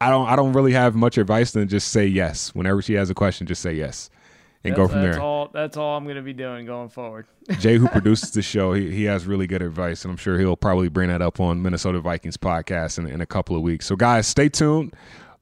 I 0.00 0.10
don't 0.10 0.28
I 0.28 0.36
don't 0.36 0.52
really 0.52 0.72
have 0.72 0.94
much 0.94 1.18
advice 1.18 1.52
than 1.52 1.68
just 1.68 1.88
say 1.88 2.06
yes. 2.06 2.54
Whenever 2.54 2.82
she 2.82 2.94
has 2.94 3.10
a 3.10 3.14
question, 3.14 3.46
just 3.46 3.62
say 3.62 3.74
yes. 3.74 4.10
And 4.62 4.72
that's, 4.72 4.78
go 4.78 4.88
from 4.88 5.02
that's 5.02 5.16
there. 5.16 5.22
All, 5.24 5.48
that's 5.52 5.76
all 5.76 5.96
I'm 5.96 6.06
gonna 6.06 6.22
be 6.22 6.32
doing 6.32 6.66
going 6.66 6.88
forward. 6.88 7.26
Jay, 7.60 7.78
who 7.78 7.88
produces 7.88 8.32
the 8.32 8.42
show, 8.42 8.72
he, 8.72 8.90
he 8.90 9.04
has 9.04 9.26
really 9.26 9.46
good 9.46 9.62
advice, 9.62 10.04
and 10.04 10.10
I'm 10.10 10.18
sure 10.18 10.38
he'll 10.38 10.56
probably 10.56 10.88
bring 10.88 11.08
that 11.08 11.22
up 11.22 11.40
on 11.40 11.62
Minnesota 11.62 12.00
Vikings 12.00 12.36
podcast 12.36 12.98
in, 12.98 13.06
in 13.06 13.20
a 13.20 13.26
couple 13.26 13.56
of 13.56 13.62
weeks. 13.62 13.86
So, 13.86 13.96
guys, 13.96 14.26
stay 14.26 14.50
tuned. 14.50 14.94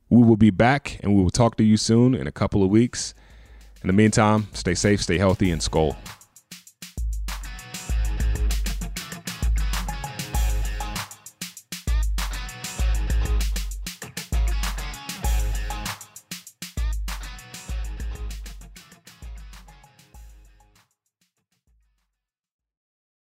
We 0.09 0.23
will 0.23 0.37
be 0.37 0.51
back, 0.51 1.01
and 1.03 1.17
we 1.17 1.23
will 1.23 1.31
talk 1.31 1.57
to 1.57 1.65
you 1.65 1.77
soon 1.77 2.15
in 2.15 2.29
a 2.29 2.33
couple 2.33 2.63
of 2.63 2.71
weeks. 2.71 3.13
In 3.83 3.89
the 3.89 3.93
meantime, 3.93 4.47
stay 4.53 4.75
safe, 4.75 5.03
stay 5.03 5.19
healthy, 5.19 5.51
and 5.51 5.61
Skol. 5.61 5.97